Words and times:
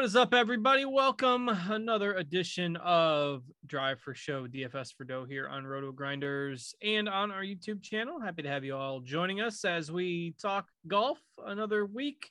What 0.00 0.06
is 0.06 0.16
up, 0.16 0.32
everybody? 0.32 0.86
Welcome 0.86 1.50
another 1.50 2.14
edition 2.14 2.76
of 2.76 3.42
Drive 3.66 4.00
for 4.00 4.14
Show 4.14 4.46
DFS 4.46 4.94
for 4.94 5.04
Dough 5.04 5.26
here 5.26 5.46
on 5.46 5.66
Roto 5.66 5.92
Grinders 5.92 6.74
and 6.82 7.06
on 7.06 7.30
our 7.30 7.42
YouTube 7.42 7.82
channel. 7.82 8.18
Happy 8.18 8.40
to 8.42 8.48
have 8.48 8.64
you 8.64 8.74
all 8.74 9.00
joining 9.00 9.42
us 9.42 9.62
as 9.62 9.92
we 9.92 10.34
talk 10.40 10.68
golf 10.88 11.18
another 11.44 11.84
week 11.84 12.30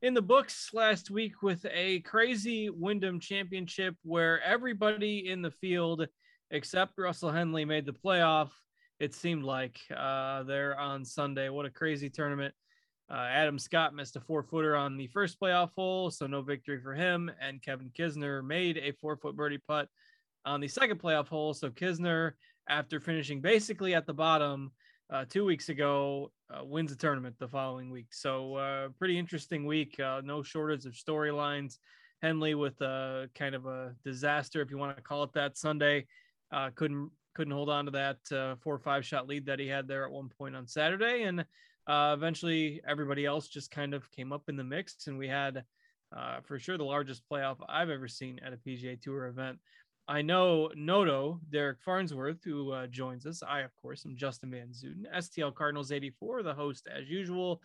in 0.00 0.14
the 0.14 0.22
books 0.22 0.70
last 0.72 1.10
week 1.10 1.42
with 1.42 1.66
a 1.70 2.00
crazy 2.00 2.70
Wyndham 2.70 3.20
Championship 3.20 3.96
where 4.02 4.40
everybody 4.40 5.28
in 5.28 5.42
the 5.42 5.50
field 5.50 6.06
except 6.50 6.98
Russell 6.98 7.30
Henley 7.30 7.64
made 7.64 7.86
the 7.86 7.92
playoff. 7.92 8.50
It 9.00 9.14
seemed 9.14 9.44
like 9.44 9.78
uh, 9.94 10.44
there 10.44 10.78
on 10.78 11.04
Sunday. 11.04 11.48
What 11.48 11.66
a 11.66 11.70
crazy 11.70 12.08
tournament! 12.08 12.54
Uh, 13.10 13.26
Adam 13.30 13.58
Scott 13.58 13.94
missed 13.94 14.16
a 14.16 14.20
four 14.20 14.42
footer 14.42 14.74
on 14.76 14.96
the 14.96 15.08
first 15.08 15.38
playoff 15.38 15.70
hole, 15.76 16.10
so 16.10 16.26
no 16.26 16.40
victory 16.42 16.80
for 16.80 16.94
him. 16.94 17.30
And 17.40 17.62
Kevin 17.62 17.90
Kisner 17.98 18.44
made 18.44 18.78
a 18.78 18.92
four 18.92 19.16
foot 19.16 19.36
birdie 19.36 19.58
putt 19.68 19.88
on 20.46 20.60
the 20.60 20.68
second 20.68 21.00
playoff 21.00 21.28
hole. 21.28 21.52
So 21.52 21.70
Kisner, 21.70 22.32
after 22.68 23.00
finishing 23.00 23.40
basically 23.40 23.94
at 23.94 24.06
the 24.06 24.14
bottom 24.14 24.72
uh, 25.10 25.24
two 25.28 25.44
weeks 25.44 25.68
ago, 25.68 26.32
uh, 26.50 26.64
wins 26.64 26.90
the 26.90 26.96
tournament 26.96 27.36
the 27.38 27.48
following 27.48 27.90
week. 27.90 28.08
So 28.10 28.54
uh, 28.54 28.88
pretty 28.98 29.18
interesting 29.18 29.66
week. 29.66 30.00
Uh, 30.00 30.22
no 30.24 30.42
shortage 30.42 30.86
of 30.86 30.94
storylines. 30.94 31.78
Henley 32.22 32.54
with 32.54 32.80
a 32.80 33.28
kind 33.34 33.54
of 33.54 33.66
a 33.66 33.94
disaster, 34.02 34.62
if 34.62 34.70
you 34.70 34.78
want 34.78 34.96
to 34.96 35.02
call 35.02 35.24
it 35.24 35.32
that, 35.34 35.58
Sunday. 35.58 36.06
Uh, 36.54 36.70
couldn't 36.76 37.10
couldn't 37.34 37.52
hold 37.52 37.68
on 37.68 37.84
to 37.84 37.90
that 37.90 38.18
uh, 38.32 38.54
four 38.62 38.76
or 38.76 38.78
five 38.78 39.04
shot 39.04 39.26
lead 39.26 39.44
that 39.46 39.58
he 39.58 39.66
had 39.66 39.88
there 39.88 40.04
at 40.04 40.12
one 40.12 40.28
point 40.28 40.54
on 40.54 40.68
Saturday, 40.68 41.24
and 41.24 41.40
uh, 41.88 42.14
eventually 42.16 42.80
everybody 42.86 43.26
else 43.26 43.48
just 43.48 43.72
kind 43.72 43.92
of 43.92 44.08
came 44.12 44.32
up 44.32 44.42
in 44.48 44.56
the 44.56 44.62
mix, 44.62 45.08
and 45.08 45.18
we 45.18 45.26
had 45.26 45.64
uh, 46.16 46.40
for 46.42 46.60
sure 46.60 46.78
the 46.78 46.84
largest 46.84 47.22
playoff 47.28 47.56
I've 47.68 47.90
ever 47.90 48.06
seen 48.06 48.38
at 48.44 48.52
a 48.52 48.56
PGA 48.56 49.00
Tour 49.00 49.26
event. 49.26 49.58
I 50.06 50.22
know 50.22 50.70
Noto 50.76 51.40
Derek 51.50 51.80
Farnsworth, 51.84 52.44
who 52.44 52.70
uh, 52.70 52.86
joins 52.86 53.26
us. 53.26 53.42
I, 53.42 53.60
of 53.60 53.74
course, 53.74 54.06
am 54.06 54.16
Justin 54.16 54.52
Van 54.52 54.68
Zuiden, 54.68 55.04
STL 55.16 55.54
Cardinals 55.54 55.90
84, 55.90 56.44
the 56.44 56.54
host 56.54 56.86
as 56.94 57.08
usual. 57.08 57.60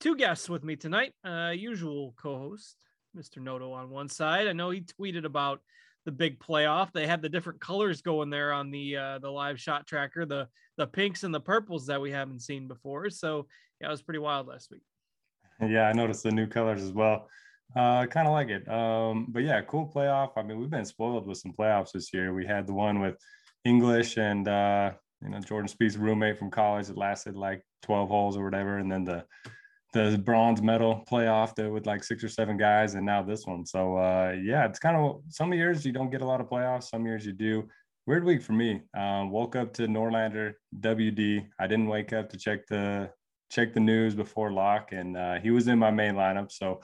Two 0.00 0.16
guests 0.16 0.48
with 0.48 0.64
me 0.64 0.74
tonight. 0.74 1.12
Uh, 1.24 1.52
usual 1.54 2.14
co-host, 2.20 2.76
Mr. 3.16 3.40
Noto 3.40 3.72
on 3.72 3.90
one 3.90 4.08
side. 4.08 4.48
I 4.48 4.54
know 4.54 4.70
he 4.70 4.80
tweeted 4.80 5.24
about 5.24 5.60
the 6.04 6.12
big 6.12 6.38
playoff. 6.38 6.92
They 6.92 7.06
had 7.06 7.22
the 7.22 7.28
different 7.28 7.60
colors 7.60 8.02
going 8.02 8.30
there 8.30 8.52
on 8.52 8.70
the 8.70 8.96
uh, 8.96 9.18
the 9.18 9.30
live 9.30 9.60
shot 9.60 9.86
tracker, 9.86 10.26
the 10.26 10.48
the 10.76 10.86
pinks 10.86 11.22
and 11.22 11.34
the 11.34 11.40
purples 11.40 11.86
that 11.86 12.00
we 12.00 12.10
haven't 12.10 12.40
seen 12.40 12.68
before. 12.68 13.10
So 13.10 13.46
yeah, 13.80 13.88
it 13.88 13.90
was 13.90 14.02
pretty 14.02 14.18
wild 14.18 14.46
last 14.46 14.70
week. 14.70 14.82
Yeah, 15.60 15.88
I 15.88 15.92
noticed 15.92 16.22
the 16.22 16.30
new 16.30 16.46
colors 16.46 16.82
as 16.82 16.92
well. 16.92 17.28
Uh, 17.76 18.06
kind 18.06 18.26
of 18.26 18.32
like 18.32 18.48
it. 18.48 18.68
Um, 18.68 19.28
but 19.30 19.42
yeah, 19.42 19.60
cool 19.62 19.90
playoff. 19.92 20.32
I 20.36 20.42
mean, 20.42 20.58
we've 20.58 20.70
been 20.70 20.84
spoiled 20.84 21.26
with 21.26 21.38
some 21.38 21.52
playoffs 21.52 21.92
this 21.92 22.12
year. 22.12 22.34
We 22.34 22.46
had 22.46 22.66
the 22.66 22.74
one 22.74 23.00
with 23.00 23.16
English 23.64 24.16
and 24.18 24.46
uh, 24.46 24.92
you 25.22 25.30
know 25.30 25.40
Jordan 25.40 25.68
Spieth's 25.68 25.96
roommate 25.96 26.38
from 26.38 26.50
college 26.50 26.86
that 26.88 26.96
lasted 26.96 27.36
like 27.36 27.64
12 27.82 28.08
holes 28.08 28.36
or 28.36 28.44
whatever, 28.44 28.78
and 28.78 28.90
then 28.90 29.04
the 29.04 29.24
the 29.94 30.18
bronze 30.18 30.60
medal 30.60 31.04
playoff 31.10 31.54
there 31.54 31.70
with 31.70 31.86
like 31.86 32.04
six 32.04 32.22
or 32.22 32.28
seven 32.28 32.56
guys, 32.56 32.94
and 32.94 33.06
now 33.06 33.22
this 33.22 33.46
one. 33.46 33.64
So 33.64 33.96
uh, 33.96 34.34
yeah, 34.42 34.66
it's 34.66 34.78
kind 34.78 34.96
of 34.96 35.22
some 35.28 35.52
years 35.54 35.86
you 35.86 35.92
don't 35.92 36.10
get 36.10 36.20
a 36.20 36.26
lot 36.26 36.40
of 36.40 36.48
playoffs, 36.48 36.90
some 36.90 37.06
years 37.06 37.24
you 37.24 37.32
do. 37.32 37.66
Weird 38.06 38.24
week 38.24 38.42
for 38.42 38.52
me. 38.52 38.82
Um, 38.94 39.30
woke 39.30 39.56
up 39.56 39.72
to 39.74 39.86
Norlander 39.86 40.54
WD. 40.80 41.46
I 41.58 41.66
didn't 41.66 41.86
wake 41.86 42.12
up 42.12 42.28
to 42.30 42.36
check 42.36 42.66
the 42.66 43.10
check 43.50 43.72
the 43.72 43.80
news 43.80 44.14
before 44.14 44.52
lock, 44.52 44.90
and 44.90 45.16
uh, 45.16 45.38
he 45.38 45.50
was 45.50 45.68
in 45.68 45.78
my 45.78 45.90
main 45.90 46.14
lineup. 46.14 46.50
So 46.50 46.80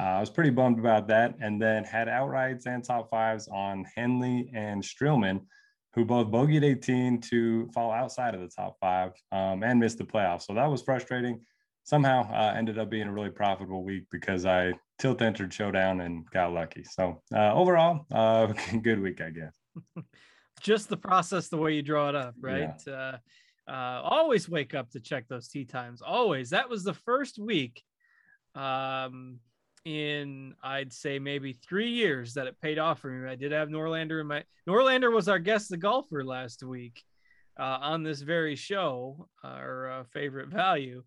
uh, 0.00 0.04
I 0.04 0.20
was 0.20 0.30
pretty 0.30 0.50
bummed 0.50 0.78
about 0.78 1.08
that. 1.08 1.34
And 1.40 1.60
then 1.60 1.84
had 1.84 2.06
outrights 2.06 2.66
and 2.66 2.84
top 2.84 3.10
fives 3.10 3.48
on 3.48 3.84
Henley 3.96 4.50
and 4.54 4.82
Streelman, 4.82 5.40
who 5.94 6.04
both 6.04 6.28
bogeyed 6.28 6.62
18 6.62 7.20
to 7.22 7.66
fall 7.74 7.90
outside 7.90 8.34
of 8.34 8.40
the 8.40 8.48
top 8.48 8.76
five 8.80 9.12
um, 9.32 9.64
and 9.64 9.80
missed 9.80 9.98
the 9.98 10.04
playoffs. 10.04 10.42
So 10.42 10.54
that 10.54 10.66
was 10.66 10.80
frustrating 10.80 11.40
somehow 11.84 12.30
uh, 12.32 12.54
ended 12.56 12.78
up 12.78 12.90
being 12.90 13.08
a 13.08 13.12
really 13.12 13.30
profitable 13.30 13.82
week 13.82 14.04
because 14.10 14.46
I 14.46 14.72
tilt 14.98 15.22
entered 15.22 15.52
showdown 15.52 16.00
and 16.00 16.28
got 16.30 16.52
lucky. 16.52 16.84
So 16.84 17.22
uh, 17.34 17.52
overall, 17.52 18.06
uh, 18.12 18.46
good 18.82 19.00
week, 19.00 19.20
I 19.20 19.30
guess. 19.30 19.56
Just 20.60 20.88
the 20.88 20.96
process, 20.96 21.48
the 21.48 21.56
way 21.56 21.74
you 21.74 21.82
draw 21.82 22.08
it 22.08 22.14
up, 22.14 22.34
right? 22.40 22.70
Yeah. 22.86 23.16
Uh, 23.68 24.00
always 24.02 24.48
wake 24.48 24.74
up 24.74 24.90
to 24.90 25.00
check 25.00 25.28
those 25.28 25.48
tee 25.48 25.64
times. 25.64 26.02
Always. 26.02 26.50
That 26.50 26.68
was 26.68 26.84
the 26.84 26.94
first 26.94 27.38
week 27.38 27.82
um, 28.54 29.38
in, 29.84 30.54
I'd 30.62 30.92
say, 30.92 31.18
maybe 31.18 31.52
three 31.52 31.90
years 31.90 32.34
that 32.34 32.46
it 32.46 32.60
paid 32.60 32.78
off 32.78 33.00
for 33.00 33.10
me. 33.10 33.30
I 33.30 33.36
did 33.36 33.52
have 33.52 33.68
Norlander 33.68 34.20
in 34.20 34.26
my. 34.26 34.44
Norlander 34.68 35.12
was 35.12 35.28
our 35.28 35.38
guest, 35.38 35.70
the 35.70 35.76
golfer, 35.76 36.24
last 36.24 36.62
week 36.62 37.02
uh, 37.58 37.78
on 37.80 38.02
this 38.02 38.20
very 38.20 38.56
show, 38.56 39.28
our 39.44 39.90
uh, 39.90 40.04
favorite 40.12 40.48
value. 40.48 41.02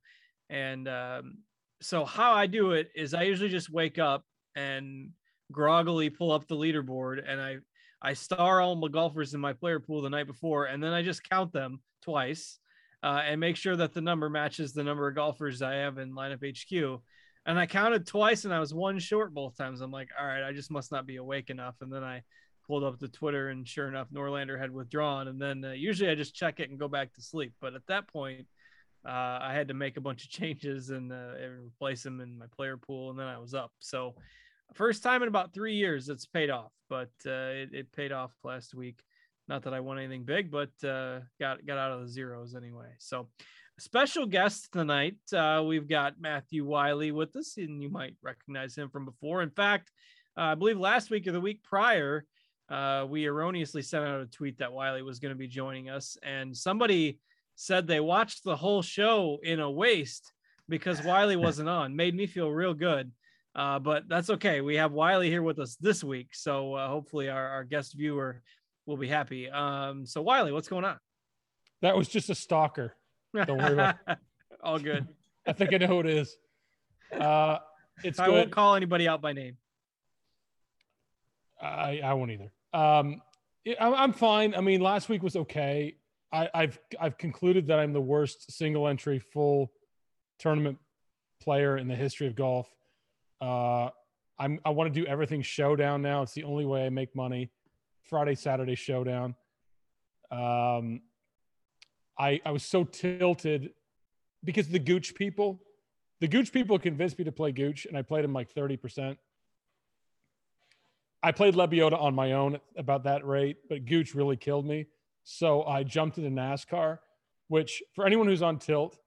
And 0.49 0.87
um, 0.87 1.37
so 1.81 2.05
how 2.05 2.33
I 2.33 2.47
do 2.47 2.71
it 2.71 2.89
is 2.95 3.13
I 3.13 3.23
usually 3.23 3.49
just 3.49 3.69
wake 3.69 3.99
up 3.99 4.23
and 4.55 5.09
groggily 5.51 6.09
pull 6.09 6.31
up 6.31 6.47
the 6.47 6.55
leaderboard 6.55 7.19
and 7.27 7.39
I 7.39 7.57
I 8.01 8.13
star 8.13 8.61
all 8.61 8.75
my 8.75 8.87
golfers 8.87 9.33
in 9.33 9.39
my 9.39 9.53
player 9.53 9.79
pool 9.79 10.01
the 10.01 10.09
night 10.09 10.27
before 10.27 10.65
and 10.65 10.83
then 10.83 10.91
I 10.91 11.01
just 11.01 11.27
count 11.27 11.53
them 11.53 11.81
twice 12.01 12.59
uh, 13.03 13.21
and 13.23 13.39
make 13.39 13.55
sure 13.55 13.75
that 13.75 13.93
the 13.93 14.01
number 14.01 14.29
matches 14.29 14.73
the 14.73 14.83
number 14.83 15.07
of 15.07 15.15
golfers 15.15 15.61
I 15.61 15.75
have 15.75 15.99
in 15.99 16.13
lineup 16.13 16.43
HQ. 16.43 17.01
And 17.45 17.59
I 17.59 17.67
counted 17.67 18.07
twice 18.07 18.45
and 18.45 18.53
I 18.53 18.59
was 18.59 18.73
one 18.73 18.97
short 18.97 19.31
both 19.31 19.55
times. 19.55 19.81
I'm 19.81 19.91
like, 19.91 20.09
all 20.19 20.25
right, 20.25 20.43
I 20.43 20.51
just 20.51 20.71
must 20.71 20.91
not 20.91 21.05
be 21.05 21.17
awake 21.17 21.51
enough. 21.51 21.75
And 21.81 21.93
then 21.93 22.03
I 22.03 22.23
pulled 22.65 22.83
up 22.83 22.97
the 22.97 23.07
Twitter 23.07 23.49
and 23.49 23.67
sure 23.67 23.87
enough, 23.87 24.07
Norlander 24.11 24.59
had 24.59 24.71
withdrawn. 24.71 25.27
And 25.27 25.39
then 25.39 25.63
uh, 25.63 25.71
usually 25.73 26.09
I 26.09 26.15
just 26.15 26.33
check 26.33 26.59
it 26.59 26.71
and 26.71 26.79
go 26.79 26.87
back 26.87 27.13
to 27.13 27.21
sleep. 27.21 27.53
But 27.61 27.75
at 27.75 27.85
that 27.87 28.07
point, 28.07 28.47
uh, 29.05 29.39
I 29.41 29.53
had 29.53 29.67
to 29.67 29.73
make 29.73 29.97
a 29.97 30.01
bunch 30.01 30.23
of 30.23 30.29
changes 30.29 30.89
and, 30.89 31.11
uh, 31.11 31.35
and 31.41 31.67
replace 31.67 32.03
them 32.03 32.19
in 32.21 32.37
my 32.37 32.47
player 32.55 32.77
pool, 32.77 33.11
and 33.11 33.19
then 33.19 33.27
I 33.27 33.37
was 33.37 33.53
up. 33.53 33.71
So, 33.79 34.15
first 34.73 35.03
time 35.03 35.21
in 35.21 35.27
about 35.27 35.53
three 35.53 35.75
years, 35.75 36.09
it's 36.09 36.25
paid 36.25 36.49
off. 36.49 36.71
But 36.89 37.11
uh, 37.25 37.53
it, 37.53 37.69
it, 37.73 37.91
paid 37.91 38.11
off 38.11 38.31
last 38.43 38.75
week. 38.75 39.01
Not 39.47 39.63
that 39.63 39.73
I 39.73 39.79
won 39.79 39.99
anything 39.99 40.23
big, 40.23 40.51
but 40.51 40.69
uh, 40.87 41.19
got 41.39 41.65
got 41.65 41.77
out 41.77 41.91
of 41.91 42.01
the 42.01 42.07
zeros 42.07 42.55
anyway. 42.55 42.89
So, 42.99 43.29
special 43.79 44.25
guest 44.25 44.69
tonight, 44.71 45.17
uh, 45.33 45.63
we've 45.65 45.87
got 45.87 46.19
Matthew 46.19 46.65
Wiley 46.65 47.11
with 47.11 47.35
us, 47.35 47.57
and 47.57 47.81
you 47.81 47.89
might 47.89 48.15
recognize 48.23 48.75
him 48.75 48.89
from 48.89 49.05
before. 49.05 49.43
In 49.43 49.51
fact, 49.51 49.91
uh, 50.37 50.41
I 50.41 50.55
believe 50.55 50.79
last 50.79 51.11
week 51.11 51.27
or 51.27 51.31
the 51.31 51.41
week 51.41 51.63
prior, 51.63 52.25
we 53.07 53.25
erroneously 53.25 53.83
sent 53.83 54.05
out 54.05 54.21
a 54.21 54.25
tweet 54.25 54.57
that 54.59 54.73
Wiley 54.73 55.03
was 55.03 55.19
going 55.19 55.33
to 55.33 55.37
be 55.37 55.47
joining 55.47 55.89
us, 55.89 56.17
and 56.23 56.55
somebody 56.55 57.19
said 57.55 57.87
they 57.87 57.99
watched 57.99 58.43
the 58.43 58.55
whole 58.55 58.81
show 58.81 59.39
in 59.43 59.59
a 59.59 59.69
waste 59.69 60.31
because 60.67 61.03
Wiley 61.03 61.35
wasn't 61.47 61.69
on. 61.69 61.95
Made 61.95 62.15
me 62.15 62.27
feel 62.27 62.49
real 62.51 62.73
good. 62.73 63.11
Uh, 63.55 63.79
but 63.79 64.07
that's 64.09 64.29
okay. 64.29 64.59
We 64.59 64.75
have 64.75 64.91
Wiley 64.91 65.29
here 65.29 65.41
with 65.41 65.59
us 65.59 65.77
this 65.77 66.03
week. 66.03 66.29
So 66.33 66.73
uh, 66.73 66.89
hopefully 66.89 67.29
our, 67.29 67.47
our 67.47 67.63
guest 67.63 67.93
viewer 67.93 68.41
we'll 68.85 68.97
be 68.97 69.07
happy. 69.07 69.49
Um, 69.49 70.05
so 70.05 70.21
Wiley, 70.21 70.51
what's 70.51 70.67
going 70.67 70.85
on? 70.85 70.97
That 71.81 71.95
was 71.95 72.07
just 72.07 72.29
a 72.29 72.35
stalker. 72.35 72.95
Don't 73.33 73.57
worry 73.57 73.73
about 73.73 73.95
All 74.63 74.79
good. 74.79 75.07
I 75.45 75.53
think 75.53 75.73
I 75.73 75.77
know 75.77 75.87
who 75.87 75.99
it 75.99 76.07
is. 76.07 76.35
Uh, 77.11 77.59
it's 78.03 78.19
I 78.19 78.25
good. 78.25 78.33
won't 78.33 78.51
call 78.51 78.75
anybody 78.75 79.07
out 79.07 79.21
by 79.21 79.33
name. 79.33 79.57
I, 81.61 82.01
I 82.03 82.13
won't 82.13 82.31
either. 82.31 82.51
Um, 82.73 83.21
I'm, 83.79 83.93
I'm 83.93 84.13
fine. 84.13 84.55
I 84.55 84.61
mean, 84.61 84.81
last 84.81 85.07
week 85.07 85.23
was 85.23 85.35
okay. 85.35 85.95
I, 86.31 86.49
I've 86.53 86.79
I've 86.99 87.17
concluded 87.17 87.67
that 87.67 87.79
I'm 87.79 87.93
the 87.93 88.01
worst 88.01 88.51
single 88.51 88.87
entry 88.87 89.19
full 89.19 89.71
tournament 90.39 90.77
player 91.41 91.77
in 91.77 91.87
the 91.87 91.95
history 91.95 92.27
of 92.27 92.35
golf. 92.35 92.67
Uh, 93.41 93.89
I'm 94.37 94.59
I 94.65 94.69
want 94.69 94.93
to 94.93 94.99
do 94.99 95.05
everything 95.07 95.41
showdown 95.41 96.01
now. 96.01 96.21
It's 96.21 96.33
the 96.33 96.43
only 96.43 96.65
way 96.65 96.85
I 96.85 96.89
make 96.89 97.15
money. 97.15 97.51
Friday, 98.03 98.35
Saturday 98.35 98.75
showdown. 98.75 99.35
Um, 100.31 101.01
I 102.17 102.41
I 102.45 102.51
was 102.51 102.63
so 102.63 102.83
tilted 102.83 103.71
because 104.43 104.67
the 104.67 104.79
Gooch 104.79 105.15
people, 105.15 105.61
the 106.19 106.27
Gooch 106.27 106.51
people 106.51 106.77
convinced 106.79 107.17
me 107.17 107.25
to 107.25 107.31
play 107.31 107.51
Gooch, 107.51 107.85
and 107.85 107.97
I 107.97 108.01
played 108.01 108.25
him 108.25 108.33
like 108.33 108.49
thirty 108.51 108.77
percent. 108.77 109.17
I 111.23 111.31
played 111.31 111.55
Lebiota 111.55 111.99
on 111.99 112.13
my 112.13 112.33
own 112.33 112.59
about 112.77 113.05
that 113.05 113.25
rate, 113.25 113.57
but 113.67 113.85
Gooch 113.85 114.13
really 114.13 114.37
killed 114.37 114.65
me. 114.65 114.85
So 115.25 115.63
I 115.63 115.83
jumped 115.83 116.19
into 116.19 116.29
NASCAR, 116.29 116.99
which 117.47 117.81
for 117.93 118.05
anyone 118.05 118.27
who's 118.27 118.43
on 118.43 118.59
tilt, 118.59 118.97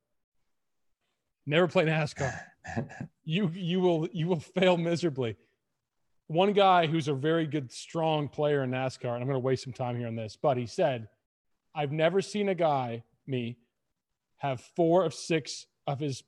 never 1.47 1.69
play 1.69 1.85
NASCAR. 1.87 2.39
you 3.25 3.51
you 3.55 3.81
will 3.81 4.09
you 4.13 4.27
will 4.27 4.41
fail 4.41 4.77
miserably. 4.77 5.37
One 6.27 6.53
guy 6.53 6.87
who's 6.87 7.09
a 7.09 7.15
very 7.15 7.47
good, 7.47 7.73
strong 7.73 8.29
player 8.29 8.65
in 8.65 8.71
NASCAR, 8.71 9.15
and 9.15 9.23
I'm 9.23 9.29
going 9.29 9.35
to 9.35 9.39
waste 9.39 9.65
some 9.65 9.73
time 9.73 9.97
here 9.97 10.09
on 10.09 10.17
this, 10.17 10.37
but 10.37 10.59
he 10.59 10.67
said, 10.67 11.09
I've 11.75 11.93
never 11.93 12.21
seen 12.21 12.51
a 12.51 12.55
guy, 12.55 13.05
me, 13.27 13.57
have 14.37 14.61
four 14.61 15.05
of 15.05 15.15
six 15.15 15.67
of 15.87 15.99
his 15.99 16.25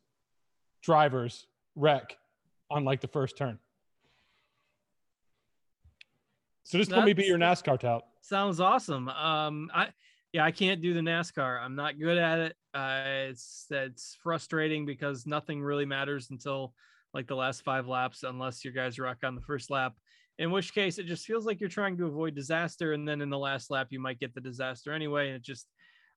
drivers 0.80 1.46
wreck 1.74 2.16
on 2.70 2.84
like 2.84 3.02
the 3.02 3.08
first 3.08 3.36
turn. 3.36 3.58
So 6.62 6.78
just 6.78 6.92
let 6.92 7.04
me 7.04 7.12
be 7.12 7.24
your 7.24 7.36
NASCAR 7.36 7.78
tout. 7.78 8.04
Sounds 8.30 8.60
awesome. 8.60 9.08
Um, 9.08 9.72
I 9.74 9.88
yeah, 10.32 10.44
I 10.44 10.52
can't 10.52 10.80
do 10.80 10.94
the 10.94 11.00
NASCAR. 11.00 11.60
I'm 11.60 11.74
not 11.74 11.98
good 11.98 12.16
at 12.16 12.38
it. 12.38 12.56
Uh, 12.72 13.02
it's 13.28 13.66
it's 13.70 14.16
frustrating 14.22 14.86
because 14.86 15.26
nothing 15.26 15.60
really 15.60 15.84
matters 15.84 16.30
until 16.30 16.72
like 17.12 17.26
the 17.26 17.34
last 17.34 17.64
five 17.64 17.88
laps, 17.88 18.22
unless 18.22 18.64
your 18.64 18.72
guys 18.72 19.00
rock 19.00 19.24
on 19.24 19.34
the 19.34 19.40
first 19.40 19.68
lap. 19.68 19.94
In 20.38 20.52
which 20.52 20.72
case, 20.72 20.98
it 20.98 21.06
just 21.06 21.26
feels 21.26 21.44
like 21.44 21.58
you're 21.58 21.68
trying 21.68 21.96
to 21.96 22.06
avoid 22.06 22.36
disaster, 22.36 22.92
and 22.92 23.06
then 23.06 23.20
in 23.20 23.30
the 23.30 23.36
last 23.36 23.68
lap, 23.68 23.88
you 23.90 23.98
might 23.98 24.20
get 24.20 24.32
the 24.32 24.40
disaster 24.40 24.92
anyway. 24.92 25.26
And 25.26 25.36
it 25.38 25.42
just 25.42 25.66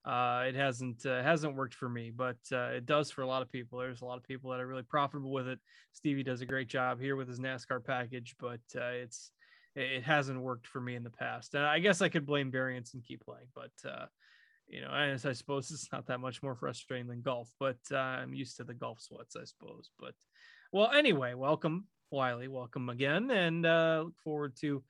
uh, 0.05 0.43
it 0.47 0.53
hasn't 0.53 1.07
uh, 1.07 1.23
hasn't 1.23 1.55
worked 1.55 1.73
for 1.73 1.89
me, 1.89 2.11
but 2.15 2.37
uh, 2.51 2.77
it 2.77 2.85
does 2.85 3.09
for 3.09 3.23
a 3.23 3.27
lot 3.27 3.41
of 3.41 3.51
people. 3.51 3.79
There's 3.79 4.03
a 4.03 4.05
lot 4.05 4.19
of 4.19 4.23
people 4.23 4.51
that 4.51 4.59
are 4.59 4.67
really 4.67 4.83
profitable 4.83 5.31
with 5.31 5.47
it. 5.47 5.57
Stevie 5.93 6.21
does 6.21 6.41
a 6.41 6.45
great 6.45 6.67
job 6.67 7.01
here 7.01 7.15
with 7.15 7.27
his 7.27 7.39
NASCAR 7.39 7.83
package, 7.83 8.35
but 8.39 8.61
uh, 8.75 9.01
it's 9.01 9.31
it 9.75 10.03
hasn't 10.03 10.41
worked 10.41 10.67
for 10.67 10.79
me 10.79 10.95
in 10.95 11.03
the 11.03 11.09
past. 11.09 11.55
And 11.55 11.63
I 11.63 11.79
guess 11.79 12.01
I 12.01 12.09
could 12.09 12.25
blame 12.25 12.51
variance 12.51 12.93
and 12.93 13.03
keep 13.03 13.23
playing, 13.25 13.47
but 13.55 13.71
uh, 13.89 14.05
you 14.67 14.81
know, 14.81 14.89
I, 14.89 15.13
I 15.13 15.33
suppose 15.33 15.71
it's 15.71 15.91
not 15.91 16.07
that 16.07 16.19
much 16.19 16.41
more 16.41 16.55
frustrating 16.55 17.07
than 17.07 17.21
golf. 17.21 17.49
But 17.59 17.77
uh, 17.91 17.97
I'm 17.97 18.33
used 18.33 18.57
to 18.57 18.63
the 18.63 18.73
golf 18.73 19.01
sweats, 19.01 19.35
I 19.35 19.43
suppose. 19.45 19.89
But 19.99 20.13
well, 20.71 20.91
anyway, 20.91 21.33
welcome 21.33 21.87
Wiley, 22.11 22.47
welcome 22.47 22.89
again, 22.89 23.31
and 23.31 23.65
uh, 23.65 24.03
look 24.05 24.19
forward 24.23 24.55
to 24.61 24.83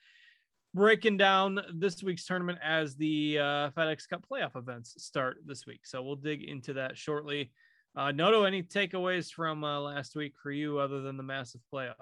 breaking 0.74 1.18
down 1.18 1.60
this 1.74 2.04
week's 2.04 2.26
tournament 2.26 2.60
as 2.64 2.96
the 2.96 3.40
uh, 3.40 3.70
FedEx 3.72 4.10
Cup 4.10 4.26
playoff 4.30 4.56
events 4.56 4.96
start 4.98 5.38
this 5.46 5.66
week. 5.66 5.82
So 5.86 6.02
we'll 6.02 6.16
dig 6.16 6.44
into 6.44 6.74
that 6.74 6.98
shortly. 6.98 7.52
Uh, 7.96 8.12
Noto, 8.12 8.44
any 8.44 8.64
takeaways 8.64 9.32
from 9.32 9.64
uh, 9.64 9.80
last 9.80 10.16
week 10.16 10.34
for 10.42 10.52
you 10.52 10.80
other 10.80 11.02
than 11.02 11.16
the 11.16 11.24
massive 11.24 11.62
playoff? 11.72 11.94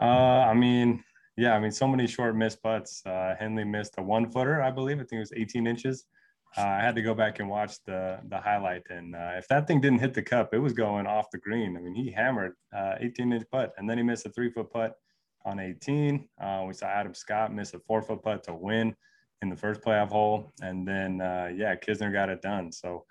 Uh, 0.00 0.04
I 0.04 0.54
mean, 0.54 1.04
yeah, 1.36 1.54
I 1.54 1.60
mean, 1.60 1.70
so 1.70 1.86
many 1.86 2.06
short 2.06 2.34
missed 2.34 2.62
putts. 2.62 3.04
Uh, 3.04 3.34
Henley 3.38 3.64
missed 3.64 3.94
a 3.98 4.02
one 4.02 4.30
footer, 4.30 4.62
I 4.62 4.70
believe. 4.70 4.96
I 4.96 5.00
think 5.00 5.12
it 5.12 5.18
was 5.18 5.32
18 5.36 5.66
inches. 5.66 6.04
Uh, 6.56 6.62
I 6.62 6.80
had 6.80 6.94
to 6.94 7.02
go 7.02 7.14
back 7.14 7.38
and 7.38 7.50
watch 7.50 7.82
the 7.84 8.18
the 8.28 8.38
highlight, 8.38 8.84
and 8.88 9.14
uh, 9.14 9.32
if 9.36 9.46
that 9.48 9.66
thing 9.66 9.80
didn't 9.80 9.98
hit 9.98 10.14
the 10.14 10.22
cup, 10.22 10.54
it 10.54 10.58
was 10.58 10.72
going 10.72 11.06
off 11.06 11.30
the 11.30 11.38
green. 11.38 11.76
I 11.76 11.80
mean, 11.80 11.94
he 11.94 12.10
hammered 12.10 12.54
uh, 12.74 12.94
18 12.98 13.32
inch 13.32 13.44
putt, 13.52 13.74
and 13.76 13.88
then 13.88 13.98
he 13.98 14.04
missed 14.04 14.24
a 14.24 14.30
three 14.30 14.50
foot 14.50 14.70
putt 14.70 14.94
on 15.44 15.60
18. 15.60 16.26
Uh, 16.40 16.64
we 16.66 16.72
saw 16.72 16.86
Adam 16.86 17.12
Scott 17.14 17.52
miss 17.52 17.74
a 17.74 17.78
four 17.80 18.00
foot 18.00 18.22
putt 18.22 18.42
to 18.44 18.54
win 18.54 18.94
in 19.42 19.50
the 19.50 19.56
first 19.56 19.82
playoff 19.82 20.08
hole, 20.08 20.52
and 20.62 20.88
then 20.88 21.20
uh, 21.20 21.50
yeah, 21.54 21.74
Kisner 21.76 22.10
got 22.12 22.30
it 22.30 22.40
done. 22.40 22.72
So 22.72 23.04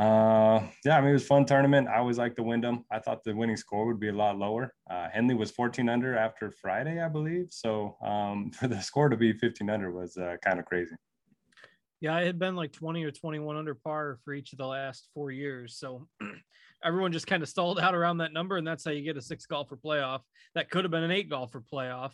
uh, 0.00 0.62
yeah, 0.84 0.96
I 0.96 1.00
mean, 1.00 1.10
it 1.10 1.12
was 1.12 1.26
fun 1.26 1.44
tournament. 1.44 1.86
I 1.88 1.98
always 1.98 2.16
liked 2.16 2.36
the 2.36 2.42
Wyndham. 2.42 2.84
I 2.90 2.98
thought 2.98 3.22
the 3.22 3.34
winning 3.34 3.56
score 3.56 3.86
would 3.86 4.00
be 4.00 4.08
a 4.08 4.14
lot 4.14 4.38
lower. 4.38 4.72
Uh, 4.90 5.08
Henley 5.12 5.34
was 5.34 5.50
14 5.50 5.90
under 5.90 6.16
after 6.16 6.50
Friday, 6.50 7.02
I 7.02 7.08
believe. 7.08 7.48
So 7.50 7.96
um, 8.02 8.50
for 8.58 8.66
the 8.66 8.80
score 8.80 9.10
to 9.10 9.16
be 9.16 9.34
15 9.34 9.68
under 9.68 9.92
was 9.92 10.16
uh, 10.16 10.36
kind 10.42 10.58
of 10.58 10.64
crazy. 10.64 10.94
Yeah, 12.00 12.14
I 12.16 12.24
had 12.24 12.38
been 12.38 12.56
like 12.56 12.72
20 12.72 13.04
or 13.04 13.10
21 13.10 13.58
under 13.58 13.74
par 13.74 14.18
for 14.24 14.32
each 14.32 14.52
of 14.52 14.58
the 14.58 14.66
last 14.66 15.08
four 15.12 15.30
years. 15.30 15.76
So 15.76 16.08
everyone 16.82 17.12
just 17.12 17.26
kind 17.26 17.42
of 17.42 17.48
stalled 17.50 17.78
out 17.78 17.94
around 17.94 18.18
that 18.18 18.32
number. 18.32 18.56
And 18.56 18.66
that's 18.66 18.84
how 18.84 18.92
you 18.92 19.02
get 19.02 19.18
a 19.18 19.22
six 19.22 19.44
golfer 19.44 19.76
playoff. 19.76 20.20
That 20.54 20.70
could 20.70 20.84
have 20.84 20.90
been 20.90 21.02
an 21.02 21.10
eight 21.10 21.28
golfer 21.28 21.62
playoff 21.70 22.12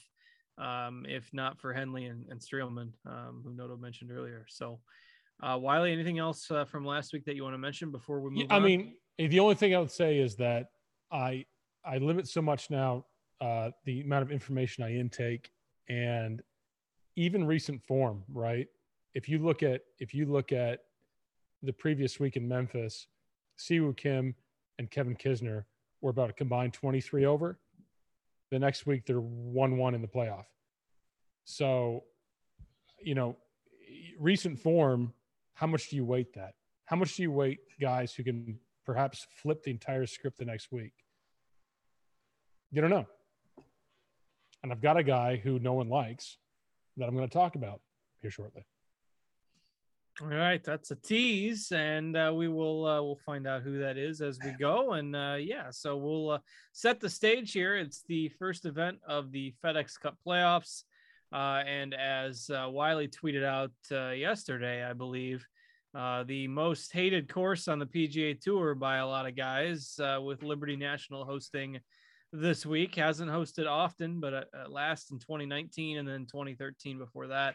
um, 0.58 1.04
if 1.08 1.32
not 1.32 1.60
for 1.60 1.72
Henley 1.72 2.06
and, 2.06 2.24
and 2.30 2.40
Streelman, 2.40 2.92
um, 3.06 3.42
who 3.44 3.52
Noto 3.52 3.76
mentioned 3.76 4.10
earlier. 4.10 4.46
So, 4.48 4.80
uh, 5.42 5.58
Wiley, 5.60 5.92
anything 5.92 6.18
else 6.18 6.50
uh, 6.50 6.64
from 6.64 6.84
last 6.84 7.12
week 7.12 7.24
that 7.26 7.36
you 7.36 7.42
want 7.42 7.54
to 7.54 7.58
mention 7.58 7.90
before 7.90 8.20
we 8.20 8.30
move 8.30 8.44
Yeah, 8.48 8.54
I 8.54 8.56
on? 8.56 8.62
mean, 8.62 8.94
the 9.18 9.40
only 9.40 9.54
thing 9.54 9.74
I 9.74 9.78
would 9.78 9.90
say 9.90 10.18
is 10.18 10.36
that 10.36 10.70
I 11.12 11.44
I 11.84 11.98
limit 11.98 12.26
so 12.26 12.42
much 12.42 12.70
now 12.70 13.04
uh, 13.40 13.70
the 13.84 14.00
amount 14.00 14.22
of 14.22 14.32
information 14.32 14.82
I 14.82 14.94
intake, 14.94 15.50
and 15.88 16.42
even 17.16 17.44
recent 17.44 17.82
form. 17.82 18.24
Right? 18.32 18.66
If 19.14 19.28
you 19.28 19.38
look 19.38 19.62
at 19.62 19.82
if 19.98 20.14
you 20.14 20.26
look 20.26 20.52
at 20.52 20.80
the 21.62 21.72
previous 21.72 22.18
week 22.18 22.36
in 22.36 22.48
Memphis, 22.48 23.06
Siwoo 23.58 23.96
Kim 23.96 24.34
and 24.78 24.90
Kevin 24.90 25.16
Kisner 25.16 25.64
were 26.00 26.10
about 26.10 26.30
a 26.30 26.32
combined 26.34 26.74
23 26.74 27.24
over. 27.24 27.58
The 28.50 28.58
next 28.58 28.86
week 28.86 29.06
they're 29.06 29.20
one 29.20 29.76
one 29.76 29.94
in 29.94 30.02
the 30.02 30.08
playoff. 30.08 30.44
So, 31.44 32.04
you 33.00 33.14
know, 33.14 33.36
recent 34.18 34.58
form. 34.58 35.12
How 35.56 35.66
much 35.66 35.88
do 35.88 35.96
you 35.96 36.04
weight 36.04 36.34
that? 36.34 36.52
How 36.84 36.96
much 36.96 37.16
do 37.16 37.22
you 37.22 37.32
weight 37.32 37.60
guys 37.80 38.14
who 38.14 38.22
can 38.22 38.58
perhaps 38.84 39.26
flip 39.42 39.62
the 39.62 39.70
entire 39.70 40.06
script 40.06 40.38
the 40.38 40.44
next 40.44 40.70
week? 40.70 40.92
You 42.70 42.82
don't 42.82 42.90
know. 42.90 43.06
And 44.62 44.70
I've 44.70 44.82
got 44.82 44.98
a 44.98 45.02
guy 45.02 45.36
who 45.36 45.58
no 45.58 45.72
one 45.72 45.88
likes 45.88 46.36
that 46.98 47.06
I'm 47.06 47.16
going 47.16 47.26
to 47.26 47.32
talk 47.32 47.54
about 47.56 47.80
here 48.20 48.30
shortly. 48.30 48.66
All 50.20 50.28
right, 50.28 50.62
that's 50.62 50.90
a 50.90 50.96
tease, 50.96 51.72
and 51.72 52.16
uh, 52.16 52.32
we 52.34 52.48
will 52.48 52.86
uh, 52.86 53.02
we'll 53.02 53.20
find 53.26 53.46
out 53.46 53.62
who 53.62 53.78
that 53.80 53.98
is 53.98 54.22
as 54.22 54.38
we 54.42 54.52
go. 54.52 54.92
And 54.92 55.14
uh, 55.14 55.36
yeah, 55.38 55.70
so 55.70 55.96
we'll 55.96 56.30
uh, 56.30 56.38
set 56.72 57.00
the 57.00 57.10
stage 57.10 57.52
here. 57.52 57.76
It's 57.76 58.02
the 58.08 58.30
first 58.38 58.64
event 58.64 58.98
of 59.06 59.30
the 59.30 59.54
FedEx 59.62 60.00
Cup 60.00 60.16
playoffs, 60.26 60.84
uh, 61.32 61.62
and 61.66 61.94
as 61.94 62.50
uh, 62.50 62.68
Wiley 62.68 63.08
tweeted 63.08 63.44
out 63.44 63.72
uh, 63.92 64.10
yesterday, 64.10 64.84
I 64.84 64.92
believe, 64.92 65.46
uh, 65.94 66.24
the 66.24 66.46
most 66.48 66.92
hated 66.92 67.32
course 67.32 67.68
on 67.68 67.78
the 67.78 67.86
PGA 67.86 68.38
Tour 68.40 68.74
by 68.74 68.98
a 68.98 69.06
lot 69.06 69.26
of 69.26 69.36
guys, 69.36 69.98
uh, 69.98 70.20
with 70.20 70.42
Liberty 70.42 70.76
National 70.76 71.24
hosting 71.24 71.80
this 72.32 72.66
week. 72.66 72.94
Hasn't 72.96 73.30
hosted 73.30 73.66
often, 73.66 74.20
but 74.20 74.48
last 74.68 75.10
in 75.10 75.18
2019 75.18 75.98
and 75.98 76.06
then 76.06 76.26
2013 76.26 76.98
before 76.98 77.28
that 77.28 77.54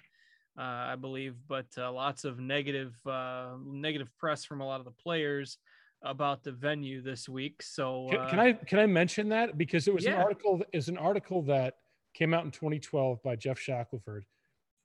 uh, 0.57 0.61
I 0.63 0.95
believe, 0.95 1.35
but 1.47 1.67
uh, 1.77 1.91
lots 1.91 2.25
of 2.25 2.39
negative 2.39 2.93
uh, 3.05 3.55
negative 3.65 4.09
press 4.17 4.43
from 4.43 4.61
a 4.61 4.65
lot 4.65 4.79
of 4.79 4.85
the 4.85 4.91
players 4.91 5.57
about 6.03 6.43
the 6.43 6.51
venue 6.51 7.01
this 7.01 7.29
week. 7.29 7.61
So 7.61 8.07
Can, 8.09 8.19
uh, 8.19 8.29
can 8.29 8.39
I 8.39 8.53
can 8.53 8.79
I 8.79 8.85
mention 8.85 9.29
that 9.29 9.57
because 9.57 9.87
it 9.87 9.93
was 9.93 10.05
an 10.05 10.13
article 10.13 10.61
is 10.73 10.89
an 10.89 10.97
article 10.97 11.41
that 11.43 11.75
came 12.13 12.33
out 12.33 12.45
in 12.45 12.51
2012 12.51 13.21
by 13.23 13.35
Geoff 13.35 13.59
Shackelford. 13.59 14.25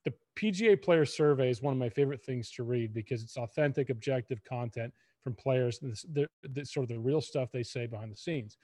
The 0.05 0.13
PGA 0.35 0.81
Player 0.81 1.05
Survey 1.05 1.49
is 1.49 1.61
one 1.61 1.73
of 1.73 1.79
my 1.79 1.89
favorite 1.89 2.23
things 2.23 2.51
to 2.51 2.63
read 2.63 2.93
because 2.93 3.23
it's 3.23 3.37
authentic, 3.37 3.89
objective 3.89 4.43
content 4.43 4.93
from 5.23 5.35
players. 5.35 5.79
and 5.81 5.95
The, 6.13 6.27
the 6.43 6.65
sort 6.65 6.83
of 6.83 6.89
the 6.89 6.99
real 6.99 7.21
stuff 7.21 7.51
they 7.51 7.63
say 7.63 7.87
behind 7.87 8.11
the 8.11 8.17
scenes. 8.17 8.57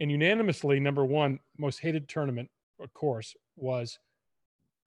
And 0.00 0.10
unanimously, 0.10 0.80
number 0.80 1.04
one 1.04 1.38
most 1.58 1.80
hated 1.80 2.08
tournament, 2.08 2.50
of 2.80 2.92
course, 2.94 3.34
was 3.56 3.98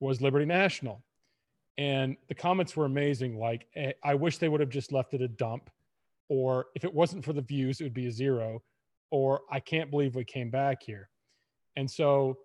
was 0.00 0.20
Liberty 0.20 0.44
National. 0.44 1.02
And 1.76 2.16
the 2.28 2.34
comments 2.34 2.76
were 2.76 2.84
amazing. 2.84 3.38
Like, 3.38 3.66
eh, 3.76 3.92
I 4.02 4.14
wish 4.14 4.38
they 4.38 4.48
would 4.48 4.60
have 4.60 4.68
just 4.68 4.92
left 4.92 5.14
it 5.14 5.22
a 5.22 5.28
dump, 5.28 5.70
or 6.28 6.66
if 6.74 6.84
it 6.84 6.92
wasn't 6.92 7.24
for 7.24 7.32
the 7.32 7.40
views, 7.40 7.80
it 7.80 7.84
would 7.84 7.94
be 7.94 8.06
a 8.06 8.12
zero, 8.12 8.62
or 9.10 9.42
I 9.50 9.60
can't 9.60 9.90
believe 9.90 10.14
we 10.14 10.24
came 10.24 10.50
back 10.50 10.82
here. 10.82 11.08
And 11.76 11.88
so 11.88 12.38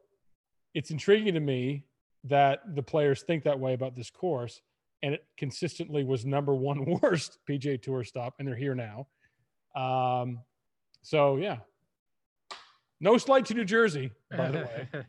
it's 0.74 0.92
intriguing 0.92 1.34
to 1.34 1.40
me 1.40 1.86
that 2.26 2.62
the 2.76 2.84
players 2.84 3.22
think 3.24 3.44
that 3.44 3.60
way 3.60 3.74
about 3.74 3.96
this 3.96 4.10
course, 4.10 4.62
and 5.02 5.14
it 5.14 5.26
consistently 5.38 6.04
was 6.04 6.26
number 6.26 6.56
one 6.56 6.86
worst 7.02 7.40
PGA 7.50 7.82
Tour 7.82 8.04
stop, 8.04 8.36
and 8.40 8.48
they're 8.48 8.56
here 8.56 8.76
now. 8.76 9.08
Um, 9.76 10.40
so 11.02 11.38
yeah, 11.38 11.58
no 13.00 13.18
slight 13.18 13.46
to 13.48 13.54
New 13.54 13.66
Jersey, 13.66 14.12
by 14.32 14.50
the 14.50 14.60
way. 14.60 14.88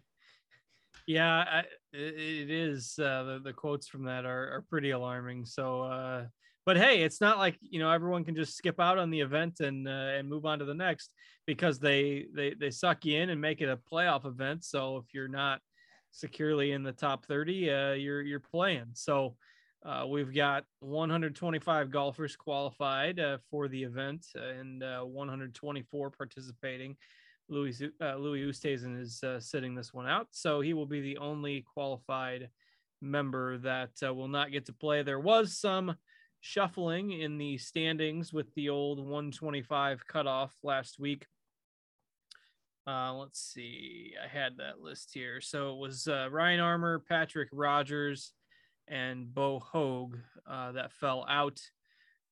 yeah, 1.07 1.45
I, 1.49 1.59
it 1.93 2.51
is. 2.51 2.99
Uh, 2.99 3.23
the, 3.23 3.41
the 3.45 3.53
quotes 3.53 3.87
from 3.87 4.05
that 4.05 4.25
are, 4.25 4.53
are 4.53 4.65
pretty 4.69 4.91
alarming. 4.91 5.45
So, 5.45 5.83
uh, 5.83 6.25
but 6.67 6.77
hey, 6.77 7.03
it's 7.03 7.21
not 7.21 7.39
like 7.39 7.59
you 7.61 7.79
know 7.79 7.91
everyone 7.91 8.25
can 8.25 8.35
just 8.35 8.57
skip 8.57 8.81
out 8.81 8.99
on 8.99 9.11
the 9.11 9.21
event 9.21 9.61
and 9.61 9.87
uh, 9.87 9.91
and 9.91 10.29
move 10.29 10.47
on 10.47 10.59
to 10.59 10.65
the 10.65 10.75
next 10.75 11.11
because 11.47 11.79
they 11.79 12.27
they 12.35 12.55
they 12.55 12.71
suck 12.71 13.05
you 13.05 13.19
in 13.19 13.31
and 13.31 13.41
make 13.41 13.61
it 13.61 13.69
a 13.69 13.79
playoff 13.93 14.27
event. 14.27 14.65
So 14.65 14.97
if 14.97 15.13
you're 15.13 15.29
not 15.29 15.61
securely 16.11 16.73
in 16.73 16.83
the 16.83 16.93
top 16.93 17.27
30, 17.27 17.71
uh, 17.71 17.93
you're 17.93 18.23
you're 18.23 18.41
playing. 18.41 18.87
So 18.95 19.37
uh, 19.85 20.07
we've 20.09 20.35
got 20.35 20.65
125 20.81 21.91
golfers 21.91 22.37
qualified 22.37 23.21
uh, 23.21 23.39
for 23.51 23.69
the 23.69 23.83
event 23.83 24.25
and 24.35 24.83
uh, 24.83 25.03
124 25.03 26.11
participating. 26.11 26.97
Louis 27.51 27.83
uh, 28.01 28.17
Louis 28.17 28.43
Oosthuizen 28.43 28.99
is 28.99 29.23
uh, 29.23 29.39
sitting 29.39 29.75
this 29.75 29.93
one 29.93 30.07
out, 30.07 30.29
so 30.31 30.63
he 30.63 30.73
will 30.73 30.87
be 30.87 31.03
the 31.03 31.19
only 31.19 31.63
qualified 31.75 32.49
member 33.03 33.59
that 33.59 33.91
uh, 34.03 34.15
will 34.15 34.29
not 34.29 34.51
get 34.51 34.65
to 34.67 34.73
play. 34.73 35.03
There 35.03 35.21
was 35.21 35.59
some 35.59 35.95
shuffling 36.45 37.11
in 37.11 37.39
the 37.39 37.57
standings 37.57 38.31
with 38.31 38.53
the 38.55 38.69
old 38.69 38.99
125 38.99 40.07
cutoff 40.07 40.55
last 40.63 40.99
week. 40.99 41.27
Uh, 42.87 43.15
let's 43.15 43.41
see. 43.41 44.13
I 44.23 44.29
had 44.29 44.59
that 44.59 44.79
list 44.79 45.13
here. 45.15 45.41
So 45.41 45.73
it 45.73 45.79
was 45.79 46.07
uh, 46.07 46.29
Ryan 46.31 46.61
Armour, 46.61 46.99
Patrick 47.09 47.49
Rodgers, 47.51 48.35
and 48.87 49.33
Bo 49.33 49.59
Hoag 49.59 50.19
uh, 50.47 50.73
that 50.73 50.93
fell 50.93 51.25
out, 51.31 51.63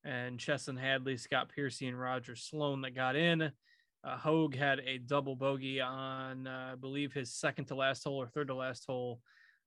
and 0.03 0.39
Chesson 0.39 0.77
Hadley, 0.77 1.17
Scott 1.17 1.49
Piercy, 1.49 1.87
and 1.87 1.99
Roger 1.99 2.35
Sloan 2.35 2.81
that 2.81 2.93
got 2.93 3.15
in. 3.15 3.41
Uh, 3.41 4.17
Hoag 4.17 4.55
had 4.55 4.79
a 4.85 4.99
double 4.99 5.35
bogey 5.35 5.81
on, 5.81 6.45
uh, 6.45 6.73
I 6.73 6.75
believe, 6.75 7.13
his 7.13 7.33
second 7.33 7.65
to 7.65 7.75
last 7.75 8.03
hole 8.03 8.21
or 8.21 8.27
third 8.27 8.49
to 8.49 8.55
last 8.55 8.85
hole 8.85 9.21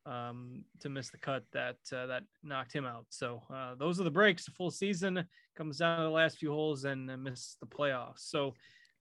um, 0.07 0.65
to 0.81 0.89
miss 0.89 1.11
the 1.11 1.19
cut 1.19 1.45
that 1.53 1.77
uh, 1.93 2.07
that 2.07 2.23
knocked 2.43 2.73
him 2.73 2.87
out. 2.87 3.07
So 3.11 3.43
uh, 3.53 3.75
those 3.75 4.01
are 4.01 4.05
the 4.05 4.11
breaks. 4.11 4.45
The 4.45 4.53
full 4.53 4.71
season 4.71 5.27
comes 5.57 5.79
down 5.79 5.99
to 5.99 6.05
the 6.05 6.11
last 6.11 6.39
few 6.39 6.53
holes 6.53 6.85
and 6.85 7.11
uh, 7.11 7.17
miss 7.17 7.57
the 7.61 7.67
playoffs. 7.67 8.21
So 8.21 8.55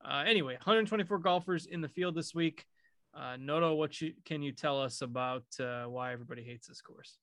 uh, 0.03 0.23
anyway, 0.25 0.53
124 0.53 1.19
golfers 1.19 1.65
in 1.65 1.81
the 1.81 1.89
field 1.89 2.15
this 2.15 2.33
week. 2.33 2.65
Uh, 3.13 3.37
Noto, 3.39 3.75
what 3.75 4.01
you, 4.01 4.13
can 4.25 4.41
you 4.41 4.51
tell 4.51 4.81
us 4.81 5.01
about 5.01 5.45
uh, 5.59 5.85
why 5.85 6.11
everybody 6.11 6.43
hates 6.43 6.67
this 6.67 6.81
course? 6.81 7.17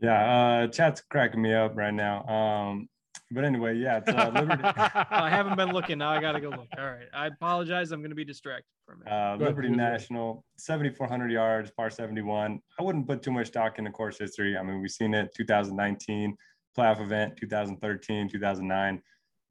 Yeah, 0.00 0.66
chat's 0.66 1.00
cracking 1.00 1.40
me 1.40 1.54
up 1.54 1.76
right 1.76 1.94
now. 1.94 2.24
Um, 2.26 2.88
but 3.30 3.44
anyway, 3.44 3.76
yeah, 3.76 3.98
it's 3.98 4.08
uh, 4.08 4.30
Liberty. 4.34 4.62
I 4.64 5.30
haven't 5.30 5.56
been 5.56 5.72
looking. 5.72 5.98
Now 5.98 6.10
I 6.10 6.20
got 6.20 6.32
to 6.32 6.40
go 6.40 6.50
look. 6.50 6.68
All 6.78 6.84
right. 6.84 7.08
I 7.14 7.26
apologize. 7.28 7.92
I'm 7.92 8.00
going 8.00 8.10
to 8.10 8.16
be 8.16 8.24
distracted 8.24 8.66
for 8.84 8.94
a 8.94 8.98
minute. 8.98 9.12
Uh, 9.12 9.36
Liberty 9.36 9.70
National, 9.70 10.44
7,400 10.58 11.30
yards, 11.30 11.70
par 11.70 11.90
71. 11.90 12.60
I 12.78 12.82
wouldn't 12.82 13.06
put 13.06 13.22
too 13.22 13.30
much 13.30 13.48
stock 13.48 13.78
in 13.78 13.84
the 13.84 13.90
course 13.90 14.18
history. 14.18 14.56
I 14.56 14.62
mean, 14.62 14.80
we've 14.80 14.90
seen 14.90 15.14
it 15.14 15.34
2019 15.34 16.36
playoff 16.76 17.00
event, 17.00 17.36
2013, 17.36 18.28
2009, 18.28 19.02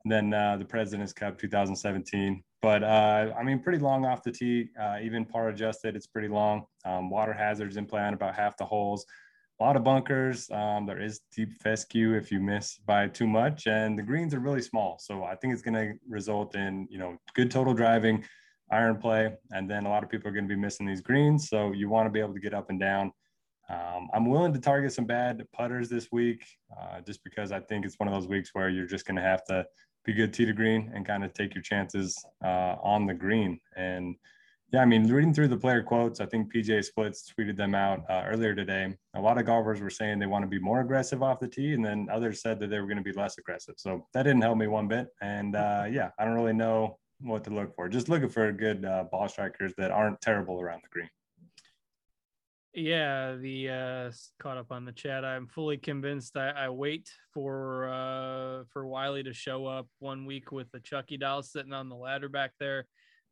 and 0.04 0.12
then 0.12 0.34
uh, 0.34 0.58
the 0.58 0.66
President's 0.66 1.14
Cup 1.14 1.38
2017. 1.38 2.44
But 2.62 2.84
uh, 2.84 3.34
I 3.38 3.44
mean, 3.44 3.60
pretty 3.60 3.80
long 3.80 4.06
off 4.06 4.22
the 4.24 4.32
tee, 4.32 4.70
uh, 4.80 4.98
even 5.02 5.26
par 5.26 5.50
adjusted, 5.50 5.96
it's 5.96 6.08
pretty 6.08 6.28
long. 6.28 6.66
Um, 6.86 7.10
water 7.10 7.34
hazards 7.34 7.78
in 7.78 7.86
play 7.86 8.02
on 8.02 8.14
about 8.14 8.36
half 8.36 8.58
the 8.58 8.66
holes 8.66 9.06
a 9.62 9.64
lot 9.64 9.76
of 9.76 9.84
bunkers. 9.84 10.50
Um, 10.50 10.88
there 10.88 11.00
is 11.00 11.22
deep 11.36 11.54
fescue 11.62 12.16
if 12.16 12.32
you 12.32 12.40
miss 12.40 12.80
by 12.88 13.08
too 13.08 13.28
much, 13.28 13.68
and 13.68 13.96
the 13.98 14.02
greens 14.02 14.34
are 14.34 14.40
really 14.40 14.62
small. 14.62 14.98
So 15.00 15.24
I 15.24 15.36
think 15.36 15.54
it's 15.54 15.62
going 15.62 15.76
to 15.76 15.94
result 16.10 16.56
in 16.56 16.88
you 16.90 16.98
know 16.98 17.16
good 17.36 17.52
total 17.52 17.76
driving, 17.76 18.26
iron 18.72 18.98
play, 18.98 19.32
and 19.52 19.70
then 19.70 19.86
a 19.86 19.90
lot 19.90 20.04
of 20.04 20.10
people 20.10 20.28
are 20.30 20.32
going 20.34 20.48
to 20.48 20.56
be 20.56 20.60
missing 20.60 20.88
these 20.88 21.02
greens. 21.02 21.48
So 21.48 21.74
you 21.74 21.90
want 21.90 22.08
to 22.08 22.10
be 22.10 22.20
able 22.20 22.34
to 22.34 22.40
get 22.40 22.56
up 22.56 22.72
and 22.72 22.80
down. 22.80 23.12
Um, 23.70 24.10
I'm 24.16 24.26
willing 24.26 24.52
to 24.52 24.60
target 24.60 24.94
some 24.94 25.06
bad 25.06 25.46
putters 25.54 25.90
this 25.90 26.08
week, 26.12 26.44
uh, 26.76 27.02
just 27.02 27.24
because 27.24 27.52
I 27.52 27.60
think 27.60 27.86
it's 27.86 28.00
one 28.00 28.08
of 28.10 28.16
those 28.16 28.28
weeks 28.28 28.50
where 28.54 28.70
you're 28.70 28.88
just 28.88 29.06
going 29.06 29.18
to 29.18 29.22
have 29.22 29.44
to 29.46 29.64
be 30.06 30.14
good 30.14 30.34
tee 30.34 30.46
to 30.46 30.54
green 30.54 30.92
and 30.96 31.06
kind 31.06 31.24
of 31.24 31.36
take 31.36 31.54
your 31.54 31.62
chances 31.62 32.18
uh, 32.44 32.78
on 32.82 33.06
the 33.06 33.14
green 33.14 33.60
and 33.78 34.16
yeah, 34.72 34.82
I 34.82 34.86
mean, 34.86 35.12
reading 35.12 35.34
through 35.34 35.50
the 35.50 35.58
player 35.58 35.84
quotes, 35.84 36.22
I 36.22 36.26
think 36.26 36.54
PJ 36.54 36.86
Splits 36.86 37.30
tweeted 37.38 37.58
them 37.58 37.76
out 37.76 38.06
uh, 38.10 38.24
earlier 38.26 38.56
today. 38.56 38.96
A 39.16 39.22
lot 39.22 39.38
of 39.38 39.46
golfers 39.46 39.82
were 39.82 39.90
saying 39.90 40.18
they 40.18 40.28
want 40.28 40.44
to 40.44 40.48
be 40.48 40.60
more 40.60 40.80
aggressive 40.80 41.22
off 41.22 41.42
the 41.42 41.48
tee, 41.48 41.74
and 41.74 41.84
then 41.84 42.08
others 42.10 42.42
said 42.42 42.58
that 42.62 42.70
they 42.70 42.80
were 42.80 42.88
going 42.88 42.98
to 42.98 43.04
be 43.04 43.12
less 43.12 43.38
aggressive. 43.38 43.76
So 43.78 44.08
that 44.14 44.24
didn't 44.24 44.42
help 44.42 44.58
me 44.58 44.68
one 44.68 44.88
bit. 44.88 45.10
And 45.22 45.58
uh, 45.58 45.88
yeah, 45.92 46.12
I 46.18 46.24
don't 46.24 46.36
really 46.36 46.54
know 46.54 46.98
what 47.20 47.44
to 47.46 47.50
look 47.50 47.76
for. 47.76 47.90
Just 47.90 48.08
looking 48.08 48.30
for 48.30 48.50
good 48.54 48.86
uh, 48.86 49.04
ball 49.12 49.28
strikers 49.28 49.74
that 49.78 49.92
aren't 49.92 50.22
terrible 50.22 50.62
around 50.62 50.84
the 50.84 50.90
green. 50.90 51.10
Yeah, 52.74 53.36
the 53.36 53.70
uh, 53.70 54.12
caught 54.42 54.58
up 54.58 54.72
on 54.72 54.86
the 54.86 54.94
chat. 54.94 55.26
I'm 55.26 55.48
fully 55.48 55.76
convinced. 55.76 56.38
I, 56.38 56.52
I 56.52 56.70
wait 56.70 57.10
for 57.34 57.90
uh, 57.90 58.64
for 58.72 58.88
Wiley 58.88 59.24
to 59.24 59.34
show 59.34 59.66
up 59.66 59.88
one 60.00 60.26
week 60.26 60.54
with 60.54 60.72
the 60.72 60.80
Chucky 60.80 61.18
doll 61.18 61.44
sitting 61.44 61.74
on 61.74 61.90
the 61.90 61.98
ladder 61.98 62.30
back 62.30 62.52
there 62.58 62.88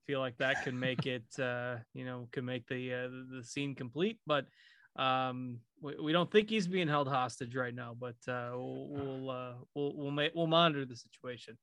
feel 0.09 0.19
like 0.19 0.37
that 0.37 0.63
could 0.63 0.73
make 0.73 1.05
it, 1.05 1.39
uh, 1.39 1.75
you 1.93 2.03
know, 2.03 2.27
could 2.31 2.43
make 2.43 2.67
the 2.67 2.91
uh, 2.91 3.09
the 3.31 3.43
scene 3.43 3.75
complete. 3.75 4.17
But 4.25 4.47
um, 4.95 5.59
we, 5.79 5.93
we 6.01 6.11
don't 6.11 6.31
think 6.31 6.49
he's 6.49 6.67
being 6.67 6.87
held 6.87 7.07
hostage 7.07 7.55
right 7.55 7.75
now. 7.75 7.95
But 7.97 8.15
uh, 8.27 8.53
we'll 8.53 8.87
we'll 8.89 9.29
uh, 9.29 9.53
we'll 9.75 9.93
we'll, 9.95 10.11
ma- 10.11 10.33
we'll 10.33 10.47
monitor 10.47 10.83
the 10.83 10.95
situation. 10.95 11.59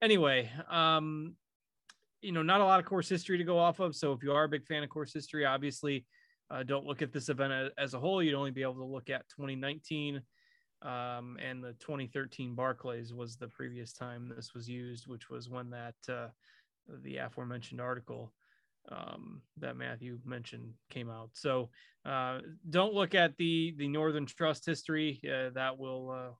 Anyway, 0.00 0.50
um, 0.70 1.34
you 2.22 2.32
know, 2.32 2.42
not 2.42 2.62
a 2.62 2.64
lot 2.64 2.80
of 2.80 2.86
course 2.86 3.06
history 3.06 3.36
to 3.36 3.44
go 3.44 3.58
off 3.58 3.80
of. 3.80 3.94
So 3.94 4.14
if 4.14 4.22
you 4.22 4.32
are 4.32 4.44
a 4.44 4.48
big 4.48 4.66
fan 4.66 4.82
of 4.82 4.88
course 4.88 5.12
history, 5.12 5.44
obviously, 5.44 6.06
uh, 6.50 6.62
don't 6.62 6.86
look 6.86 7.02
at 7.02 7.12
this 7.12 7.28
event 7.28 7.70
as 7.76 7.92
a 7.92 7.98
whole. 7.98 8.22
You'd 8.22 8.34
only 8.34 8.50
be 8.50 8.62
able 8.62 8.76
to 8.76 8.84
look 8.84 9.10
at 9.10 9.28
2019 9.36 10.22
um, 10.82 11.36
and 11.38 11.62
the 11.62 11.72
2013 11.74 12.54
Barclays 12.54 13.12
was 13.12 13.36
the 13.36 13.48
previous 13.48 13.92
time 13.92 14.32
this 14.34 14.54
was 14.54 14.68
used, 14.68 15.06
which 15.06 15.28
was 15.28 15.50
when 15.50 15.68
that 15.70 15.94
uh, 16.08 16.28
the 17.04 17.18
aforementioned 17.18 17.80
article 17.80 18.32
um, 18.90 19.42
that 19.58 19.76
Matthew 19.76 20.18
mentioned 20.24 20.72
came 20.88 21.10
out. 21.10 21.30
So 21.32 21.70
uh, 22.04 22.40
don't 22.68 22.94
look 22.94 23.14
at 23.14 23.36
the 23.36 23.74
the 23.76 23.88
Northern 23.88 24.26
Trust 24.26 24.66
history. 24.66 25.20
Uh, 25.24 25.50
that 25.54 25.78
will 25.78 26.10
uh, 26.10 26.34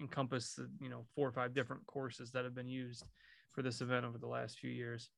encompass 0.00 0.58
you 0.80 0.88
know 0.88 1.04
four 1.14 1.28
or 1.28 1.32
five 1.32 1.54
different 1.54 1.86
courses 1.86 2.30
that 2.32 2.44
have 2.44 2.54
been 2.54 2.68
used 2.68 3.04
for 3.52 3.62
this 3.62 3.80
event 3.80 4.04
over 4.04 4.18
the 4.18 4.26
last 4.26 4.58
few 4.58 4.70
years. 4.70 5.10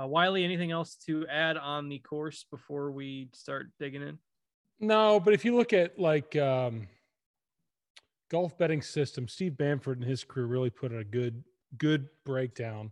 Uh, 0.00 0.06
Wiley, 0.06 0.44
anything 0.44 0.72
else 0.72 0.96
to 1.06 1.26
add 1.28 1.56
on 1.56 1.88
the 1.88 2.00
course 2.00 2.44
before 2.50 2.90
we 2.90 3.28
start 3.32 3.68
digging 3.78 4.02
in? 4.02 4.18
No, 4.80 5.20
but 5.20 5.34
if 5.34 5.44
you 5.44 5.56
look 5.56 5.72
at 5.72 5.98
like 5.98 6.34
um, 6.36 6.88
golf 8.28 8.58
betting 8.58 8.82
system, 8.82 9.28
Steve 9.28 9.56
Bamford 9.56 9.98
and 9.98 10.08
his 10.08 10.24
crew 10.24 10.46
really 10.46 10.70
put 10.70 10.92
in 10.92 10.98
a 10.98 11.04
good 11.04 11.42
good 11.78 12.08
breakdown 12.24 12.90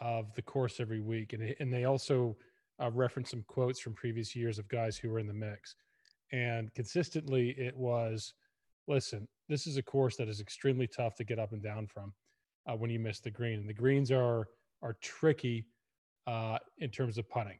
of 0.00 0.32
the 0.34 0.42
course 0.42 0.80
every 0.80 1.00
week, 1.00 1.32
and 1.32 1.54
and 1.60 1.72
they 1.72 1.84
also 1.84 2.36
uh, 2.82 2.90
reference 2.90 3.30
some 3.30 3.44
quotes 3.46 3.80
from 3.80 3.94
previous 3.94 4.34
years 4.34 4.58
of 4.58 4.68
guys 4.68 4.96
who 4.96 5.10
were 5.10 5.18
in 5.18 5.26
the 5.26 5.34
mix, 5.34 5.76
and 6.32 6.72
consistently 6.74 7.50
it 7.50 7.76
was, 7.76 8.34
listen, 8.88 9.28
this 9.48 9.66
is 9.66 9.76
a 9.76 9.82
course 9.82 10.16
that 10.16 10.28
is 10.28 10.40
extremely 10.40 10.86
tough 10.86 11.14
to 11.16 11.24
get 11.24 11.38
up 11.38 11.52
and 11.52 11.62
down 11.62 11.86
from 11.86 12.12
uh, 12.66 12.74
when 12.74 12.90
you 12.90 12.98
miss 12.98 13.20
the 13.20 13.30
green, 13.30 13.60
and 13.60 13.68
the 13.68 13.74
greens 13.74 14.10
are 14.10 14.48
are 14.82 14.96
tricky 15.00 15.66
uh, 16.26 16.58
in 16.78 16.90
terms 16.90 17.18
of 17.18 17.28
putting, 17.28 17.58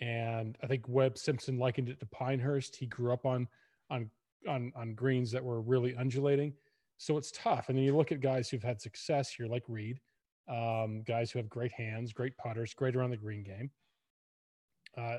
and 0.00 0.58
I 0.62 0.66
think 0.66 0.88
Webb 0.88 1.18
Simpson 1.18 1.58
likened 1.58 1.88
it 1.88 2.00
to 2.00 2.06
Pinehurst. 2.06 2.76
He 2.76 2.86
grew 2.86 3.12
up 3.12 3.24
on 3.24 3.46
on 3.90 4.10
on 4.48 4.72
on 4.74 4.94
greens 4.94 5.30
that 5.32 5.44
were 5.44 5.60
really 5.60 5.94
undulating, 5.94 6.52
so 6.98 7.16
it's 7.16 7.30
tough. 7.30 7.68
And 7.68 7.78
then 7.78 7.84
you 7.84 7.96
look 7.96 8.10
at 8.10 8.20
guys 8.20 8.48
who've 8.48 8.62
had 8.62 8.80
success 8.80 9.30
here, 9.30 9.46
like 9.46 9.62
Reed 9.68 10.00
um, 10.48 11.02
guys 11.02 11.30
who 11.30 11.38
have 11.38 11.48
great 11.48 11.72
hands, 11.72 12.12
great 12.12 12.36
putters, 12.36 12.74
great 12.74 12.96
around 12.96 13.10
the 13.10 13.16
green 13.16 13.42
game. 13.42 13.70
Uh, 14.96 15.18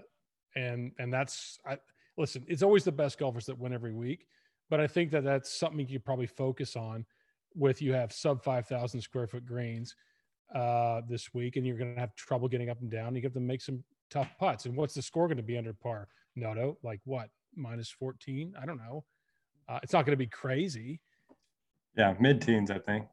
and 0.55 0.91
and 0.99 1.13
that's 1.13 1.59
I, 1.65 1.77
listen. 2.17 2.45
It's 2.47 2.63
always 2.63 2.83
the 2.83 2.91
best 2.91 3.19
golfers 3.19 3.45
that 3.45 3.57
win 3.57 3.73
every 3.73 3.93
week, 3.93 4.25
but 4.69 4.79
I 4.79 4.87
think 4.87 5.11
that 5.11 5.23
that's 5.23 5.59
something 5.59 5.87
you 5.87 5.99
probably 5.99 6.27
focus 6.27 6.75
on. 6.75 7.05
With 7.55 7.81
you 7.81 7.93
have 7.93 8.11
sub 8.13 8.43
five 8.43 8.67
thousand 8.67 9.01
square 9.01 9.25
foot 9.25 9.45
greens 9.45 9.95
uh, 10.53 11.01
this 11.09 11.33
week, 11.33 11.55
and 11.55 11.65
you're 11.65 11.77
going 11.77 11.95
to 11.95 11.99
have 11.99 12.13
trouble 12.15 12.47
getting 12.47 12.69
up 12.69 12.79
and 12.81 12.91
down. 12.91 13.15
You 13.15 13.21
have 13.23 13.33
to 13.33 13.39
make 13.39 13.61
some 13.61 13.83
tough 14.11 14.29
putts. 14.39 14.65
And 14.65 14.75
what's 14.75 14.93
the 14.93 15.01
score 15.01 15.27
going 15.27 15.37
to 15.37 15.43
be 15.43 15.57
under 15.57 15.73
par? 15.73 16.07
Noto, 16.35 16.77
like 16.83 16.99
what 17.05 17.29
minus 17.55 17.89
fourteen? 17.89 18.53
I 18.61 18.65
don't 18.65 18.77
know. 18.77 19.05
Uh, 19.67 19.79
it's 19.81 19.93
not 19.93 20.05
going 20.05 20.13
to 20.13 20.17
be 20.17 20.27
crazy. 20.27 21.01
Yeah, 21.97 22.13
mid 22.19 22.41
teens, 22.41 22.69
I 22.69 22.77
think. 22.77 23.05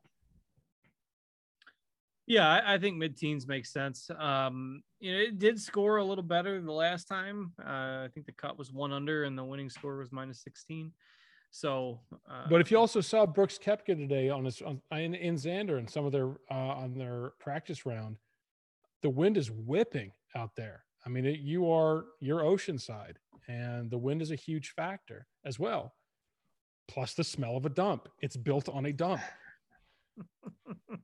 Yeah, 2.26 2.48
I, 2.48 2.74
I 2.74 2.78
think 2.78 2.96
mid-teens 2.96 3.46
makes 3.46 3.70
sense. 3.72 4.08
Um, 4.18 4.82
you 4.98 5.12
know, 5.12 5.18
it 5.18 5.38
did 5.38 5.60
score 5.60 5.98
a 5.98 6.04
little 6.04 6.24
better 6.24 6.60
the 6.60 6.72
last 6.72 7.04
time. 7.04 7.52
Uh, 7.60 8.04
I 8.04 8.08
think 8.14 8.24
the 8.26 8.32
cut 8.32 8.58
was 8.58 8.72
one 8.72 8.92
under, 8.92 9.24
and 9.24 9.36
the 9.36 9.44
winning 9.44 9.68
score 9.68 9.96
was 9.98 10.10
minus 10.10 10.42
sixteen. 10.42 10.92
So, 11.50 12.00
uh, 12.28 12.46
But 12.48 12.60
if 12.60 12.70
you 12.70 12.78
also 12.78 13.00
saw 13.00 13.26
Brooks 13.26 13.58
Koepka 13.62 13.96
today 13.96 14.28
on 14.28 14.44
his 14.44 14.60
on, 14.62 14.80
in, 14.92 15.14
in 15.14 15.36
Xander 15.36 15.78
and 15.78 15.88
some 15.88 16.04
of 16.04 16.12
their 16.12 16.30
uh, 16.50 16.54
on 16.54 16.94
their 16.98 17.32
practice 17.38 17.84
round, 17.86 18.16
the 19.02 19.10
wind 19.10 19.36
is 19.36 19.50
whipping 19.50 20.10
out 20.34 20.56
there. 20.56 20.84
I 21.06 21.10
mean, 21.10 21.26
it, 21.26 21.40
you 21.40 21.70
are 21.70 22.06
you're 22.20 22.40
oceanside, 22.40 23.16
and 23.46 23.90
the 23.90 23.98
wind 23.98 24.22
is 24.22 24.30
a 24.30 24.36
huge 24.36 24.70
factor 24.70 25.26
as 25.44 25.58
well. 25.58 25.94
Plus 26.88 27.14
the 27.14 27.24
smell 27.24 27.56
of 27.56 27.66
a 27.66 27.70
dump. 27.70 28.08
It's 28.20 28.36
built 28.36 28.68
on 28.68 28.86
a 28.86 28.92
dump. 28.92 29.20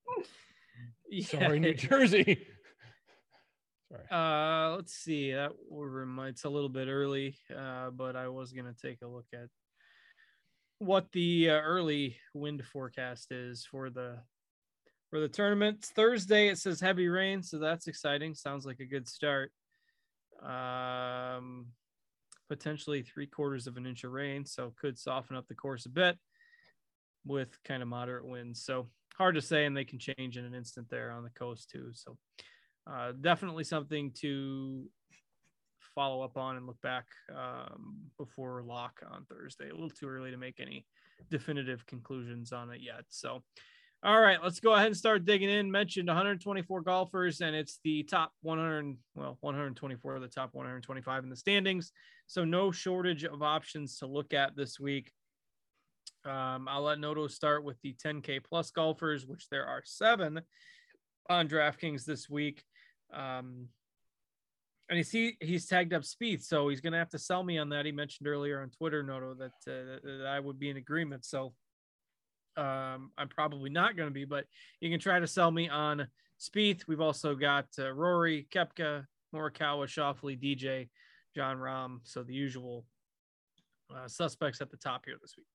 Sorry, 1.22 1.58
New 1.58 1.74
Jersey. 1.74 2.46
Sorry. 3.90 4.04
Uh, 4.10 4.76
let's 4.76 4.94
see. 4.94 5.32
That 5.32 5.52
will 5.68 5.84
remind. 5.84 6.30
It's 6.30 6.44
a 6.44 6.50
little 6.50 6.68
bit 6.68 6.88
early, 6.88 7.36
uh, 7.56 7.90
but 7.90 8.14
I 8.14 8.28
was 8.28 8.52
gonna 8.52 8.74
take 8.80 9.02
a 9.02 9.08
look 9.08 9.26
at 9.32 9.48
what 10.78 11.10
the 11.12 11.50
uh, 11.50 11.60
early 11.60 12.16
wind 12.32 12.64
forecast 12.64 13.32
is 13.32 13.66
for 13.68 13.90
the 13.90 14.18
for 15.10 15.18
the 15.18 15.28
tournament. 15.28 15.84
Thursday 15.84 16.48
it 16.48 16.58
says 16.58 16.80
heavy 16.80 17.08
rain, 17.08 17.42
so 17.42 17.58
that's 17.58 17.88
exciting. 17.88 18.34
Sounds 18.34 18.64
like 18.64 18.78
a 18.78 18.86
good 18.86 19.08
start. 19.08 19.50
Um, 20.40 21.66
potentially 22.48 23.02
three 23.02 23.26
quarters 23.26 23.66
of 23.66 23.76
an 23.76 23.86
inch 23.86 24.04
of 24.04 24.12
rain, 24.12 24.46
so 24.46 24.72
could 24.80 24.98
soften 24.98 25.36
up 25.36 25.48
the 25.48 25.54
course 25.54 25.86
a 25.86 25.90
bit 25.90 26.16
with 27.24 27.56
kind 27.64 27.82
of 27.82 27.88
moderate 27.88 28.26
winds. 28.26 28.64
So 28.64 28.88
hard 29.16 29.34
to 29.34 29.42
say, 29.42 29.66
and 29.66 29.76
they 29.76 29.84
can 29.84 29.98
change 29.98 30.38
in 30.38 30.44
an 30.44 30.54
instant 30.54 30.88
there 30.88 31.10
on 31.10 31.22
the 31.22 31.30
coast 31.30 31.70
too. 31.70 31.90
So 31.92 32.16
uh, 32.90 33.12
definitely 33.20 33.64
something 33.64 34.12
to 34.20 34.88
follow 35.94 36.22
up 36.22 36.36
on 36.36 36.56
and 36.56 36.66
look 36.66 36.80
back 36.80 37.06
um, 37.34 37.96
before 38.18 38.62
lock 38.62 39.00
on 39.10 39.24
Thursday. 39.26 39.68
A 39.68 39.72
little 39.72 39.90
too 39.90 40.08
early 40.08 40.30
to 40.30 40.36
make 40.36 40.60
any 40.60 40.86
definitive 41.30 41.84
conclusions 41.86 42.52
on 42.52 42.70
it 42.70 42.80
yet. 42.80 43.04
So, 43.08 43.42
all 44.02 44.20
right, 44.20 44.42
let's 44.42 44.60
go 44.60 44.72
ahead 44.72 44.86
and 44.86 44.96
start 44.96 45.26
digging 45.26 45.50
in. 45.50 45.70
Mentioned 45.70 46.08
124 46.08 46.80
golfers, 46.80 47.40
and 47.42 47.54
it's 47.54 47.80
the 47.84 48.02
top 48.04 48.32
100, 48.42 48.96
well, 49.14 49.36
124 49.40 50.14
of 50.14 50.22
the 50.22 50.28
top 50.28 50.50
125 50.52 51.24
in 51.24 51.30
the 51.30 51.36
standings. 51.36 51.92
So, 52.26 52.44
no 52.44 52.70
shortage 52.70 53.24
of 53.24 53.42
options 53.42 53.98
to 53.98 54.06
look 54.06 54.32
at 54.32 54.56
this 54.56 54.80
week. 54.80 55.12
Um, 56.24 56.68
I'll 56.68 56.82
let 56.82 56.98
Noto 56.98 57.28
start 57.28 57.64
with 57.64 57.80
the 57.82 57.94
10K 57.94 58.44
plus 58.44 58.70
golfers, 58.70 59.26
which 59.26 59.48
there 59.48 59.66
are 59.66 59.82
seven 59.84 60.40
on 61.28 61.48
DraftKings 61.48 62.04
this 62.04 62.28
week. 62.28 62.62
Um, 63.12 63.68
and 64.90 65.06
see, 65.06 65.36
he's 65.40 65.66
tagged 65.66 65.94
up 65.94 66.02
Spieth, 66.02 66.42
so 66.42 66.68
he's 66.68 66.80
going 66.80 66.92
to 66.92 66.98
have 66.98 67.10
to 67.10 67.18
sell 67.18 67.44
me 67.44 67.58
on 67.58 67.68
that. 67.70 67.86
He 67.86 67.92
mentioned 67.92 68.26
earlier 68.26 68.60
on 68.60 68.70
Twitter, 68.70 69.02
Noto, 69.02 69.34
that, 69.34 69.52
uh, 69.66 70.00
that 70.02 70.26
I 70.28 70.40
would 70.40 70.58
be 70.58 70.68
in 70.68 70.76
agreement. 70.76 71.24
So 71.24 71.54
um, 72.56 73.12
I'm 73.16 73.28
probably 73.28 73.70
not 73.70 73.96
going 73.96 74.08
to 74.08 74.12
be, 74.12 74.24
but 74.24 74.44
you 74.80 74.90
can 74.90 74.98
try 74.98 75.20
to 75.20 75.26
sell 75.28 75.50
me 75.50 75.68
on 75.68 76.08
Spieth. 76.40 76.88
We've 76.88 77.00
also 77.00 77.36
got 77.36 77.66
uh, 77.78 77.92
Rory, 77.92 78.48
Koepka, 78.52 79.06
Morikawa, 79.34 79.86
Schauffele, 79.86 80.40
DJ, 80.40 80.88
Jon 81.36 81.56
Rahm. 81.58 82.00
So 82.02 82.24
the 82.24 82.34
usual 82.34 82.84
uh, 83.94 84.08
suspects 84.08 84.60
at 84.60 84.70
the 84.70 84.76
top 84.76 85.02
here 85.06 85.16
this 85.22 85.34
week. 85.36 85.46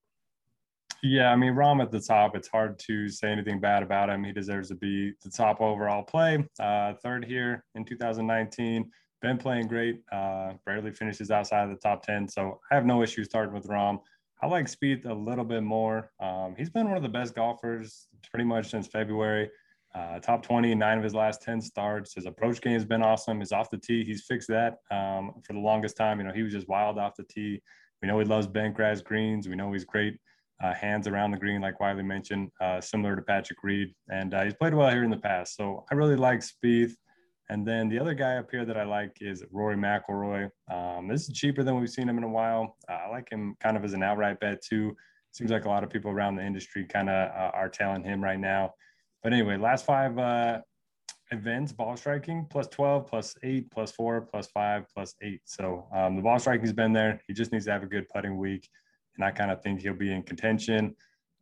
Yeah, 1.08 1.32
I 1.32 1.36
mean, 1.36 1.54
Rahm 1.54 1.84
at 1.84 1.92
the 1.92 2.00
top, 2.00 2.36
it's 2.36 2.48
hard 2.48 2.80
to 2.88 3.08
say 3.10 3.32
anything 3.32 3.60
bad 3.60 3.84
about 3.84 4.10
him. 4.10 4.24
He 4.24 4.32
deserves 4.32 4.70
to 4.70 4.76
be 4.76 5.14
the 5.24 5.30
top 5.30 5.62
overall 5.62 6.02
play. 6.02 6.44
Uh, 6.60 6.94
third 6.96 7.24
here 7.24 7.64
in 7.76 7.86
2019. 7.86 8.90
Been 9.22 9.38
playing 9.38 9.68
great. 9.68 10.02
Uh, 10.12 10.54
barely 10.66 10.92
finishes 10.92 11.30
outside 11.30 11.66
of 11.66 11.70
the 11.70 11.76
top 11.76 12.04
10. 12.04 12.28
So 12.28 12.60
I 12.72 12.76
have 12.76 12.88
no 12.88 13.04
issue 13.04 13.24
starting 13.24 13.54
with 13.54 13.68
Rahm. 13.68 14.00
I 14.42 14.48
like 14.48 14.66
Spieth 14.66 15.06
a 15.06 15.14
little 15.14 15.46
bit 15.46 15.62
more. 15.62 16.10
Um, 16.20 16.56
he's 16.58 16.72
been 16.72 16.88
one 16.88 16.98
of 16.98 17.04
the 17.04 17.10
best 17.10 17.36
golfers 17.36 18.08
pretty 18.32 18.46
much 18.46 18.72
since 18.72 18.88
February. 18.88 19.52
Uh, 19.94 20.18
top 20.18 20.42
20, 20.42 20.74
nine 20.74 20.98
of 20.98 21.04
his 21.04 21.14
last 21.14 21.44
10 21.44 21.62
starts. 21.62 22.16
His 22.16 22.26
approach 22.26 22.62
game 22.62 22.74
has 22.74 22.84
been 22.84 23.04
awesome. 23.04 23.42
His 23.42 23.52
off 23.52 23.70
the 23.70 23.78
tee, 23.78 24.04
he's 24.04 24.24
fixed 24.24 24.48
that 24.48 24.78
um, 24.90 25.34
for 25.44 25.54
the 25.54 25.60
longest 25.60 25.98
time. 25.98 26.18
You 26.18 26.26
know, 26.26 26.34
he 26.34 26.42
was 26.42 26.52
just 26.52 26.68
wild 26.68 26.98
off 26.98 27.16
the 27.16 27.26
tee. 27.26 27.62
We 28.02 28.08
know 28.08 28.18
he 28.18 28.26
loves 28.26 28.48
bent 28.48 28.74
grass 28.74 29.02
greens. 29.02 29.48
We 29.48 29.56
know 29.56 29.72
he's 29.72 29.86
great 29.86 30.18
uh, 30.64 30.74
hands 30.74 31.08
around 31.08 31.32
the 31.32 31.38
green, 31.38 31.62
like 31.62 31.80
Wiley 31.80 32.04
mentioned, 32.04 32.50
uh, 32.62 32.80
similar 32.80 33.16
to 33.16 33.22
Patrick 33.22 33.60
Reed. 33.64 33.94
And 34.10 34.34
uh, 34.34 34.44
he's 34.44 34.54
played 34.54 34.74
well 34.74 34.90
here 34.90 35.04
in 35.04 35.10
the 35.10 35.18
past. 35.18 35.56
So 35.56 35.86
I 35.92 35.96
really 35.96 36.16
like 36.16 36.40
Spieth. 36.40 36.94
And 37.50 37.68
then 37.68 37.90
the 37.90 38.00
other 38.00 38.14
guy 38.14 38.38
up 38.38 38.50
here 38.50 38.66
that 38.66 38.78
I 38.78 38.84
like 38.84 39.18
is 39.22 39.44
Rory 39.52 39.76
McIlroy. 39.76 40.50
Um, 40.72 41.08
this 41.08 41.30
is 41.30 41.38
cheaper 41.38 41.64
than 41.64 41.80
we've 41.80 41.90
seen 41.90 42.10
him 42.10 42.18
in 42.18 42.24
a 42.24 42.30
while. 42.30 42.76
Uh, 42.90 42.94
I 42.94 43.10
like 43.10 43.30
him 43.30 43.56
kind 43.60 43.78
of 43.78 43.84
as 43.84 43.94
an 43.94 44.02
outright 44.02 44.40
bet 44.40 44.64
too. 44.64 44.96
Seems 45.32 45.52
like 45.52 45.66
a 45.66 45.70
lot 45.70 45.84
of 45.84 45.90
people 45.90 46.10
around 46.10 46.38
the 46.38 46.46
industry 46.46 46.86
kind 46.86 47.10
of 47.10 47.30
uh, 47.30 47.52
are 47.54 47.70
tailing 47.70 48.04
him 48.04 48.24
right 48.24 48.40
now. 48.40 48.74
But 49.22 49.34
anyway, 49.34 49.58
last 49.58 49.86
five 49.86 50.18
uh, 50.18 50.62
events, 51.32 51.72
ball 51.72 51.98
striking 51.98 52.48
plus 52.50 52.68
12, 52.68 53.08
plus 53.08 53.36
eight, 53.44 53.70
plus 53.70 53.92
four, 53.92 54.22
plus 54.22 54.48
five, 54.48 54.86
plus 54.94 55.14
eight. 55.22 55.42
So 55.46 55.88
um, 55.94 56.16
the 56.16 56.22
ball 56.22 56.40
striking's 56.40 56.74
been 56.74 56.94
there. 56.94 57.22
He 57.28 57.34
just 57.34 57.52
needs 57.52 57.66
to 57.66 57.72
have 57.72 57.84
a 57.84 57.88
good 57.88 58.08
putting 58.10 58.38
week. 58.38 58.68
And 59.16 59.26
I 59.26 59.32
kind 59.32 59.52
of 59.52 59.62
think 59.62 59.82
he'll 59.82 59.94
be 59.94 60.12
in 60.12 60.24
contention. 60.24 60.96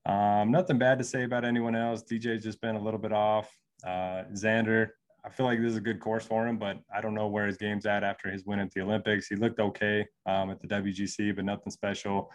Um, 0.06 0.52
nothing 0.52 0.78
bad 0.78 0.98
to 1.00 1.04
say 1.04 1.24
about 1.24 1.46
anyone 1.46 1.76
else. 1.76 2.04
DJ's 2.04 2.44
just 2.44 2.62
been 2.62 2.76
a 2.76 2.82
little 2.82 3.00
bit 3.00 3.14
off. 3.14 3.50
Uh, 3.86 4.24
Xander, 4.34 4.90
I 5.26 5.30
feel 5.30 5.46
like 5.46 5.60
this 5.62 5.72
is 5.72 5.78
a 5.78 5.82
good 5.82 6.00
course 6.00 6.26
for 6.26 6.46
him, 6.48 6.58
but 6.58 6.78
I 6.94 7.00
don't 7.00 7.14
know 7.14 7.28
where 7.28 7.48
his 7.48 7.58
game's 7.58 7.86
at 7.86 8.04
after 8.04 8.30
his 8.30 8.46
win 8.46 8.60
at 8.60 8.72
the 8.72 8.82
Olympics. 8.82 9.28
He 9.28 9.36
looked 9.36 9.60
okay 9.60 10.06
um, 10.26 10.50
at 10.50 10.60
the 10.60 10.68
WGC, 10.68 11.36
but 11.36 11.46
nothing 11.46 11.72
special. 11.72 12.30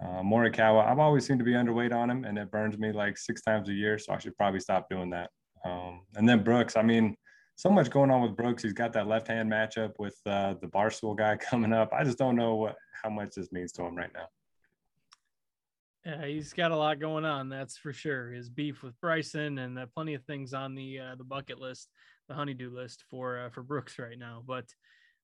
Uh, 0.00 0.20
Morikawa, 0.20 0.86
I've 0.86 0.98
always 0.98 1.26
seemed 1.26 1.38
to 1.40 1.44
be 1.44 1.52
underweight 1.52 1.92
on 1.92 2.10
him, 2.10 2.24
and 2.24 2.38
it 2.38 2.50
burns 2.50 2.78
me 2.78 2.92
like 2.92 3.16
six 3.16 3.40
times 3.40 3.68
a 3.68 3.72
year, 3.72 3.98
so 3.98 4.12
I 4.12 4.18
should 4.18 4.36
probably 4.36 4.60
stop 4.60 4.88
doing 4.90 5.10
that. 5.10 5.30
Um, 5.64 6.02
and 6.16 6.28
then 6.28 6.44
Brooks, 6.44 6.76
I 6.76 6.82
mean, 6.82 7.16
so 7.56 7.70
much 7.70 7.90
going 7.90 8.10
on 8.10 8.22
with 8.22 8.36
Brooks. 8.36 8.62
He's 8.62 8.72
got 8.72 8.92
that 8.92 9.08
left-hand 9.08 9.50
matchup 9.50 9.94
with 9.98 10.16
uh, 10.26 10.54
the 10.60 10.68
Barstool 10.68 11.16
guy 11.16 11.36
coming 11.50 11.72
up. 11.72 11.92
I 11.92 12.04
just 12.04 12.18
don't 12.18 12.36
know 12.36 12.54
what 12.54 12.76
how 13.02 13.10
much 13.10 13.30
this 13.34 13.50
means 13.52 13.72
to 13.72 13.84
him 13.84 13.96
right 13.96 14.10
now. 14.14 14.26
Yeah, 16.08 16.24
he's 16.24 16.54
got 16.54 16.70
a 16.70 16.76
lot 16.76 17.00
going 17.00 17.26
on. 17.26 17.50
That's 17.50 17.76
for 17.76 17.92
sure. 17.92 18.30
His 18.30 18.48
beef 18.48 18.82
with 18.82 18.98
Bryson 18.98 19.58
and 19.58 19.78
uh, 19.78 19.84
plenty 19.94 20.14
of 20.14 20.24
things 20.24 20.54
on 20.54 20.74
the 20.74 20.98
uh, 21.00 21.14
the 21.16 21.24
bucket 21.24 21.60
list, 21.60 21.90
the 22.28 22.34
honeydew 22.34 22.74
list 22.74 23.04
for 23.10 23.38
uh, 23.38 23.50
for 23.50 23.62
Brooks 23.62 23.98
right 23.98 24.18
now. 24.18 24.42
But 24.46 24.64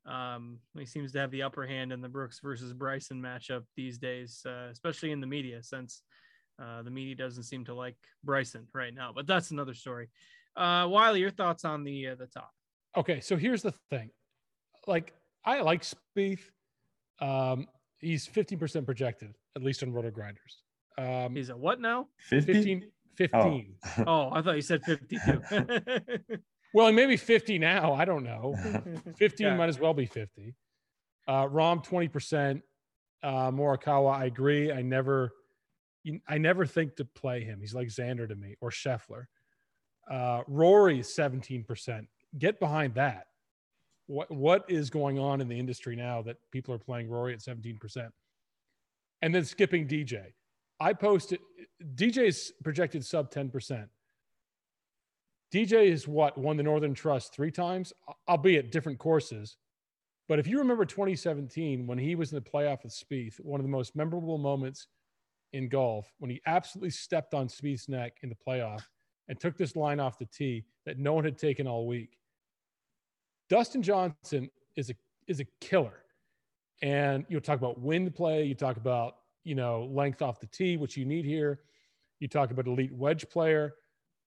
um, 0.04 0.58
he 0.76 0.84
seems 0.84 1.10
to 1.12 1.20
have 1.20 1.30
the 1.30 1.42
upper 1.42 1.66
hand 1.66 1.90
in 1.90 2.02
the 2.02 2.08
Brooks 2.10 2.40
versus 2.42 2.74
Bryson 2.74 3.22
matchup 3.22 3.62
these 3.78 3.96
days, 3.96 4.42
uh, 4.44 4.68
especially 4.70 5.10
in 5.10 5.22
the 5.22 5.26
media, 5.26 5.62
since 5.62 6.02
uh, 6.62 6.82
the 6.82 6.90
media 6.90 7.14
doesn't 7.14 7.44
seem 7.44 7.64
to 7.64 7.74
like 7.74 7.96
Bryson 8.22 8.68
right 8.74 8.92
now. 8.92 9.10
But 9.10 9.26
that's 9.26 9.52
another 9.52 9.72
story. 9.72 10.10
Uh, 10.54 10.86
Wiley, 10.90 11.20
your 11.20 11.30
thoughts 11.30 11.64
on 11.64 11.84
the 11.84 12.08
the 12.18 12.26
top? 12.26 12.50
Okay, 12.94 13.20
so 13.20 13.38
here's 13.38 13.62
the 13.62 13.72
thing. 13.88 14.10
Like 14.86 15.14
I 15.46 15.62
like 15.62 15.82
Spieth. 15.82 16.42
Um, 17.22 17.68
he's 18.00 18.28
15% 18.28 18.84
projected, 18.84 19.34
at 19.56 19.62
least 19.62 19.82
on 19.82 19.90
Roto 19.90 20.10
Grinders. 20.10 20.63
Um, 20.98 21.34
He's 21.34 21.48
a 21.50 21.56
what 21.56 21.80
now? 21.80 22.08
50? 22.18 22.52
15, 22.52 22.90
15. 23.16 23.74
Oh. 23.98 24.04
Oh, 24.06 24.30
I 24.32 24.42
thought 24.42 24.56
you 24.56 24.62
said 24.62 24.82
52. 24.84 25.40
Well, 26.74 26.90
maybe 26.90 27.16
50 27.16 27.60
now. 27.60 27.92
I 27.92 28.04
don't 28.04 28.24
know. 28.24 28.56
15 29.16 29.46
Yeah. 29.46 29.54
might 29.56 29.68
as 29.68 29.78
well 29.78 29.94
be 29.94 30.06
50. 30.06 30.56
Uh, 31.28 31.44
Rahm 31.46 31.86
20%. 31.86 32.60
Uh, 33.22 33.50
Morikawa, 33.52 34.12
I 34.16 34.24
agree. 34.24 34.72
I 34.72 34.82
never, 34.82 35.30
I 36.26 36.36
never 36.36 36.66
think 36.66 36.96
to 36.96 37.04
play 37.04 37.44
him. 37.44 37.60
He's 37.60 37.74
like 37.74 37.86
Xander 37.86 38.28
to 38.28 38.34
me 38.34 38.56
or 38.60 38.70
Scheffler. 38.70 39.26
Uh, 40.10 40.42
Rory 40.48 40.98
is 40.98 41.06
17%. 41.06 42.08
Get 42.38 42.58
behind 42.58 42.94
that. 42.96 43.28
What 44.06 44.30
what 44.32 44.64
is 44.68 44.90
going 44.90 45.20
on 45.20 45.40
in 45.40 45.46
the 45.46 45.58
industry 45.58 45.94
now 45.94 46.22
that 46.22 46.36
people 46.50 46.74
are 46.74 46.78
playing 46.78 47.08
Rory 47.08 47.34
at 47.34 47.38
17%? 47.38 48.10
And 49.22 49.32
then 49.32 49.44
skipping 49.44 49.86
DJ. 49.86 50.32
I 50.80 50.92
posted 50.92 51.40
DJ's 51.94 52.52
projected 52.62 53.04
sub 53.04 53.30
10%. 53.30 53.88
DJ 55.52 55.86
is 55.86 56.08
what 56.08 56.36
won 56.36 56.56
the 56.56 56.62
Northern 56.62 56.94
Trust 56.94 57.32
three 57.32 57.50
times, 57.50 57.92
albeit 58.28 58.72
different 58.72 58.98
courses. 58.98 59.56
But 60.28 60.38
if 60.38 60.46
you 60.46 60.58
remember 60.58 60.84
2017, 60.84 61.86
when 61.86 61.98
he 61.98 62.14
was 62.14 62.32
in 62.32 62.36
the 62.36 62.50
playoff 62.50 62.82
with 62.82 62.92
Spieth, 62.92 63.38
one 63.38 63.60
of 63.60 63.64
the 63.64 63.70
most 63.70 63.94
memorable 63.94 64.38
moments 64.38 64.88
in 65.52 65.68
golf, 65.68 66.12
when 66.18 66.30
he 66.30 66.40
absolutely 66.46 66.90
stepped 66.90 67.34
on 67.34 67.46
Spieth's 67.46 67.88
neck 67.88 68.16
in 68.22 68.30
the 68.30 68.34
playoff 68.34 68.82
and 69.28 69.38
took 69.38 69.56
this 69.56 69.76
line 69.76 70.00
off 70.00 70.18
the 70.18 70.26
tee 70.26 70.64
that 70.86 70.98
no 70.98 71.12
one 71.12 71.24
had 71.24 71.38
taken 71.38 71.68
all 71.68 71.86
week. 71.86 72.18
Dustin 73.48 73.82
Johnson 73.82 74.50
is 74.76 74.90
a 74.90 74.94
is 75.26 75.40
a 75.40 75.44
killer, 75.60 76.02
and 76.82 77.24
you 77.28 77.38
talk 77.40 77.58
about 77.58 77.80
wind 77.80 78.14
play, 78.14 78.44
you 78.44 78.54
talk 78.54 78.76
about 78.76 79.16
you 79.44 79.54
know 79.54 79.84
length 79.92 80.22
off 80.22 80.40
the 80.40 80.46
tee, 80.46 80.76
which 80.76 80.96
you 80.96 81.04
need 81.04 81.24
here. 81.24 81.60
You 82.18 82.28
talk 82.28 82.50
about 82.50 82.66
elite 82.66 82.92
wedge 82.92 83.28
player. 83.28 83.74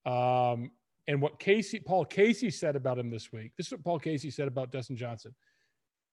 Um, 0.06 0.72
And 1.10 1.22
what 1.22 1.40
Casey, 1.40 1.80
Paul 1.80 2.06
Casey 2.06 2.50
said 2.50 2.76
about 2.76 3.00
him 3.00 3.10
this 3.10 3.32
week. 3.32 3.54
This 3.56 3.68
is 3.68 3.72
what 3.72 3.84
Paul 3.84 4.00
Casey 4.00 4.30
said 4.30 4.48
about 4.48 4.72
Dustin 4.72 4.98
Johnson. 4.98 5.34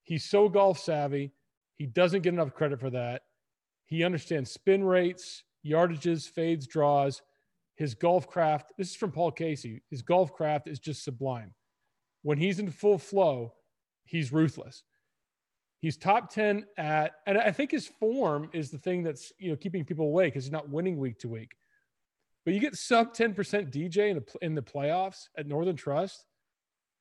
He's 0.03 0.23
so 0.23 0.47
golf 0.47 0.79
savvy. 0.79 1.33
He 1.75 1.85
doesn't 1.85 2.21
get 2.21 2.33
enough 2.33 2.53
credit 2.53 2.79
for 2.79 2.89
that. 2.91 3.23
He 3.85 4.05
understands 4.05 4.51
spin 4.51 4.83
rates, 4.83 5.43
yardages, 5.65 6.29
fades, 6.29 6.65
draws. 6.65 7.21
His 7.75 7.93
golf 7.93 8.27
craft, 8.27 8.71
this 8.77 8.91
is 8.91 8.95
from 8.95 9.11
Paul 9.11 9.31
Casey. 9.31 9.81
His 9.89 10.01
golf 10.01 10.31
craft 10.31 10.67
is 10.67 10.79
just 10.79 11.03
sublime. 11.03 11.53
When 12.21 12.37
he's 12.37 12.59
in 12.59 12.69
full 12.71 12.97
flow, 12.97 13.53
he's 14.05 14.31
ruthless. 14.31 14.83
He's 15.85 15.97
top 15.97 16.33
10 16.33 16.65
at, 16.77 17.17
and 17.27 17.37
I 17.37 17.51
think 17.51 17.69
his 17.69 17.85
form 17.85 18.49
is 18.53 18.71
the 18.71 18.77
thing 18.79 19.03
that's, 19.03 19.31
you 19.37 19.51
know, 19.51 19.55
keeping 19.55 19.85
people 19.85 20.07
away 20.07 20.25
because 20.25 20.43
he's 20.43 20.51
not 20.51 20.67
winning 20.67 20.97
week 20.97 21.19
to 21.19 21.27
week. 21.27 21.51
But 22.43 22.55
you 22.55 22.59
get 22.59 22.75
sub 22.75 23.13
10% 23.13 23.35
DJ 23.71 24.09
in 24.09 24.15
the, 24.15 24.25
in 24.41 24.55
the 24.55 24.63
playoffs 24.63 25.27
at 25.37 25.45
Northern 25.45 25.75
Trust 25.75 26.25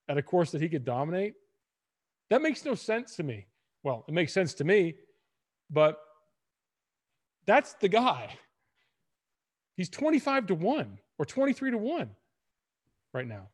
at 0.07 0.18
a 0.18 0.23
course 0.23 0.51
that 0.51 0.61
he 0.61 0.68
could 0.68 0.85
dominate. 0.85 1.33
That 2.29 2.42
makes 2.42 2.66
no 2.66 2.75
sense 2.75 3.16
to 3.16 3.23
me. 3.23 3.47
Well, 3.85 4.05
it 4.07 4.12
makes 4.12 4.35
sense 4.35 4.53
to 4.53 4.64
me, 4.64 4.97
but 5.70 5.97
that's 7.47 7.73
the 7.81 7.88
guy. 7.88 8.37
He's 9.79 9.88
25 9.88 10.49
to 10.49 10.55
1 10.57 10.99
or 11.16 11.25
23 11.25 11.70
to 11.70 11.79
1 11.79 12.11
right 13.14 13.27
now. 13.27 13.49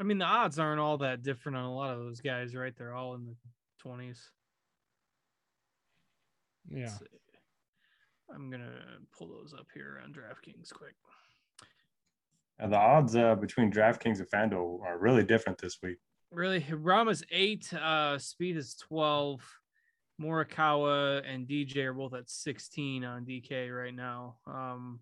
I 0.00 0.04
mean, 0.04 0.18
the 0.18 0.24
odds 0.24 0.58
aren't 0.58 0.80
all 0.80 0.98
that 0.98 1.22
different 1.22 1.58
on 1.58 1.64
a 1.64 1.74
lot 1.74 1.92
of 1.92 1.98
those 1.98 2.20
guys, 2.20 2.54
right? 2.54 2.72
They're 2.76 2.94
all 2.94 3.14
in 3.14 3.26
the 3.26 3.34
20s. 3.88 4.18
Yeah. 6.70 6.90
I'm 8.32 8.50
going 8.50 8.62
to 8.62 8.72
pull 9.16 9.28
those 9.28 9.54
up 9.58 9.66
here 9.74 10.00
on 10.04 10.12
DraftKings 10.12 10.72
quick. 10.72 10.94
And 12.58 12.72
the 12.72 12.76
odds 12.76 13.16
uh, 13.16 13.34
between 13.34 13.72
DraftKings 13.72 14.18
and 14.18 14.28
FanDuel 14.28 14.82
are 14.82 14.98
really 14.98 15.24
different 15.24 15.58
this 15.58 15.78
week. 15.82 15.98
Really, 16.30 16.64
Rahm's 16.70 17.24
eight, 17.30 17.72
uh, 17.72 18.16
Spieth 18.16 18.56
is 18.56 18.74
12. 18.74 19.40
Morikawa 20.20 21.22
and 21.26 21.46
DJ 21.46 21.84
are 21.86 21.92
both 21.92 22.12
at 22.12 22.28
16 22.28 23.04
on 23.04 23.24
DK 23.24 23.74
right 23.74 23.94
now. 23.94 24.36
Um, 24.46 25.00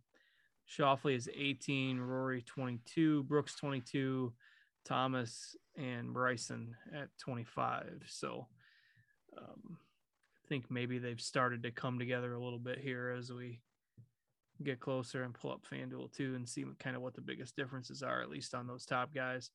Schauffele 0.69 1.17
is 1.17 1.29
18, 1.35 1.99
Rory 1.99 2.43
22, 2.43 3.23
Brooks 3.25 3.57
22, 3.57 4.33
Thomas 4.87 5.57
and 5.77 6.15
Bryson 6.15 6.75
at 6.95 7.09
25. 7.19 8.05
So 8.07 8.47
um, 9.37 9.79
I 10.45 10.49
think 10.49 10.71
maybe 10.71 10.99
they've 10.99 11.21
started 11.21 11.63
to 11.65 11.71
come 11.71 11.99
together 11.99 12.35
a 12.35 12.43
little 12.43 12.59
bit 12.59 12.79
here 12.79 13.15
as 13.19 13.33
we 13.33 13.61
get 14.63 14.81
closer 14.81 15.25
and 15.25 15.35
pull 15.35 15.53
up 15.53 15.67
FanDuel 15.71 16.13
too 16.13 16.35
and 16.35 16.49
see 16.49 16.65
what, 16.65 16.79
kind 16.79 16.97
of 16.97 17.03
what 17.03 17.15
the 17.15 17.21
biggest 17.21 17.57
differences 17.57 18.03
are, 18.03 18.23
at 18.23 18.31
least 18.31 18.55
on 18.55 18.67
those 18.67 18.87
top 18.87 19.13
guys. 19.15 19.51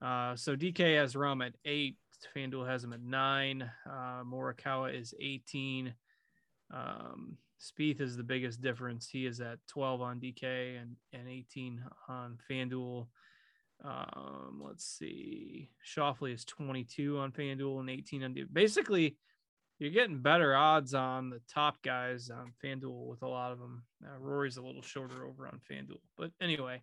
Uh, 0.00 0.34
so 0.36 0.56
DK 0.56 0.98
has 0.98 1.14
Rahm 1.14 1.44
at 1.44 1.54
eight. 1.64 1.96
FanDuel 2.34 2.68
has 2.68 2.84
him 2.84 2.92
at 2.92 3.02
nine. 3.02 3.68
Uh, 3.86 4.22
Morikawa 4.24 4.98
is 4.98 5.14
18. 5.20 5.92
Um, 6.72 7.36
Spieth 7.60 8.00
is 8.00 8.16
the 8.16 8.22
biggest 8.22 8.62
difference. 8.62 9.08
He 9.08 9.26
is 9.26 9.40
at 9.40 9.58
12 9.68 10.00
on 10.00 10.20
DK 10.20 10.80
and, 10.80 10.96
and 11.12 11.28
18 11.28 11.82
on 12.08 12.38
FanDuel. 12.50 13.08
Um, 13.84 14.60
let's 14.62 14.84
see. 14.84 15.70
Schauffele 15.84 16.34
is 16.34 16.44
22 16.44 17.18
on 17.18 17.32
FanDuel 17.32 17.80
and 17.80 17.90
18 17.90 18.22
on 18.24 18.36
basically 18.52 19.16
you're 19.80 19.90
getting 19.90 20.20
better 20.20 20.54
odds 20.54 20.92
on 20.92 21.30
the 21.30 21.40
top 21.52 21.82
guys 21.82 22.30
on 22.30 22.52
FanDuel 22.62 23.06
with 23.06 23.22
a 23.22 23.28
lot 23.28 23.50
of 23.50 23.58
them. 23.58 23.82
Uh, 24.04 24.18
Rory's 24.18 24.58
a 24.58 24.62
little 24.62 24.82
shorter 24.82 25.24
over 25.24 25.46
on 25.46 25.58
FanDuel. 25.70 26.00
But 26.18 26.32
anyway, 26.40 26.82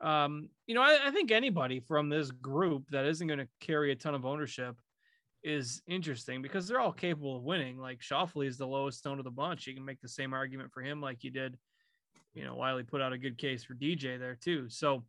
um, 0.00 0.50
you 0.66 0.74
know, 0.74 0.82
I, 0.82 0.98
I 1.06 1.10
think 1.12 1.30
anybody 1.30 1.78
from 1.78 2.08
this 2.08 2.32
group 2.32 2.90
that 2.90 3.06
isn't 3.06 3.28
going 3.28 3.38
to 3.38 3.48
carry 3.60 3.92
a 3.92 3.96
ton 3.96 4.16
of 4.16 4.26
ownership 4.26 4.76
is 5.44 5.80
interesting 5.86 6.42
because 6.42 6.66
they're 6.66 6.80
all 6.80 6.92
capable 6.92 7.36
of 7.36 7.44
winning. 7.44 7.78
Like 7.78 8.00
Schauffele 8.00 8.48
is 8.48 8.58
the 8.58 8.66
lowest 8.66 8.98
stone 8.98 9.18
of 9.18 9.24
the 9.24 9.30
bunch. 9.30 9.68
You 9.68 9.74
can 9.74 9.84
make 9.84 10.00
the 10.00 10.08
same 10.08 10.34
argument 10.34 10.72
for 10.72 10.82
him 10.82 11.00
like 11.00 11.22
you 11.22 11.30
did. 11.30 11.56
You 12.34 12.44
know, 12.44 12.56
Wiley 12.56 12.82
put 12.82 13.00
out 13.00 13.12
a 13.12 13.18
good 13.18 13.38
case 13.38 13.62
for 13.62 13.74
DJ 13.74 14.18
there 14.18 14.34
too. 14.34 14.68
So 14.68 15.04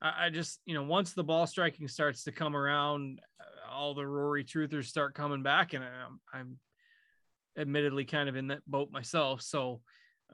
I, 0.00 0.30
just, 0.30 0.60
you 0.64 0.74
know, 0.74 0.84
once 0.84 1.12
the 1.12 1.24
ball 1.24 1.46
striking 1.46 1.88
starts 1.88 2.24
to 2.24 2.32
come 2.32 2.54
around, 2.54 3.20
uh, 3.40 3.72
all 3.74 3.94
the 3.94 4.06
Rory 4.06 4.44
truthers 4.44 4.84
start 4.84 5.14
coming 5.14 5.42
back, 5.42 5.74
and 5.74 5.82
I'm, 5.82 6.20
I'm 6.32 6.58
admittedly 7.58 8.04
kind 8.04 8.28
of 8.28 8.36
in 8.36 8.48
that 8.48 8.60
boat 8.66 8.92
myself. 8.92 9.42
So 9.42 9.80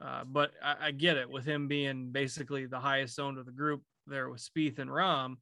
uh, 0.01 0.23
but 0.25 0.51
I, 0.61 0.87
I, 0.87 0.91
get 0.91 1.15
it 1.15 1.29
with 1.29 1.45
him 1.45 1.67
being 1.67 2.11
basically 2.11 2.65
the 2.65 2.79
highest 2.79 3.17
owned 3.19 3.37
of 3.37 3.45
the 3.45 3.51
group 3.51 3.81
there 4.07 4.29
with 4.29 4.41
Spieth 4.41 4.79
and 4.79 4.89
Rahm. 4.89 5.35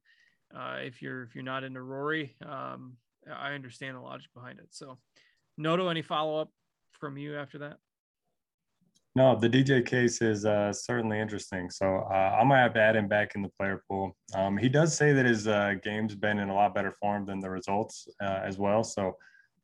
Uh, 0.55 0.77
if 0.81 1.01
you're 1.01 1.23
if 1.23 1.33
you're 1.33 1.43
not 1.43 1.63
into 1.63 1.81
Rory, 1.81 2.36
um, 2.45 2.93
I 3.31 3.53
understand 3.53 3.97
the 3.97 4.01
logic 4.01 4.29
behind 4.36 4.59
it. 4.59 4.67
So, 4.69 4.99
Noto, 5.57 5.88
any 5.88 6.03
follow 6.03 6.39
up 6.39 6.49
from 6.99 7.17
you 7.17 7.36
after 7.36 7.59
that? 7.59 7.77
No, 9.15 9.36
the 9.36 9.49
DJ 9.49 9.86
case 9.86 10.21
is 10.23 10.43
uh, 10.43 10.73
certainly 10.73 11.19
interesting. 11.19 11.69
So 11.69 12.08
uh, 12.10 12.38
I 12.39 12.43
might 12.43 12.62
have 12.62 12.73
to 12.73 12.82
add 12.82 12.95
him 12.95 13.08
back 13.08 13.36
in 13.36 13.43
the 13.43 13.49
player 13.49 13.84
pool. 13.88 14.17
Um, 14.34 14.58
he 14.58 14.69
does 14.69 14.97
say 14.97 15.13
that 15.13 15.26
his 15.26 15.47
uh, 15.47 15.76
game's 15.84 16.15
been 16.15 16.39
in 16.39 16.49
a 16.49 16.54
lot 16.54 16.73
better 16.73 16.91
form 16.99 17.26
than 17.28 17.39
the 17.39 17.49
results 17.49 18.08
uh, 18.21 18.39
as 18.43 18.58
well. 18.58 18.84
So 18.84 19.17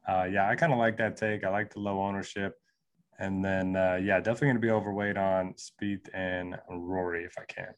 uh, 0.08 0.26
yeah, 0.32 0.48
I 0.48 0.56
kind 0.56 0.72
of 0.72 0.78
like 0.78 0.98
that 0.98 1.18
take. 1.18 1.44
I 1.44 1.50
like 1.50 1.74
the 1.74 1.80
low 1.80 2.00
ownership. 2.02 2.56
And 3.18 3.44
then, 3.44 3.76
uh, 3.76 4.00
yeah, 4.02 4.20
definitely 4.20 4.48
going 4.48 4.56
to 4.56 4.62
be 4.62 4.72
overweight 4.72 5.18
on 5.18 5.54
Spieth 5.54 6.08
and 6.14 6.56
Rory 6.70 7.26
if 7.26 7.34
I 7.38 7.44
can. 7.46 7.74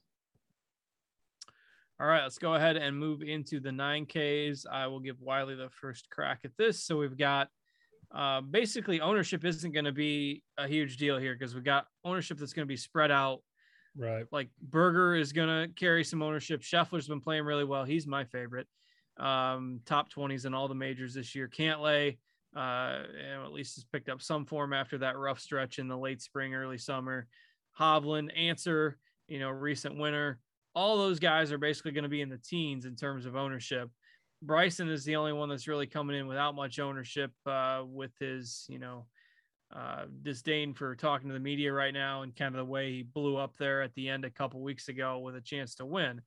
All 1.99 2.07
right, 2.07 2.23
let's 2.23 2.37
go 2.37 2.55
ahead 2.55 2.77
and 2.77 2.97
move 2.97 3.21
into 3.21 3.59
the 3.59 3.69
9Ks. 3.69 4.65
I 4.71 4.87
will 4.87 4.99
give 4.99 5.21
Wiley 5.21 5.55
the 5.55 5.69
first 5.69 6.09
crack 6.09 6.41
at 6.43 6.51
this. 6.57 6.83
So 6.83 6.97
we've 6.97 7.17
got 7.17 7.47
uh, 8.13 8.41
basically 8.41 9.01
ownership 9.01 9.45
isn't 9.45 9.71
going 9.71 9.85
to 9.85 9.91
be 9.91 10.43
a 10.57 10.67
huge 10.67 10.97
deal 10.97 11.17
here 11.17 11.33
because 11.33 11.55
we've 11.55 11.63
got 11.63 11.85
ownership 12.03 12.37
that's 12.37 12.53
going 12.53 12.65
to 12.65 12.71
be 12.71 12.77
spread 12.77 13.11
out. 13.11 13.39
Right. 13.97 14.25
Like 14.31 14.49
Berger 14.61 15.15
is 15.15 15.33
going 15.33 15.47
to 15.49 15.73
carry 15.73 16.03
some 16.03 16.21
ownership. 16.21 16.61
Scheffler's 16.61 17.07
been 17.07 17.21
playing 17.21 17.43
really 17.43 17.65
well. 17.65 17.83
He's 17.83 18.07
my 18.07 18.23
favorite. 18.25 18.67
Um, 19.17 19.81
top 19.85 20.11
20s 20.11 20.45
in 20.45 20.53
all 20.53 20.67
the 20.67 20.75
majors 20.75 21.13
this 21.13 21.35
year. 21.35 21.47
Cantlay 21.47 22.17
uh, 22.55 23.03
you 23.15 23.29
know, 23.29 23.45
at 23.45 23.53
least 23.53 23.75
has 23.75 23.85
picked 23.85 24.09
up 24.09 24.21
some 24.21 24.45
form 24.45 24.73
after 24.73 24.97
that 24.97 25.17
rough 25.17 25.39
stretch 25.39 25.79
in 25.79 25.87
the 25.87 25.97
late 25.97 26.21
spring, 26.21 26.53
early 26.53 26.77
summer. 26.77 27.27
Hovland, 27.79 28.29
Ancer, 28.37 28.97
you 29.27 29.39
know, 29.39 29.49
recent 29.49 29.97
winner. 29.97 30.39
All 30.75 30.97
those 30.97 31.19
guys 31.19 31.51
are 31.51 31.57
basically 31.57 31.91
going 31.91 32.03
to 32.03 32.09
be 32.09 32.21
in 32.21 32.29
the 32.29 32.37
teens 32.37 32.85
in 32.85 32.95
terms 32.95 33.25
of 33.25 33.35
ownership. 33.35 33.89
Bryson 34.41 34.89
is 34.89 35.03
the 35.03 35.15
only 35.15 35.33
one 35.33 35.49
that's 35.49 35.67
really 35.67 35.87
coming 35.87 36.17
in 36.17 36.27
without 36.27 36.55
much 36.55 36.79
ownership 36.79 37.31
uh, 37.45 37.83
with 37.85 38.11
his, 38.19 38.65
you 38.69 38.79
know, 38.79 39.05
uh, 39.75 40.05
disdain 40.23 40.73
for 40.73 40.95
talking 40.95 41.29
to 41.29 41.33
the 41.33 41.39
media 41.39 41.71
right 41.71 41.93
now 41.93 42.23
and 42.23 42.35
kind 42.35 42.55
of 42.55 42.59
the 42.59 42.71
way 42.71 42.91
he 42.91 43.03
blew 43.03 43.37
up 43.37 43.55
there 43.57 43.81
at 43.81 43.93
the 43.93 44.09
end 44.09 44.25
a 44.25 44.29
couple 44.29 44.61
weeks 44.61 44.89
ago 44.89 45.19
with 45.19 45.35
a 45.35 45.41
chance 45.41 45.75
to 45.75 45.85
win. 45.85 46.21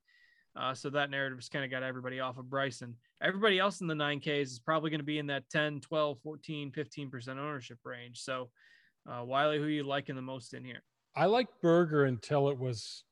Uh, 0.57 0.72
so 0.72 0.88
that 0.88 1.11
narrative 1.11 1.37
has 1.37 1.48
kind 1.48 1.64
of 1.64 1.70
got 1.70 1.83
everybody 1.83 2.20
off 2.20 2.38
of 2.38 2.48
Bryson. 2.48 2.94
Everybody 3.20 3.59
else 3.59 3.81
in 3.81 3.88
the 3.88 3.94
9Ks 3.94 4.42
is 4.42 4.61
probably 4.61 4.90
going 4.90 5.00
to 5.00 5.05
be 5.05 5.18
in 5.18 5.27
that 5.27 5.50
10, 5.50 5.81
12, 5.81 6.18
14, 6.22 6.70
15% 6.70 7.29
ownership 7.31 7.79
range. 7.85 8.20
So, 8.20 8.50
uh, 9.11 9.24
Wiley, 9.24 9.59
who 9.59 9.64
are 9.64 9.68
you 9.68 9.83
liking 9.83 10.14
the 10.14 10.22
most 10.22 10.55
in 10.55 10.64
here? 10.64 10.83
I 11.16 11.27
like 11.27 11.48
Berger 11.61 12.05
until 12.05 12.48
it 12.48 12.59
was, 12.59 13.03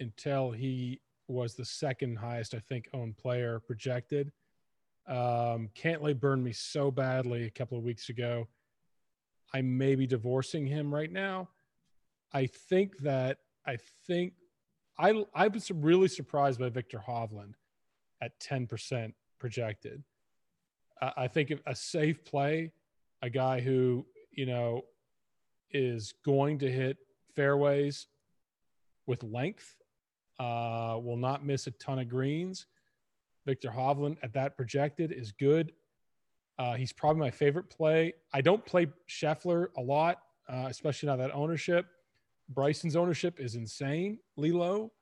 until 0.00 0.50
he 0.50 1.00
was 1.28 1.54
the 1.54 1.64
second 1.64 2.16
highest, 2.16 2.54
I 2.54 2.60
think, 2.60 2.88
owned 2.94 3.18
player 3.18 3.60
projected. 3.60 4.32
Um, 5.08 5.70
Cantlay 5.74 6.18
burned 6.18 6.44
me 6.44 6.52
so 6.52 6.90
badly 6.90 7.44
a 7.44 7.50
couple 7.50 7.78
of 7.78 7.84
weeks 7.84 8.10
ago. 8.10 8.46
I 9.54 9.62
may 9.62 9.94
be 9.94 10.06
divorcing 10.06 10.66
him 10.66 10.94
right 10.94 11.10
now. 11.10 11.48
I 12.32 12.46
think 12.46 12.98
that, 12.98 13.38
I 13.66 13.78
think 14.06 14.34
I 14.98 15.24
I 15.34 15.48
was 15.48 15.70
really 15.70 16.08
surprised 16.08 16.58
by 16.58 16.68
Viktor 16.68 17.02
Hovland 17.06 17.54
at 18.20 18.38
10% 18.40 19.12
projected. 19.38 20.02
Uh, 21.00 21.12
I 21.16 21.28
think 21.28 21.52
a 21.66 21.74
safe 21.74 22.24
play, 22.24 22.72
a 23.22 23.30
guy 23.30 23.60
who, 23.60 24.04
you 24.32 24.46
know, 24.46 24.82
is 25.70 26.12
going 26.24 26.58
to 26.58 26.70
hit 26.70 26.96
fairways 27.36 28.08
with 29.06 29.22
length, 29.22 29.76
uh, 30.40 30.98
will 31.00 31.16
not 31.16 31.44
miss 31.44 31.66
a 31.66 31.70
ton 31.72 32.00
of 32.00 32.08
greens. 32.08 32.66
Viktor 33.48 33.70
Hovland 33.70 34.18
at 34.22 34.34
that 34.34 34.58
projected 34.58 35.10
is 35.10 35.32
good. 35.32 35.72
Uh, 36.58 36.74
he's 36.74 36.92
probably 36.92 37.20
my 37.20 37.30
favorite 37.30 37.70
play. 37.70 38.12
I 38.30 38.42
don't 38.42 38.62
play 38.62 38.88
Scheffler 39.08 39.68
a 39.78 39.80
lot, 39.80 40.18
uh, 40.50 40.66
especially 40.68 41.06
now 41.06 41.16
that 41.16 41.34
ownership. 41.34 41.86
Bryson's 42.50 42.94
ownership 42.94 43.40
is 43.40 43.54
insane. 43.54 44.18
Lilo, 44.36 44.92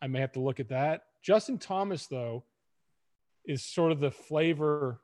I 0.00 0.06
may 0.06 0.18
have 0.20 0.32
to 0.32 0.40
look 0.40 0.60
at 0.60 0.70
that. 0.70 1.02
Justin 1.22 1.58
Thomas, 1.58 2.06
though, 2.06 2.44
is 3.44 3.62
sort 3.62 3.92
of 3.92 4.00
the 4.00 4.10
flavor, 4.10 5.02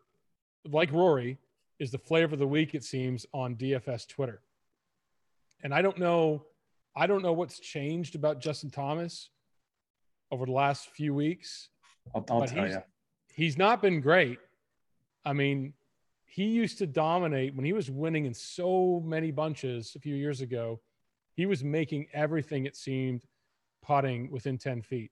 like 0.65 0.91
Rory, 0.91 1.37
is 1.79 1.91
the 1.91 1.99
flavor 1.99 2.33
of 2.33 2.39
the 2.39 2.47
week, 2.47 2.75
it 2.75 2.83
seems, 2.83 3.27
on 3.35 3.57
DFS 3.57 4.09
Twitter. 4.09 4.41
And 5.63 5.75
I 5.75 5.83
don't 5.83 5.99
know. 5.99 6.47
I 6.97 7.07
don't 7.07 7.23
know 7.23 7.35
what's 7.35 7.61
changed 7.61 8.15
about 8.15 8.41
Justin 8.41 8.71
Thomas 8.71 9.29
over 10.31 10.47
the 10.47 10.53
last 10.53 10.89
few 10.93 11.13
weeks. 11.13 11.69
I'll, 12.15 12.25
I'll 12.31 12.41
but 12.41 12.49
tell 12.49 12.65
he's, 12.65 12.75
you. 12.75 12.83
he's 13.33 13.59
not 13.59 13.83
been 13.83 14.01
great. 14.01 14.39
I 15.25 15.33
mean, 15.33 15.75
he 16.25 16.45
used 16.45 16.79
to 16.79 16.87
dominate 16.87 17.55
when 17.55 17.65
he 17.65 17.73
was 17.73 17.91
winning 17.91 18.25
in 18.25 18.35
so 18.35 19.03
many 19.05 19.31
bunches 19.31 19.95
a 19.97 19.99
few 19.99 20.15
years 20.15 20.41
ago. 20.41 20.81
He 21.35 21.47
was 21.47 21.65
making 21.65 22.07
everything 22.13 22.67
it 22.67 22.77
seemed 22.77 23.25
putting 23.83 24.31
within 24.31 24.59
10 24.59 24.83
feet. 24.83 25.11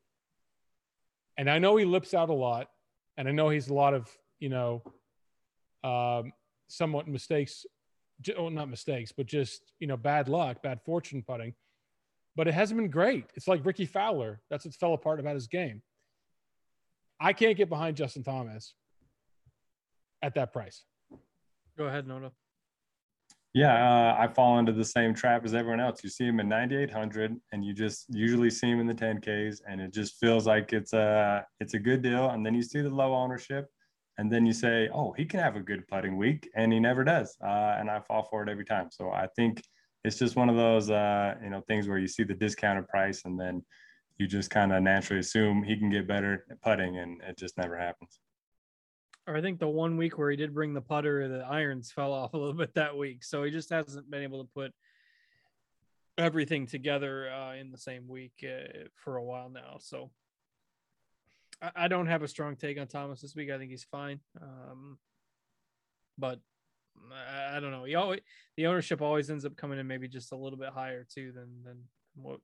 And 1.37 1.51
I 1.51 1.59
know 1.59 1.77
he 1.77 1.85
lips 1.85 2.15
out 2.15 2.29
a 2.29 2.35
lot, 2.35 2.69
and 3.17 3.29
I 3.29 3.33
know 3.33 3.49
he's 3.49 3.69
a 3.69 3.75
lot 3.75 3.95
of, 3.95 4.09
you 4.39 4.49
know, 4.49 4.83
um, 5.85 6.33
somewhat 6.69 7.09
mistakes, 7.09 7.67
oh, 8.37 8.49
not 8.49 8.69
mistakes, 8.69 9.13
but 9.13 9.27
just, 9.27 9.73
you 9.79 9.87
know, 9.87 9.97
bad 9.97 10.29
luck, 10.29 10.63
bad 10.63 10.81
fortune 10.83 11.23
putting. 11.23 11.55
But 12.37 12.47
it 12.47 12.55
hasn't 12.55 12.79
been 12.79 12.91
great. 12.91 13.27
It's 13.35 13.49
like 13.49 13.65
Rickie 13.65 13.87
Fowler. 13.87 14.41
That's 14.51 14.65
what 14.65 14.75
fell 14.75 14.95
apart 14.95 15.19
about 15.19 15.35
his 15.35 15.49
game. 15.49 15.83
I 17.21 17.33
can't 17.33 17.57
get 17.57 17.69
behind 17.69 17.97
Justin 17.97 18.23
Thomas 18.23 18.75
at 20.23 20.35
that 20.35 20.53
price. 20.53 20.85
Go 21.77 21.87
ahead, 21.87 22.07
Noto. 22.07 22.33
Yeah, 23.55 23.73
uh, 23.75 24.17
I 24.19 24.29
fall 24.29 24.59
into 24.59 24.73
the 24.73 24.85
same 24.85 25.15
trap 25.15 25.45
as 25.45 25.55
everyone 25.55 25.81
else. 25.81 26.05
You 26.05 26.11
see 26.11 26.27
him 26.27 26.39
in 26.39 26.49
9,800, 26.49 27.35
and 27.53 27.65
you 27.65 27.73
just 27.73 28.05
usually 28.09 28.51
see 28.51 28.69
him 28.69 28.79
in 28.79 28.87
the 28.87 28.95
10Ks, 28.95 29.63
and 29.67 29.81
it 29.81 29.93
just 29.93 30.17
feels 30.21 30.47
like 30.47 30.73
it's 30.73 30.93
a 30.93 31.45
it's 31.59 31.75
a 31.75 31.79
good 31.79 32.03
deal. 32.03 32.31
And 32.31 32.45
then 32.45 32.55
you 32.55 32.63
see 32.63 32.83
the 32.83 32.91
low 32.91 33.15
ownership, 33.15 33.67
and 34.19 34.31
then 34.31 34.45
you 34.45 34.53
say, 34.53 34.91
"Oh, 34.93 35.13
he 35.13 35.25
can 35.25 35.41
have 35.41 35.57
a 35.57 35.61
good 35.61 35.89
putting 35.89 36.17
week," 36.19 36.49
and 36.55 36.73
he 36.73 36.79
never 36.79 37.05
does. 37.05 37.37
Uh, 37.43 37.77
and 37.79 37.91
I 37.91 38.01
fall 38.01 38.23
for 38.31 38.43
it 38.43 38.51
every 38.51 38.67
time. 38.67 38.91
So 38.93 39.11
I 39.11 39.27
think 39.35 39.63
it's 40.05 40.19
just 40.19 40.37
one 40.37 40.51
of 40.51 40.57
those 40.57 40.91
uh, 40.91 41.35
you 41.43 41.51
know 41.51 41.63
things 41.63 41.89
where 41.89 41.99
you 41.99 42.09
see 42.09 42.25
the 42.25 42.35
discounted 42.35 42.87
price, 42.87 43.23
and 43.25 43.41
then 43.41 43.65
you 44.19 44.27
just 44.27 44.51
kind 44.51 44.73
of 44.73 44.83
naturally 44.83 45.21
assume 45.21 45.63
he 45.63 45.77
can 45.77 45.91
get 45.91 46.09
better 46.09 46.45
at 46.51 46.61
putting, 46.61 46.99
and 46.99 47.21
it 47.23 47.39
just 47.39 47.57
never 47.57 47.77
happens 47.77 48.21
I 49.37 49.41
think 49.41 49.59
the 49.59 49.69
one 49.69 49.97
week 49.97 50.17
where 50.17 50.31
he 50.31 50.37
did 50.37 50.55
bring 50.55 50.73
the 50.73 50.81
putter, 50.81 51.29
the 51.29 51.45
irons 51.45 51.93
fell 51.93 52.13
off 52.15 52.35
a 52.35 52.39
little 52.39 52.55
bit 52.55 52.75
that 52.75 52.97
week. 52.97 53.25
So 53.25 53.43
he 53.43 53.51
just 53.51 53.71
hasn't 53.71 54.11
been 54.11 54.23
able 54.23 54.43
to 54.43 54.51
put 54.55 54.73
everything 56.17 56.67
together 56.67 57.31
uh, 57.31 57.55
in 57.55 57.71
the 57.71 57.79
same 57.79 58.09
week 58.09 58.45
uh, 58.45 58.89
for 58.97 59.17
a 59.17 59.25
while 59.25 59.51
now. 59.51 59.77
So 59.81 60.11
I, 61.63 61.71
I, 61.77 61.89
don't 61.89 62.09
have 62.09 62.23
a 62.23 62.29
strong 62.29 62.57
take 62.57 62.79
on 62.79 62.89
Thomas 62.89 63.21
this 63.21 63.37
week. 63.37 63.51
I 63.51 63.59
think 63.59 63.71
he's 63.71 63.85
fine. 63.85 64.19
Um, 64.41 64.99
but 66.17 66.41
I, 67.13 67.57
I, 67.57 67.61
don't 67.61 67.71
know. 67.71 67.85
He 67.85 67.95
always, 67.95 68.21
the 68.57 68.67
ownership 68.67 69.01
always 69.01 69.31
ends 69.31 69.45
up 69.45 69.57
coming 69.57 69.79
in 69.79 69.87
maybe 69.87 70.09
just 70.09 70.33
a 70.33 70.37
little 70.37 70.59
bit 70.59 70.71
higher 70.71 71.07
too 71.09 71.31
than 71.33 71.63
than 71.65 71.85
what 72.17 72.41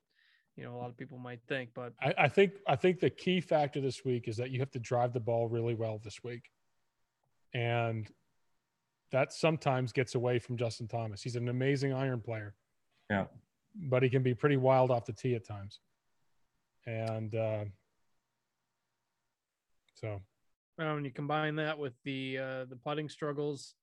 you 0.57 0.65
know 0.65 0.75
a 0.75 0.79
lot 0.79 0.89
of 0.89 0.97
people 0.97 1.19
might 1.19 1.41
think. 1.49 1.71
But 1.75 1.93
I, 2.01 2.15
I 2.19 2.29
think 2.29 2.53
I 2.67 2.77
think 2.77 3.01
the 3.01 3.11
key 3.11 3.41
factor 3.41 3.81
this 3.81 4.05
week 4.05 4.29
is 4.29 4.37
that 4.37 4.51
you 4.51 4.61
have 4.61 4.71
to 4.73 4.79
drive 4.79 5.13
the 5.13 5.21
ball 5.21 5.49
really 5.49 5.75
well 5.75 6.01
this 6.03 6.23
week 6.23 6.51
and 7.55 8.09
that 9.13 9.33
sometimes 9.33 9.93
gets 9.93 10.17
away 10.17 10.39
from 10.39 10.57
Justin 10.57 10.89
Thomas. 10.89 11.23
He's 11.23 11.37
an 11.37 11.49
amazing 11.49 11.93
iron 11.93 12.21
player. 12.21 12.55
Yeah. 13.09 13.27
But 13.77 14.03
he 14.03 14.11
can 14.11 14.23
be 14.23 14.35
pretty 14.35 14.57
wild 14.57 14.91
off 14.91 15.05
the 15.05 15.13
tee 15.13 15.35
at 15.35 15.47
times. 15.47 15.79
And 16.87 17.35
uh, 17.35 17.65
so 19.95 20.21
well, 20.77 20.95
when 20.97 21.05
you 21.05 21.13
combine 21.13 21.57
that 21.57 21.79
with 21.79 21.95
the 22.05 22.39
uh, 22.39 22.65
the 22.65 22.77
putting 22.77 23.09
struggles, 23.09 23.75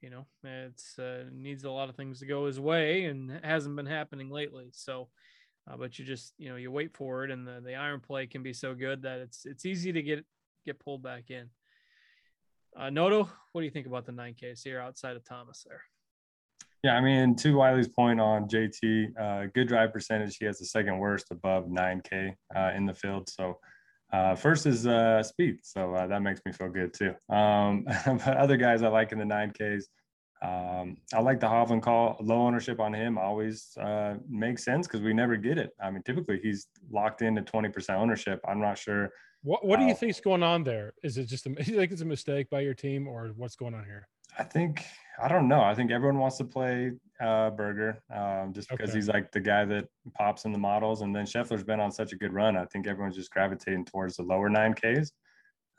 you 0.00 0.10
know, 0.10 0.26
it's 0.44 0.98
uh, 0.98 1.24
needs 1.32 1.64
a 1.64 1.70
lot 1.70 1.88
of 1.88 1.96
things 1.96 2.20
to 2.20 2.26
go 2.26 2.46
his 2.46 2.60
way, 2.60 3.04
and 3.04 3.40
hasn't 3.44 3.76
been 3.76 3.86
happening 3.86 4.30
lately. 4.30 4.70
So, 4.72 5.08
uh, 5.68 5.76
but 5.76 5.98
you 5.98 6.04
just 6.04 6.34
you 6.38 6.48
know 6.48 6.56
you 6.56 6.70
wait 6.70 6.96
for 6.96 7.24
it, 7.24 7.30
and 7.30 7.46
the, 7.46 7.60
the 7.64 7.74
iron 7.74 8.00
play 8.00 8.26
can 8.26 8.42
be 8.42 8.52
so 8.52 8.74
good 8.74 9.02
that 9.02 9.18
it's 9.18 9.44
it's 9.44 9.66
easy 9.66 9.92
to 9.92 10.02
get 10.02 10.24
get 10.64 10.78
pulled 10.78 11.02
back 11.02 11.30
in. 11.30 11.48
Uh, 12.76 12.90
Noto, 12.90 13.28
what 13.52 13.60
do 13.60 13.64
you 13.64 13.70
think 13.70 13.86
about 13.86 14.06
the 14.06 14.12
9Ks 14.12 14.62
here 14.62 14.80
outside 14.80 15.16
of 15.16 15.24
Thomas 15.24 15.64
there? 15.66 15.82
Yeah, 16.84 16.96
I 16.96 17.00
mean, 17.00 17.34
to 17.36 17.56
Wiley's 17.56 17.88
point 17.88 18.20
on 18.20 18.48
JT, 18.48 19.18
uh, 19.20 19.46
good 19.52 19.66
drive 19.66 19.92
percentage. 19.92 20.36
He 20.38 20.44
has 20.44 20.58
the 20.58 20.66
second 20.66 20.98
worst 20.98 21.26
above 21.32 21.64
9K 21.64 22.34
uh, 22.54 22.70
in 22.76 22.86
the 22.86 22.94
field. 22.94 23.28
So, 23.28 23.58
uh, 24.12 24.36
first 24.36 24.64
is 24.64 24.86
uh, 24.86 25.22
Spieth. 25.24 25.58
So 25.62 25.94
uh, 25.94 26.06
that 26.06 26.22
makes 26.22 26.40
me 26.46 26.52
feel 26.52 26.68
good 26.68 26.94
too. 26.94 27.14
Um, 27.34 27.84
but 28.06 28.36
other 28.36 28.56
guys 28.56 28.82
I 28.82 28.88
like 28.88 29.10
in 29.10 29.18
the 29.18 29.24
9Ks, 29.24 29.84
um, 30.42 30.96
I 31.12 31.20
like 31.20 31.40
the 31.40 31.48
Hovland 31.48 31.82
call. 31.82 32.16
Low 32.20 32.40
ownership 32.42 32.78
on 32.80 32.94
him 32.94 33.18
always 33.18 33.76
uh, 33.80 34.14
makes 34.28 34.64
sense 34.64 34.86
because 34.86 35.00
we 35.00 35.12
never 35.12 35.36
get 35.36 35.58
it. 35.58 35.70
I 35.82 35.90
mean, 35.90 36.02
typically 36.02 36.38
he's 36.40 36.68
locked 36.90 37.22
into 37.22 37.42
20% 37.42 37.90
ownership. 37.90 38.40
I'm 38.46 38.60
not 38.60 38.78
sure 38.78 39.10
what 39.42 39.64
What 39.64 39.78
do 39.78 39.86
you 39.86 39.94
think's 39.94 40.20
going 40.20 40.42
on 40.42 40.64
there? 40.64 40.94
Is 41.02 41.16
it 41.18 41.26
just 41.26 41.46
a, 41.46 41.50
you 41.58 41.76
think 41.76 41.92
it's 41.92 42.02
a 42.02 42.06
mistake 42.06 42.50
by 42.50 42.60
your 42.60 42.74
team, 42.74 43.06
or 43.06 43.28
what's 43.36 43.56
going 43.56 43.74
on 43.74 43.84
here? 43.84 44.08
I 44.38 44.44
think 44.44 44.84
I 45.20 45.28
don't 45.28 45.48
know. 45.48 45.62
I 45.62 45.74
think 45.74 45.90
everyone 45.90 46.18
wants 46.18 46.36
to 46.38 46.44
play 46.44 46.92
uh, 47.20 47.50
Berger 47.50 48.02
um, 48.14 48.52
just 48.52 48.68
because 48.68 48.90
Okay. 48.90 48.98
he's 48.98 49.08
like 49.08 49.32
the 49.32 49.40
guy 49.40 49.64
that 49.64 49.88
pops 50.14 50.44
in 50.44 50.52
the 50.52 50.58
models, 50.58 51.02
and 51.02 51.14
then 51.14 51.24
Scheffler's 51.24 51.64
been 51.64 51.80
on 51.80 51.90
such 51.90 52.12
a 52.12 52.16
good 52.16 52.32
run. 52.32 52.56
I 52.56 52.64
think 52.66 52.86
everyone's 52.86 53.16
just 53.16 53.30
gravitating 53.30 53.84
towards 53.86 54.16
the 54.16 54.22
lower 54.22 54.48
nine 54.48 54.74
Ks, 54.74 55.12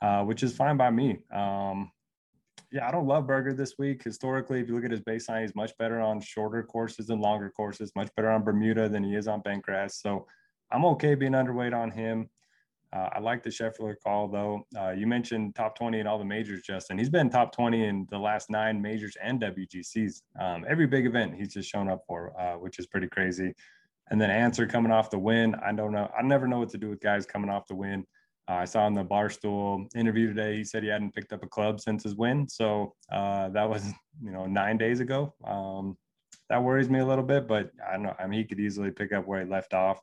uh, 0.02 0.24
which 0.24 0.42
is 0.42 0.54
fine 0.54 0.76
by 0.76 0.90
me. 0.90 1.18
Um, 1.32 1.90
yeah, 2.72 2.86
I 2.86 2.90
don't 2.90 3.06
love 3.06 3.26
Berger 3.26 3.52
this 3.52 3.74
week. 3.78 4.02
Historically, 4.02 4.60
if 4.60 4.68
you 4.68 4.74
look 4.74 4.84
at 4.84 4.90
his 4.90 5.00
baseline, 5.00 5.42
he's 5.42 5.54
much 5.54 5.76
better 5.78 6.00
on 6.00 6.20
shorter 6.20 6.62
courses 6.62 7.08
than 7.08 7.20
longer 7.20 7.50
courses. 7.50 7.92
Much 7.96 8.08
better 8.16 8.30
on 8.30 8.44
Bermuda 8.44 8.88
than 8.88 9.02
he 9.02 9.16
is 9.16 9.26
on 9.26 9.40
bent 9.40 9.62
grass. 9.62 10.00
So 10.00 10.26
I'm 10.70 10.84
okay 10.84 11.14
being 11.14 11.32
underweight 11.32 11.74
on 11.74 11.90
him. 11.90 12.28
Uh, 12.92 13.08
I 13.12 13.18
like 13.20 13.42
the 13.42 13.50
Scheffler 13.50 13.94
call 14.02 14.28
though. 14.28 14.66
Uh, 14.76 14.90
you 14.90 15.06
mentioned 15.06 15.54
top 15.54 15.76
20 15.76 16.00
in 16.00 16.06
all 16.06 16.18
the 16.18 16.24
majors, 16.24 16.62
Justin. 16.62 16.98
He's 16.98 17.08
been 17.08 17.30
top 17.30 17.52
20 17.52 17.84
in 17.84 18.06
the 18.10 18.18
last 18.18 18.50
nine 18.50 18.82
majors 18.82 19.16
and 19.22 19.40
WGCs. 19.40 20.22
Um, 20.40 20.64
every 20.68 20.86
big 20.86 21.06
event 21.06 21.34
he's 21.36 21.54
just 21.54 21.68
shown 21.68 21.88
up 21.88 22.02
for, 22.06 22.38
uh, 22.38 22.54
which 22.54 22.78
is 22.78 22.86
pretty 22.86 23.06
crazy. 23.08 23.54
And 24.10 24.20
then 24.20 24.30
Ancer 24.30 24.66
coming 24.66 24.90
off 24.90 25.08
the 25.08 25.18
win. 25.18 25.54
I 25.64 25.72
don't 25.72 25.92
know. 25.92 26.10
I 26.18 26.22
never 26.22 26.48
know 26.48 26.58
what 26.58 26.70
to 26.70 26.78
do 26.78 26.90
with 26.90 27.00
guys 27.00 27.26
coming 27.26 27.48
off 27.48 27.68
the 27.68 27.76
win. 27.76 28.04
Uh, 28.50 28.54
I 28.54 28.64
saw 28.64 28.86
in 28.88 28.94
the 28.94 29.04
Barstool 29.04 29.86
interview 29.94 30.26
today, 30.26 30.56
he 30.56 30.64
said 30.64 30.82
he 30.82 30.88
hadn't 30.88 31.14
picked 31.14 31.32
up 31.32 31.44
a 31.44 31.46
club 31.46 31.80
since 31.80 32.02
his 32.02 32.16
win. 32.16 32.48
So 32.48 32.94
uh, 33.12 33.48
that 33.50 33.68
was, 33.68 33.84
you 34.22 34.32
know, 34.32 34.46
nine 34.46 34.76
days 34.76 34.98
ago. 34.98 35.32
Um, 35.44 35.96
that 36.48 36.60
worries 36.60 36.90
me 36.90 36.98
a 36.98 37.06
little 37.06 37.22
bit, 37.24 37.46
but 37.46 37.70
I 37.86 37.92
don't 37.92 38.02
know. 38.02 38.16
I 38.18 38.26
mean, 38.26 38.40
he 38.40 38.44
could 38.44 38.58
easily 38.58 38.90
pick 38.90 39.12
up 39.12 39.24
where 39.24 39.44
he 39.44 39.48
left 39.48 39.72
off. 39.72 40.00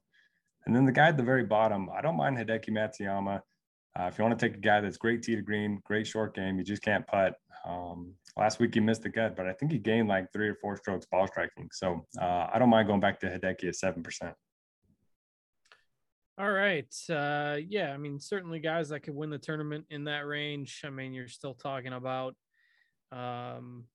And 0.66 0.74
then 0.74 0.86
the 0.86 0.94
guy 0.94 1.10
at 1.10 1.18
the 1.18 1.24
very 1.24 1.44
bottom, 1.44 1.90
I 1.94 2.00
don't 2.00 2.16
mind 2.16 2.38
Hideki 2.38 2.70
Matsuyama. 2.70 3.42
Uh, 4.00 4.04
if 4.04 4.18
you 4.18 4.24
want 4.24 4.40
to 4.40 4.48
take 4.48 4.56
a 4.56 4.62
guy 4.62 4.80
that's 4.80 4.98
great 4.98 5.24
tee 5.24 5.36
to 5.36 5.42
green, 5.42 5.82
great 5.84 6.08
short 6.08 6.34
game, 6.34 6.58
you 6.58 6.64
just 6.64 6.82
can't 6.82 7.06
putt. 7.06 7.34
Um, 7.68 8.14
last 8.38 8.60
week 8.60 8.76
he 8.76 8.80
missed 8.80 9.04
the 9.04 9.10
cut, 9.10 9.36
but 9.36 9.46
I 9.48 9.54
think 9.54 9.74
he 9.74 9.78
gained 9.78 10.08
like 10.08 10.32
three 10.32 10.48
or 10.48 10.56
four 10.56 10.78
strokes 10.78 11.06
ball 11.12 11.28
striking. 11.28 11.68
So 11.74 12.06
uh, 12.22 12.48
I 12.54 12.60
don't 12.60 12.70
mind 12.70 12.88
going 12.88 13.02
back 13.02 13.20
to 13.22 13.28
Hideki 13.28 13.68
at 13.68 13.76
seven 13.76 14.04
percent. 14.04 14.36
All 16.40 16.52
right. 16.52 16.94
Uh, 17.10 17.58
yeah, 17.68 17.92
I 17.92 17.98
mean, 17.98 18.20
certainly 18.20 18.60
guys 18.60 18.90
that 18.90 19.00
could 19.00 19.16
win 19.16 19.32
the 19.32 19.40
tournament 19.40 19.86
in 19.90 20.04
that 20.04 20.28
range. 20.28 20.82
I 20.86 20.92
mean, 20.92 21.14
you're 21.14 21.28
still 21.28 21.56
talking 21.56 21.94
about, 21.94 22.36
um, 23.12 23.86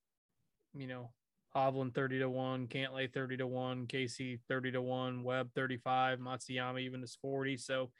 you 0.75 0.89
know, 0.89 1.13
Hovland 1.55 1.95
30 1.95 2.19
to 2.19 2.29
1, 2.29 2.67
Cantlay 2.67 3.13
30 3.13 3.37
to 3.37 3.47
1, 3.47 3.87
Casey 3.87 4.41
30 4.49 4.73
to 4.73 4.83
1, 4.83 5.23
Webb 5.23 5.51
35, 5.55 6.19
Matsuyama 6.19 6.81
even 6.81 7.05
is 7.05 7.17
40. 7.23 7.57
So 7.59 7.91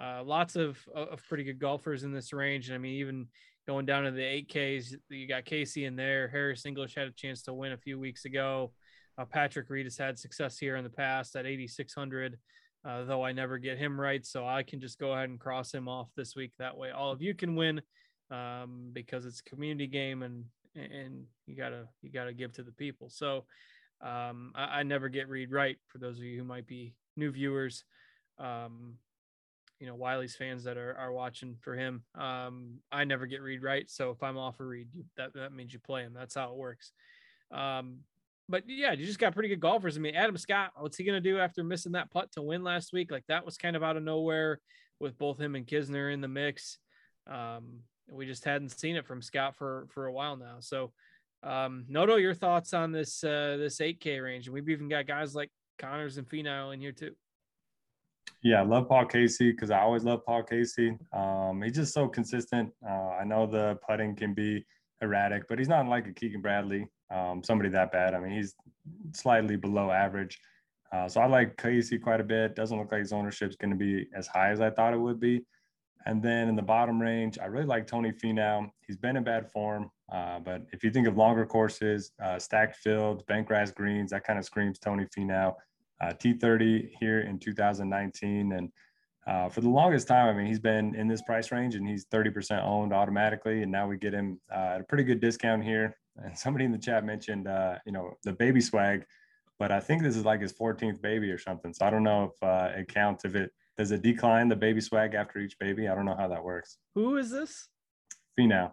uh, 0.00 0.22
lots 0.24 0.56
of, 0.56 0.78
of 0.92 1.22
pretty 1.28 1.44
good 1.44 1.60
golfers 1.60 2.02
in 2.02 2.12
this 2.12 2.32
range. 2.32 2.68
And 2.68 2.74
I 2.74 2.78
mean, 2.78 2.94
even 2.94 3.28
going 3.68 3.86
down 3.86 4.02
to 4.04 4.10
the 4.10 4.22
8Ks, 4.22 4.94
you 5.10 5.28
got 5.28 5.44
Casey 5.44 5.84
in 5.84 5.94
there. 5.94 6.26
Harris 6.26 6.66
English 6.66 6.96
had 6.96 7.06
a 7.06 7.12
chance 7.12 7.42
to 7.42 7.54
win 7.54 7.70
a 7.70 7.78
few 7.78 8.00
weeks 8.00 8.24
ago. 8.24 8.72
Uh, 9.16 9.24
Patrick 9.24 9.70
Reed 9.70 9.86
has 9.86 9.96
had 9.96 10.18
success 10.18 10.58
here 10.58 10.76
in 10.76 10.84
the 10.84 10.90
past 10.90 11.36
at 11.36 11.46
8,600, 11.46 12.36
uh, 12.84 13.04
though 13.04 13.24
I 13.24 13.32
never 13.32 13.58
get 13.58 13.78
him 13.78 14.00
right. 14.00 14.24
So 14.24 14.46
I 14.46 14.62
can 14.62 14.80
just 14.80 14.98
go 14.98 15.12
ahead 15.12 15.28
and 15.28 15.40
cross 15.40 15.72
him 15.72 15.88
off 15.88 16.08
this 16.16 16.36
week. 16.36 16.52
That 16.58 16.76
way, 16.76 16.90
all 16.90 17.12
of 17.12 17.22
you 17.22 17.34
can 17.34 17.56
win 17.56 17.80
um, 18.30 18.90
because 18.92 19.24
it's 19.24 19.40
a 19.40 19.50
community 19.50 19.86
game 19.86 20.22
and 20.22 20.44
and 20.74 21.24
you 21.46 21.56
gotta 21.56 21.88
you 22.02 22.10
gotta 22.10 22.32
give 22.32 22.52
to 22.54 22.62
the 22.62 22.72
people. 22.72 23.08
So 23.08 23.44
um, 24.02 24.52
I, 24.54 24.80
I, 24.80 24.82
never 24.82 25.08
get 25.08 25.28
Reed 25.28 25.50
right. 25.50 25.78
For 25.88 25.98
those 25.98 26.18
of 26.18 26.24
you 26.24 26.38
who 26.38 26.44
might 26.44 26.66
be 26.66 26.94
new 27.16 27.30
viewers, 27.30 27.84
um, 28.38 28.98
you 29.80 29.86
know 29.86 29.94
Wiley's 29.94 30.36
fans 30.36 30.64
that 30.64 30.76
are 30.76 30.94
are 30.98 31.12
watching 31.12 31.56
for 31.60 31.74
him, 31.74 32.02
um, 32.14 32.78
I 32.92 33.04
never 33.04 33.26
get 33.26 33.40
Reed 33.40 33.62
right. 33.62 33.90
So 33.90 34.10
if 34.10 34.22
I'm 34.22 34.36
off 34.36 34.60
a 34.60 34.64
Reed, 34.64 34.88
that 35.16 35.32
that 35.34 35.52
means 35.52 35.72
you 35.72 35.78
play 35.78 36.02
him. 36.02 36.12
That's 36.14 36.34
how 36.34 36.50
it 36.50 36.56
works. 36.56 36.92
Um, 37.50 38.00
but 38.48 38.64
yeah, 38.66 38.92
you 38.92 39.04
just 39.06 39.18
got 39.18 39.34
pretty 39.34 39.48
good 39.48 39.60
golfers. 39.60 39.96
I 39.96 40.00
mean, 40.00 40.14
Adam 40.14 40.36
Scott, 40.36 40.72
what's 40.76 40.96
he 40.96 41.04
gonna 41.04 41.20
do 41.20 41.38
after 41.38 41.64
missing 41.64 41.92
that 41.92 42.10
putt 42.10 42.30
to 42.32 42.42
win 42.42 42.62
last 42.62 42.92
week? 42.92 43.10
Like 43.10 43.24
that 43.28 43.44
was 43.44 43.56
kind 43.56 43.76
of 43.76 43.82
out 43.82 43.96
of 43.96 44.02
nowhere 44.02 44.60
with 45.00 45.18
both 45.18 45.40
him 45.40 45.54
and 45.54 45.66
Kisner 45.66 46.12
in 46.12 46.20
the 46.20 46.28
mix. 46.28 46.78
Um, 47.26 47.80
we 48.08 48.26
just 48.26 48.44
hadn't 48.44 48.78
seen 48.78 48.96
it 48.96 49.06
from 49.06 49.22
Scott 49.22 49.56
for 49.56 49.86
for 49.90 50.06
a 50.06 50.12
while 50.12 50.36
now. 50.36 50.56
So, 50.60 50.92
um, 51.42 51.84
Noto, 51.88 52.16
your 52.16 52.34
thoughts 52.34 52.72
on 52.72 52.92
this 52.92 53.24
uh, 53.24 53.56
this 53.58 53.78
8K 53.78 54.22
range? 54.22 54.46
And 54.46 54.54
we've 54.54 54.68
even 54.68 54.88
got 54.88 55.06
guys 55.06 55.34
like 55.34 55.50
Conners 55.78 56.18
and 56.18 56.28
Finau 56.28 56.72
in 56.72 56.80
here 56.80 56.92
too. 56.92 57.14
Yeah, 58.42 58.60
I 58.60 58.64
love 58.64 58.88
Paul 58.88 59.06
Casey 59.06 59.50
because 59.50 59.70
I 59.70 59.80
always 59.80 60.04
love 60.04 60.24
Paul 60.24 60.42
Casey. 60.42 60.96
Um, 61.12 61.62
he's 61.62 61.74
just 61.74 61.92
so 61.92 62.06
consistent. 62.06 62.70
Uh, 62.88 63.08
I 63.20 63.24
know 63.24 63.46
the 63.46 63.78
putting 63.88 64.14
can 64.14 64.34
be 64.34 64.64
erratic, 65.02 65.44
but 65.48 65.58
he's 65.58 65.68
not 65.68 65.88
like 65.88 66.06
a 66.06 66.12
Keegan 66.12 66.42
Bradley, 66.42 66.86
um, 67.10 67.42
somebody 67.42 67.70
that 67.70 67.92
bad. 67.92 68.14
I 68.14 68.20
mean, 68.20 68.32
he's 68.32 68.54
slightly 69.12 69.56
below 69.56 69.90
average. 69.90 70.38
Uh, 70.92 71.08
so 71.08 71.20
I 71.20 71.26
like 71.26 71.56
Casey 71.56 71.98
quite 71.98 72.20
a 72.20 72.24
bit. 72.24 72.54
Doesn't 72.54 72.78
look 72.78 72.92
like 72.92 73.00
his 73.00 73.12
ownership 73.12 73.50
is 73.50 73.56
going 73.56 73.70
to 73.70 73.76
be 73.76 74.06
as 74.14 74.26
high 74.26 74.50
as 74.50 74.60
I 74.60 74.70
thought 74.70 74.94
it 74.94 75.00
would 75.00 75.20
be. 75.20 75.44
And 76.06 76.22
then 76.22 76.48
in 76.48 76.54
the 76.54 76.62
bottom 76.62 77.02
range, 77.02 77.38
I 77.40 77.46
really 77.46 77.66
like 77.66 77.86
Tony 77.86 78.12
Finau. 78.12 78.70
He's 78.86 78.96
been 78.96 79.16
in 79.16 79.24
bad 79.24 79.50
form, 79.50 79.90
uh, 80.12 80.38
but 80.38 80.62
if 80.72 80.84
you 80.84 80.90
think 80.90 81.08
of 81.08 81.16
longer 81.16 81.44
courses, 81.44 82.12
uh, 82.22 82.38
stacked 82.38 82.76
fields, 82.76 83.24
bent 83.24 83.48
grass 83.48 83.72
greens, 83.72 84.12
that 84.12 84.22
kind 84.22 84.38
of 84.38 84.44
screams 84.44 84.78
Tony 84.78 85.06
Finau. 85.16 85.54
Uh, 86.00 86.12
T30 86.12 86.90
here 87.00 87.20
in 87.20 87.38
2019, 87.38 88.52
and 88.52 88.70
uh, 89.26 89.48
for 89.48 89.62
the 89.62 89.68
longest 89.68 90.06
time, 90.06 90.28
I 90.28 90.38
mean, 90.38 90.46
he's 90.46 90.60
been 90.60 90.94
in 90.94 91.08
this 91.08 91.22
price 91.22 91.50
range, 91.50 91.74
and 91.74 91.88
he's 91.88 92.04
30% 92.06 92.62
owned 92.62 92.92
automatically, 92.92 93.62
and 93.62 93.72
now 93.72 93.88
we 93.88 93.96
get 93.96 94.12
him 94.12 94.38
uh, 94.54 94.74
at 94.74 94.80
a 94.82 94.84
pretty 94.84 95.04
good 95.04 95.20
discount 95.20 95.64
here. 95.64 95.96
And 96.22 96.36
somebody 96.38 96.64
in 96.64 96.72
the 96.72 96.78
chat 96.78 97.04
mentioned, 97.04 97.46
uh, 97.46 97.76
you 97.84 97.92
know, 97.92 98.12
the 98.24 98.32
baby 98.32 98.60
swag, 98.60 99.04
but 99.58 99.70
I 99.70 99.80
think 99.80 100.02
this 100.02 100.16
is 100.16 100.24
like 100.24 100.40
his 100.40 100.52
14th 100.52 101.00
baby 101.00 101.30
or 101.30 101.38
something. 101.38 101.72
So 101.72 101.86
I 101.86 101.90
don't 101.90 102.02
know 102.02 102.32
if 102.32 102.42
uh, 102.42 102.78
it 102.78 102.88
counts 102.88 103.24
if 103.24 103.34
it 103.34 103.52
does 103.76 103.90
it 103.90 104.02
decline 104.02 104.48
the 104.48 104.56
baby 104.56 104.80
swag 104.80 105.14
after 105.14 105.38
each 105.38 105.58
baby? 105.58 105.88
I 105.88 105.94
don't 105.94 106.06
know 106.06 106.16
how 106.16 106.28
that 106.28 106.42
works. 106.42 106.78
Who 106.94 107.18
is 107.18 107.30
this? 107.30 107.68
Finau. 108.38 108.72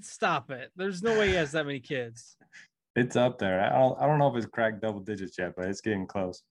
Stop 0.00 0.50
it. 0.50 0.72
There's 0.76 1.02
no 1.02 1.18
way 1.18 1.28
he 1.28 1.34
has 1.34 1.52
that 1.52 1.66
many 1.66 1.80
kids. 1.80 2.36
it's 2.96 3.16
up 3.16 3.38
there. 3.38 3.60
I 3.60 3.78
don't, 3.78 4.00
I 4.00 4.06
don't 4.06 4.18
know 4.18 4.28
if 4.28 4.36
it's 4.36 4.46
cracked 4.46 4.80
double 4.80 5.00
digits 5.00 5.38
yet, 5.38 5.54
but 5.56 5.66
it's 5.66 5.82
getting 5.82 6.06
close. 6.06 6.42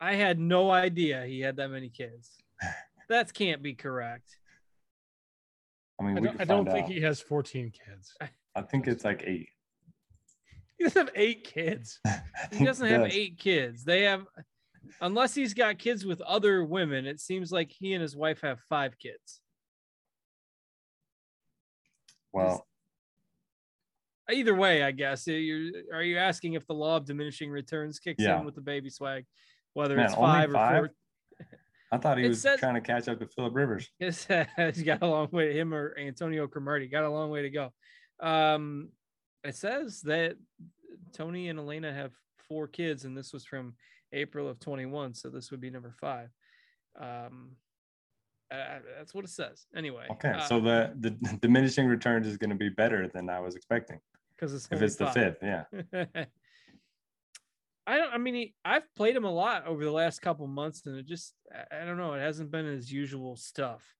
I 0.00 0.14
had 0.14 0.38
no 0.38 0.70
idea 0.70 1.24
he 1.26 1.40
had 1.40 1.56
that 1.56 1.70
many 1.70 1.88
kids. 1.88 2.30
that 3.08 3.32
can't 3.34 3.62
be 3.62 3.74
correct. 3.74 4.38
I 6.02 6.06
mean, 6.06 6.18
I 6.18 6.20
don't, 6.20 6.40
I 6.40 6.44
don't 6.44 6.70
think 6.70 6.88
he 6.88 7.00
has 7.02 7.20
14 7.20 7.70
kids. 7.70 8.14
I 8.54 8.62
think 8.62 8.86
it's 8.86 9.04
like 9.04 9.22
eight. 9.24 9.48
He 10.76 10.84
doesn't 10.84 11.06
have 11.06 11.14
eight 11.14 11.44
kids. 11.44 12.00
he 12.52 12.64
doesn't 12.64 12.88
have 12.88 13.12
eight 13.12 13.38
kids. 13.38 13.84
They 13.84 14.02
have 14.02 14.26
unless 15.00 15.34
he's 15.34 15.54
got 15.54 15.78
kids 15.78 16.04
with 16.04 16.20
other 16.22 16.64
women, 16.64 17.06
it 17.06 17.20
seems 17.20 17.52
like 17.52 17.70
he 17.70 17.92
and 17.94 18.02
his 18.02 18.16
wife 18.16 18.40
have 18.42 18.60
five 18.68 18.98
kids. 18.98 19.40
Well, 22.32 22.66
either 24.30 24.54
way, 24.54 24.82
I 24.82 24.90
guess 24.90 25.26
you're. 25.26 25.70
Are 25.92 26.02
you 26.02 26.18
asking 26.18 26.54
if 26.54 26.66
the 26.66 26.74
law 26.74 26.96
of 26.96 27.04
diminishing 27.04 27.50
returns 27.50 27.98
kicks 27.98 28.22
yeah. 28.22 28.40
in 28.40 28.44
with 28.44 28.54
the 28.54 28.60
baby 28.60 28.90
swag, 28.90 29.24
whether 29.74 29.96
Man, 29.96 30.06
it's 30.06 30.14
five 30.14 30.50
or 30.50 30.54
five? 30.54 30.78
four? 30.78 30.94
I 31.92 31.98
thought 31.98 32.16
he 32.16 32.26
was 32.26 32.40
says, 32.40 32.58
trying 32.58 32.74
to 32.74 32.80
catch 32.80 33.06
up 33.06 33.20
to 33.20 33.26
Philip 33.26 33.54
Rivers. 33.54 33.90
Yes, 34.00 34.26
He's 34.56 34.82
got 34.82 35.02
a 35.02 35.06
long 35.06 35.28
way. 35.30 35.52
Him 35.52 35.74
or 35.74 35.94
Antonio 35.98 36.46
Cromartie 36.48 36.88
got 36.88 37.04
a 37.04 37.10
long 37.10 37.30
way 37.30 37.42
to 37.42 37.50
go. 37.50 37.72
Um, 38.18 38.88
it 39.44 39.54
says 39.54 40.00
that 40.02 40.36
Tony 41.12 41.50
and 41.50 41.58
Alayna 41.58 41.94
have 41.94 42.12
four 42.48 42.66
kids, 42.66 43.04
and 43.04 43.16
this 43.16 43.32
was 43.32 43.44
from 43.44 43.74
April 44.12 44.48
of 44.48 44.58
21. 44.58 45.14
So 45.14 45.28
this 45.28 45.50
would 45.50 45.60
be 45.60 45.68
number 45.68 45.94
five. 46.00 46.30
Um, 46.98 47.56
uh, 48.50 48.78
that's 48.96 49.14
what 49.14 49.24
it 49.24 49.30
says. 49.30 49.66
Anyway. 49.76 50.06
Okay. 50.12 50.30
Uh, 50.30 50.46
so 50.46 50.60
the, 50.60 50.94
the 50.98 51.10
diminishing 51.42 51.86
returns 51.86 52.26
is 52.26 52.38
going 52.38 52.50
to 52.50 52.56
be 52.56 52.70
better 52.70 53.08
than 53.12 53.28
I 53.28 53.40
was 53.40 53.54
expecting. 53.54 54.00
Because 54.34 54.54
it's 54.54 54.68
if 54.70 54.80
it's 54.80 54.96
five. 54.96 55.14
the 55.14 55.20
fifth, 55.20 55.38
yeah. 55.42 56.24
I 57.86 57.96
don't. 57.96 58.12
I 58.12 58.18
mean, 58.18 58.34
he, 58.34 58.54
I've 58.64 58.92
played 58.94 59.16
him 59.16 59.24
a 59.24 59.32
lot 59.32 59.66
over 59.66 59.84
the 59.84 59.90
last 59.90 60.22
couple 60.22 60.46
months, 60.46 60.82
and 60.86 60.96
it 60.96 61.06
just, 61.06 61.34
I 61.70 61.84
don't 61.84 61.98
know, 61.98 62.12
it 62.14 62.20
hasn't 62.20 62.50
been 62.50 62.66
his 62.66 62.92
usual 62.92 63.36
stuff. 63.36 63.96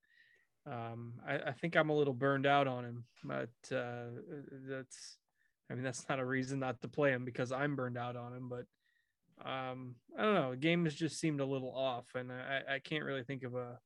Um, 0.66 1.14
I, 1.27 1.38
I 1.38 1.53
think 1.53 1.77
I'm 1.77 1.90
a 1.90 1.97
little 1.97 2.14
burned 2.14 2.47
out 2.47 2.68
on 2.68 2.85
him, 2.85 3.05
but 3.25 3.75
uh, 3.75 4.05
that's, 4.68 5.16
I 5.68 5.75
mean, 5.75 5.83
that's 5.83 6.09
not 6.09 6.21
a 6.21 6.25
reason 6.25 6.61
not 6.61 6.81
to 6.83 6.88
play 6.88 7.11
him 7.11 7.25
because 7.25 7.51
I'm 7.51 7.75
burned 7.75 7.99
out 7.99 8.14
on 8.14 8.33
him. 8.33 8.49
But 8.49 8.66
um, 9.45 9.97
I 10.16 10.23
don't 10.23 10.35
know. 10.35 10.51
The 10.53 10.57
game 10.59 10.85
has 10.85 10.95
just 10.95 11.18
seemed 11.18 11.40
a 11.40 11.47
little 11.47 11.75
off, 11.75 12.07
and 12.14 12.31
I, 12.31 12.75
I 12.75 12.79
can't 12.79 13.05
really 13.05 13.25
think 13.25 13.42
of 13.42 13.55
a 13.55 13.79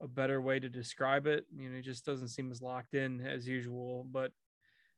a 0.00 0.08
better 0.08 0.40
way 0.40 0.58
to 0.58 0.68
describe 0.68 1.26
it. 1.26 1.46
You 1.56 1.68
know, 1.68 1.76
he 1.76 1.82
just 1.82 2.04
doesn't 2.04 2.28
seem 2.28 2.50
as 2.50 2.60
locked 2.60 2.94
in 2.94 3.24
as 3.24 3.46
usual. 3.46 4.06
But 4.10 4.32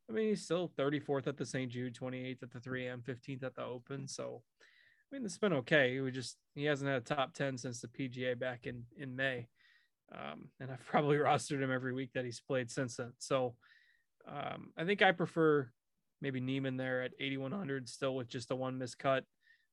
I 0.08 0.12
mean, 0.12 0.28
he's 0.28 0.44
still 0.44 0.70
34th 0.78 1.26
at 1.26 1.36
the 1.36 1.46
St. 1.46 1.70
Jude, 1.70 1.96
28th 1.96 2.42
at 2.42 2.50
the 2.52 2.60
3M, 2.60 3.02
15th 3.02 3.42
at 3.42 3.54
the 3.54 3.64
Open. 3.64 4.06
So 4.06 4.42
I 5.10 5.14
mean, 5.14 5.24
it's 5.24 5.38
been 5.38 5.52
okay. 5.52 6.00
He 6.00 6.10
just 6.10 6.36
he 6.54 6.64
hasn't 6.64 6.90
had 6.90 7.02
a 7.02 7.14
top 7.14 7.34
10 7.34 7.58
since 7.58 7.80
the 7.80 7.88
PGA 7.88 8.38
back 8.38 8.66
in 8.66 8.84
in 8.98 9.14
May. 9.14 9.48
Um, 10.12 10.48
and 10.60 10.70
I've 10.70 10.84
probably 10.86 11.16
rostered 11.16 11.62
him 11.62 11.72
every 11.72 11.92
week 11.92 12.10
that 12.14 12.24
he's 12.24 12.40
played 12.40 12.70
since 12.70 12.96
then. 12.96 13.12
So 13.18 13.54
um, 14.28 14.70
I 14.76 14.84
think 14.84 15.02
I 15.02 15.12
prefer 15.12 15.70
maybe 16.20 16.40
Niemann 16.40 16.76
there 16.76 17.02
at 17.02 17.12
8100 17.20 17.88
still 17.88 18.16
with 18.16 18.28
just 18.28 18.50
a 18.50 18.56
one 18.56 18.78
missed 18.78 18.98
cut 18.98 19.24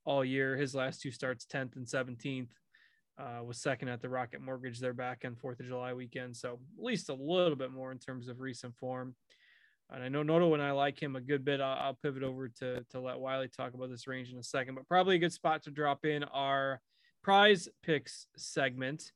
all 0.06 0.24
year. 0.26 0.56
His 0.58 0.76
last 0.76 1.02
two 1.02 1.12
starts, 1.12 1.46
10th 1.46 1.78
and 1.78 1.88
17th, 1.88 2.50
uh, 3.18 3.44
was 3.44 3.62
second 3.62 3.90
at 3.90 4.02
the 4.02 4.10
Rocket 4.10 4.42
Mortgage 4.42 4.80
there 4.80 4.94
back 4.94 5.24
in 5.24 5.36
4th 5.36 5.60
of 5.60 5.68
July 5.68 5.94
weekend. 5.94 6.36
So 6.36 6.60
at 6.78 6.84
least 6.84 7.10
a 7.10 7.14
little 7.14 7.56
bit 7.56 7.72
more 7.72 7.92
in 7.92 8.00
terms 8.00 8.28
of 8.28 8.40
recent 8.40 8.76
form. 8.76 9.16
And 9.92 10.04
I 10.04 10.10
know 10.10 10.24
Noto 10.24 10.54
and 10.54 10.64
I 10.64 10.72
like 10.72 11.02
him 11.02 11.16
a 11.16 11.22
good 11.22 11.46
bit. 11.46 11.62
I'll, 11.62 11.78
I'll 11.78 11.94
pivot 12.02 12.24
over 12.24 12.50
to, 12.60 12.84
to 12.92 13.00
let 13.00 13.20
Wiley 13.20 13.48
talk 13.48 13.74
about 13.74 13.90
this 13.90 14.08
range 14.08 14.32
in 14.32 14.40
a 14.40 14.44
second, 14.44 14.76
but 14.76 14.88
probably 14.88 15.16
a 15.16 15.20
good 15.20 15.34
spot 15.34 15.64
to 15.64 15.72
drop 15.72 16.06
in 16.06 16.24
our 16.24 16.82
prize 17.24 17.70
picks 17.84 18.28
segment. 18.36 19.12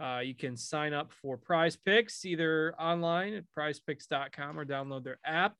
Uh, 0.00 0.20
you 0.22 0.34
can 0.34 0.56
sign 0.56 0.92
up 0.92 1.12
for 1.12 1.36
prize 1.36 1.76
picks 1.76 2.24
either 2.24 2.74
online 2.78 3.34
at 3.34 3.44
prizepicks.com 3.56 4.58
or 4.58 4.64
download 4.64 5.04
their 5.04 5.18
app. 5.24 5.54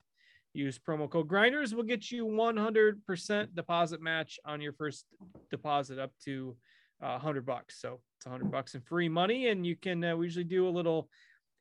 Use 0.53 0.79
promo 0.79 1.09
code 1.09 1.27
grinders. 1.27 1.73
We'll 1.73 1.83
get 1.83 2.11
you 2.11 2.25
100% 2.25 3.55
deposit 3.55 4.01
match 4.01 4.39
on 4.45 4.61
your 4.61 4.73
first 4.73 5.05
deposit 5.49 5.99
up 5.99 6.11
to 6.25 6.55
uh, 7.01 7.11
100 7.11 7.45
bucks. 7.45 7.79
So 7.79 7.99
it's 8.17 8.25
100 8.25 8.51
bucks 8.51 8.75
in 8.75 8.81
free 8.81 9.09
money. 9.09 9.47
And 9.47 9.65
you 9.65 9.75
can, 9.75 10.03
uh, 10.03 10.15
we 10.15 10.25
usually 10.25 10.45
do 10.45 10.67
a 10.67 10.69
little 10.69 11.09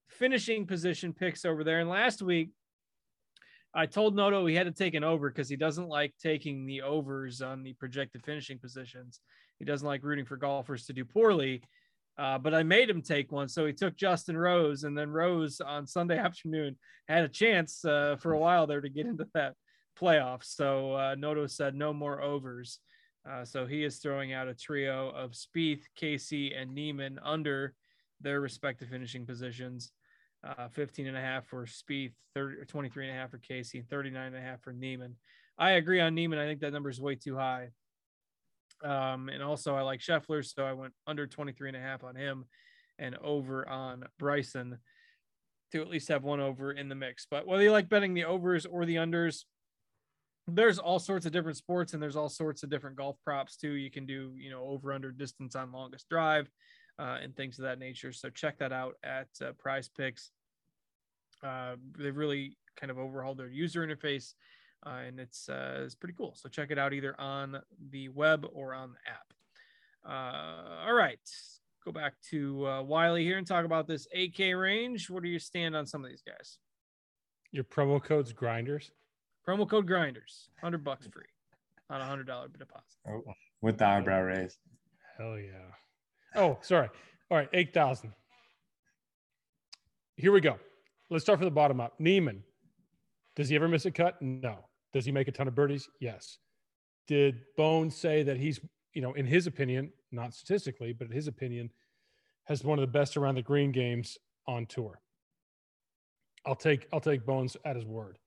finishing 0.08 0.66
position 0.66 1.12
picks 1.12 1.44
over 1.44 1.64
there. 1.64 1.80
And 1.80 1.90
last 1.90 2.22
week, 2.22 2.50
I 3.76 3.84
told 3.84 4.16
Noto 4.16 4.46
he 4.46 4.54
had 4.54 4.66
to 4.66 4.72
take 4.72 4.94
an 4.94 5.04
over 5.04 5.28
because 5.28 5.50
he 5.50 5.56
doesn't 5.56 5.88
like 5.88 6.14
taking 6.20 6.64
the 6.64 6.80
overs 6.80 7.42
on 7.42 7.62
the 7.62 7.74
projected 7.74 8.24
finishing 8.24 8.58
positions. 8.58 9.20
He 9.58 9.66
doesn't 9.66 9.86
like 9.86 10.02
rooting 10.02 10.24
for 10.24 10.38
golfers 10.38 10.86
to 10.86 10.94
do 10.94 11.04
poorly. 11.04 11.62
Uh, 12.18 12.38
but 12.38 12.54
I 12.54 12.62
made 12.62 12.88
him 12.88 13.02
take 13.02 13.30
one. 13.30 13.48
So 13.48 13.66
he 13.66 13.74
took 13.74 13.94
Justin 13.94 14.38
Rose, 14.38 14.84
and 14.84 14.96
then 14.96 15.10
Rose 15.10 15.60
on 15.60 15.86
Sunday 15.86 16.16
afternoon 16.26 16.76
had 17.06 17.24
a 17.24 17.28
chance 17.28 17.84
uh, 17.84 18.16
for 18.18 18.32
a 18.32 18.38
while 18.38 18.66
there 18.66 18.80
to 18.80 18.88
get 18.88 19.06
into 19.06 19.28
that 19.34 19.54
playoff. 20.00 20.42
So 20.42 20.94
uh, 20.94 21.14
Noto 21.18 21.46
said 21.46 21.74
no 21.74 21.92
more 21.92 22.22
overs. 22.22 22.78
Uh, 23.28 23.44
so 23.44 23.66
he 23.66 23.84
is 23.84 23.98
throwing 23.98 24.32
out 24.32 24.48
a 24.48 24.54
trio 24.54 25.10
of 25.10 25.32
Spieth, 25.32 25.82
Casey, 25.96 26.54
and 26.54 26.74
Niemann 26.74 27.18
under 27.22 27.74
their 28.20 28.40
respective 28.40 28.88
finishing 28.88 29.26
positions. 29.26 29.90
Uh, 30.46 30.68
15 30.68 31.08
and 31.08 31.16
a 31.16 31.20
half 31.20 31.46
for 31.46 31.66
Spieth, 31.66 32.12
30, 32.34 32.66
23 32.66 33.08
and 33.08 33.16
a 33.16 33.20
half 33.20 33.30
for 33.30 33.38
Casey, 33.38 33.82
39 33.82 34.26
and 34.28 34.36
a 34.36 34.40
half 34.40 34.62
for 34.62 34.72
Niemann. 34.72 35.16
I 35.58 35.72
agree 35.72 36.00
on 36.00 36.14
Niemann. 36.14 36.38
I 36.38 36.46
think 36.46 36.60
that 36.60 36.72
number 36.72 36.90
is 36.90 37.00
way 37.00 37.16
too 37.16 37.36
high. 37.36 37.70
Um, 38.84 39.28
and 39.28 39.42
also 39.42 39.74
I 39.74 39.82
like 39.82 40.00
Scheffler, 40.00 40.44
so 40.44 40.64
I 40.64 40.74
went 40.74 40.92
under 41.06 41.26
23 41.26 41.70
and 41.70 41.76
a 41.76 41.80
half 41.80 42.04
on 42.04 42.14
him 42.14 42.44
and 42.98 43.16
over 43.16 43.68
on 43.68 44.04
Bryson 44.18 44.78
to 45.72 45.82
at 45.82 45.88
least 45.88 46.08
have 46.08 46.22
one 46.22 46.40
over 46.40 46.70
in 46.70 46.88
the 46.88 46.94
mix. 46.94 47.26
But 47.28 47.46
whether 47.46 47.62
you 47.62 47.72
like 47.72 47.88
betting 47.88 48.14
the 48.14 48.24
overs 48.24 48.66
or 48.66 48.84
the 48.84 48.96
unders, 48.96 49.44
there's 50.46 50.78
all 50.78 51.00
sorts 51.00 51.26
of 51.26 51.32
different 51.32 51.56
sports 51.56 51.92
and 51.92 52.02
there's 52.02 52.16
all 52.16 52.28
sorts 52.28 52.62
of 52.62 52.70
different 52.70 52.96
golf 52.96 53.16
props 53.24 53.56
too. 53.56 53.72
You 53.72 53.90
can 53.90 54.06
do, 54.06 54.32
you 54.36 54.50
know, 54.50 54.62
over 54.62 54.92
under 54.92 55.10
distance 55.10 55.56
on 55.56 55.72
longest 55.72 56.08
drive 56.08 56.48
uh, 56.98 57.18
and 57.20 57.34
things 57.34 57.58
of 57.58 57.64
that 57.64 57.78
nature. 57.78 58.12
So 58.12 58.30
check 58.30 58.58
that 58.58 58.72
out 58.72 58.94
at 59.02 59.28
uh, 59.42 59.52
Prize 59.58 59.88
Picks. 59.88 60.30
Uh, 61.42 61.76
they've 61.98 62.16
really 62.16 62.56
kind 62.78 62.90
of 62.90 62.98
overhauled 62.98 63.38
their 63.38 63.48
user 63.48 63.86
interface 63.86 64.34
uh, 64.84 65.00
and 65.06 65.18
it's 65.18 65.48
uh, 65.48 65.82
it's 65.84 65.94
pretty 65.94 66.14
cool. 66.16 66.34
So 66.36 66.48
check 66.48 66.70
it 66.70 66.78
out 66.78 66.92
either 66.92 67.18
on 67.20 67.60
the 67.90 68.08
web 68.08 68.46
or 68.52 68.74
on 68.74 68.92
the 68.92 69.10
app. 69.10 69.32
Uh, 70.08 70.86
all 70.86 70.94
right, 70.94 71.18
go 71.84 71.90
back 71.90 72.14
to 72.30 72.66
uh, 72.66 72.82
Wiley 72.82 73.24
here 73.24 73.38
and 73.38 73.46
talk 73.46 73.64
about 73.64 73.88
this 73.88 74.06
8K 74.16 74.58
range. 74.60 75.10
What 75.10 75.22
do 75.22 75.28
you 75.28 75.40
stand 75.40 75.74
on 75.74 75.86
some 75.86 76.04
of 76.04 76.10
these 76.10 76.22
guys? 76.22 76.58
Your 77.50 77.64
promo 77.64 78.02
code's 78.02 78.32
grinders. 78.32 78.90
Promo 79.46 79.68
code 79.68 79.86
grinders, 79.86 80.50
hundred 80.60 80.84
bucks 80.84 81.06
free 81.06 81.24
on 81.90 82.00
a 82.00 82.04
hundred 82.04 82.26
dollar 82.26 82.48
deposit. 82.48 82.84
Oh, 83.08 83.22
with 83.62 83.78
the 83.78 83.86
eyebrow 83.86 84.20
raise. 84.20 84.58
Hell 85.18 85.38
yeah. 85.38 85.70
Oh, 86.34 86.58
sorry. 86.62 86.88
All 87.30 87.38
right, 87.38 87.48
eight 87.52 87.72
thousand. 87.72 88.12
Here 90.16 90.32
we 90.32 90.40
go. 90.40 90.58
Let's 91.10 91.24
start 91.24 91.38
from 91.38 91.46
the 91.46 91.52
bottom 91.52 91.80
up. 91.80 91.94
Niemann, 92.00 92.42
Does 93.36 93.48
he 93.48 93.56
ever 93.56 93.68
miss 93.68 93.86
a 93.86 93.90
cut? 93.90 94.20
No. 94.20 94.64
Does 94.92 95.04
he 95.04 95.12
make 95.12 95.28
a 95.28 95.32
ton 95.32 95.46
of 95.48 95.54
birdies? 95.54 95.88
Yes. 96.00 96.38
did 97.06 97.40
Bones 97.56 97.94
say 97.94 98.22
that 98.24 98.36
he's, 98.36 98.60
you 98.92 99.02
know, 99.02 99.12
in 99.12 99.26
his 99.26 99.46
opinion, 99.46 99.92
not 100.10 100.34
statistically, 100.34 100.92
but 100.92 101.06
in 101.06 101.12
his 101.12 101.28
opinion, 101.28 101.70
has 102.44 102.64
one 102.64 102.78
of 102.78 102.80
the 102.80 102.98
best 102.98 103.16
around 103.16 103.36
the 103.36 103.42
green 103.42 103.70
games 103.72 104.18
on 104.46 104.66
tour? 104.66 105.00
I'll 106.44 106.56
take 106.56 106.86
I'll 106.92 107.00
take 107.00 107.26
Bones 107.26 107.56
at 107.64 107.76
his 107.76 107.84
word. 107.84 108.18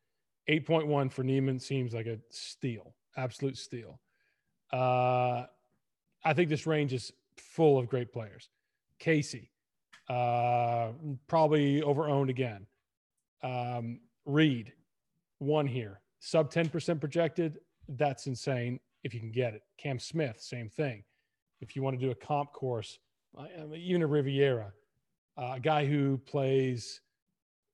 8.1 0.49 1.11
for 1.11 1.23
Niemann 1.23 1.59
seems 1.59 1.93
like 1.93 2.05
a 2.07 2.17
steal, 2.29 2.95
absolute 3.17 3.57
steal. 3.57 3.99
Uh, 4.71 5.45
I 6.23 6.33
think 6.33 6.49
this 6.49 6.65
range 6.67 6.93
is 6.93 7.11
full 7.37 7.77
of 7.77 7.87
great 7.87 8.11
players. 8.11 8.49
Casey, 8.99 9.51
uh, 10.09 10.89
probably 11.27 11.81
overowned 11.81 12.29
again. 12.29 12.65
Um, 13.43 13.99
Reed, 14.25 14.73
one 15.39 15.67
here, 15.67 16.01
sub 16.19 16.51
10% 16.51 16.99
projected. 16.99 17.59
That's 17.87 18.27
insane 18.27 18.79
if 19.03 19.13
you 19.13 19.19
can 19.19 19.31
get 19.31 19.53
it. 19.53 19.63
Cam 19.77 19.99
Smith, 19.99 20.39
same 20.39 20.69
thing. 20.69 21.03
If 21.61 21.75
you 21.75 21.81
want 21.81 21.99
to 21.99 22.05
do 22.05 22.11
a 22.11 22.15
comp 22.15 22.53
course, 22.53 22.99
even 23.75 24.01
a 24.01 24.07
Riviera, 24.07 24.71
uh, 25.37 25.53
a 25.55 25.59
guy 25.59 25.85
who 25.85 26.17
plays, 26.17 27.01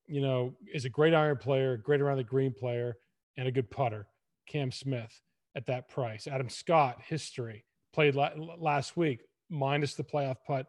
you 0.06 0.20
know, 0.20 0.54
is 0.72 0.84
a 0.84 0.88
great 0.88 1.14
iron 1.14 1.36
player, 1.36 1.76
great 1.76 2.00
around 2.00 2.18
the 2.18 2.24
green 2.24 2.52
player, 2.52 2.96
and 3.36 3.48
a 3.48 3.52
good 3.52 3.70
putter. 3.70 4.06
Cam 4.46 4.70
Smith 4.70 5.20
at 5.56 5.66
that 5.66 5.88
price. 5.88 6.26
Adam 6.26 6.48
Scott, 6.48 7.00
history, 7.06 7.64
played 7.92 8.14
la- 8.14 8.32
last 8.58 8.96
week, 8.96 9.20
minus 9.50 9.94
the 9.94 10.04
playoff 10.04 10.36
putt. 10.46 10.66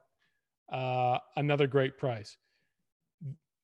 Uh, 0.71 1.17
another 1.35 1.67
great 1.67 1.97
price. 1.97 2.37